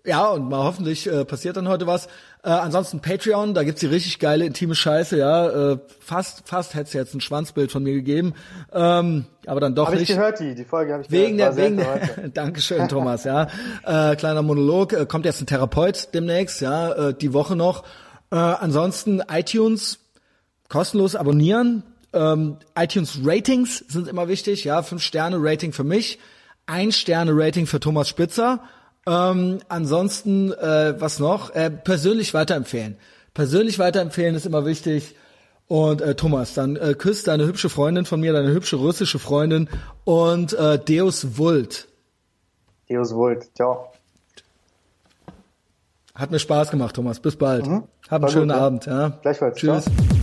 [0.06, 2.07] ja, und mal hoffentlich äh, passiert dann heute was.
[2.41, 5.72] Äh, ansonsten Patreon, da gibt's die richtig geile intime Scheiße, ja.
[5.74, 8.34] Äh, fast, fast hätte es jetzt ein Schwanzbild von mir gegeben,
[8.72, 10.10] ähm, aber dann doch hab nicht.
[10.10, 11.57] Habe ich gehört, die, die Folge habe ich wegen gehört.
[11.57, 13.48] Der, wegen der, Dankeschön, Thomas, ja.
[13.84, 17.84] Äh, kleiner Monolog, äh, kommt jetzt ein Therapeut demnächst, ja, äh, die Woche noch.
[18.32, 19.99] Äh, ansonsten iTunes
[20.70, 21.84] kostenlos abonnieren.
[22.14, 24.82] Ähm, iTunes Ratings sind immer wichtig, ja.
[24.82, 26.20] Fünf Sterne Rating für mich,
[26.68, 28.61] ein Sterne Rating für Thomas Spitzer.
[29.10, 31.56] Ähm, ansonsten, äh, was noch?
[31.56, 32.98] Äh, persönlich weiterempfehlen.
[33.34, 35.15] Persönlich weiterempfehlen ist immer wichtig.
[35.68, 39.69] Und äh, Thomas, dann äh, küsst deine hübsche Freundin von mir, deine hübsche russische Freundin
[40.03, 41.88] und äh, Deus Vult.
[42.90, 43.91] Deus Vult, ciao.
[46.14, 47.19] Hat mir Spaß gemacht, Thomas.
[47.19, 47.65] Bis bald.
[47.65, 47.84] Mhm.
[48.10, 48.86] Hab einen schönen gut, Abend.
[48.86, 49.10] Ja.
[49.22, 49.57] Gleichfalls.
[49.57, 49.86] Tschüss.
[49.86, 50.19] Ciao.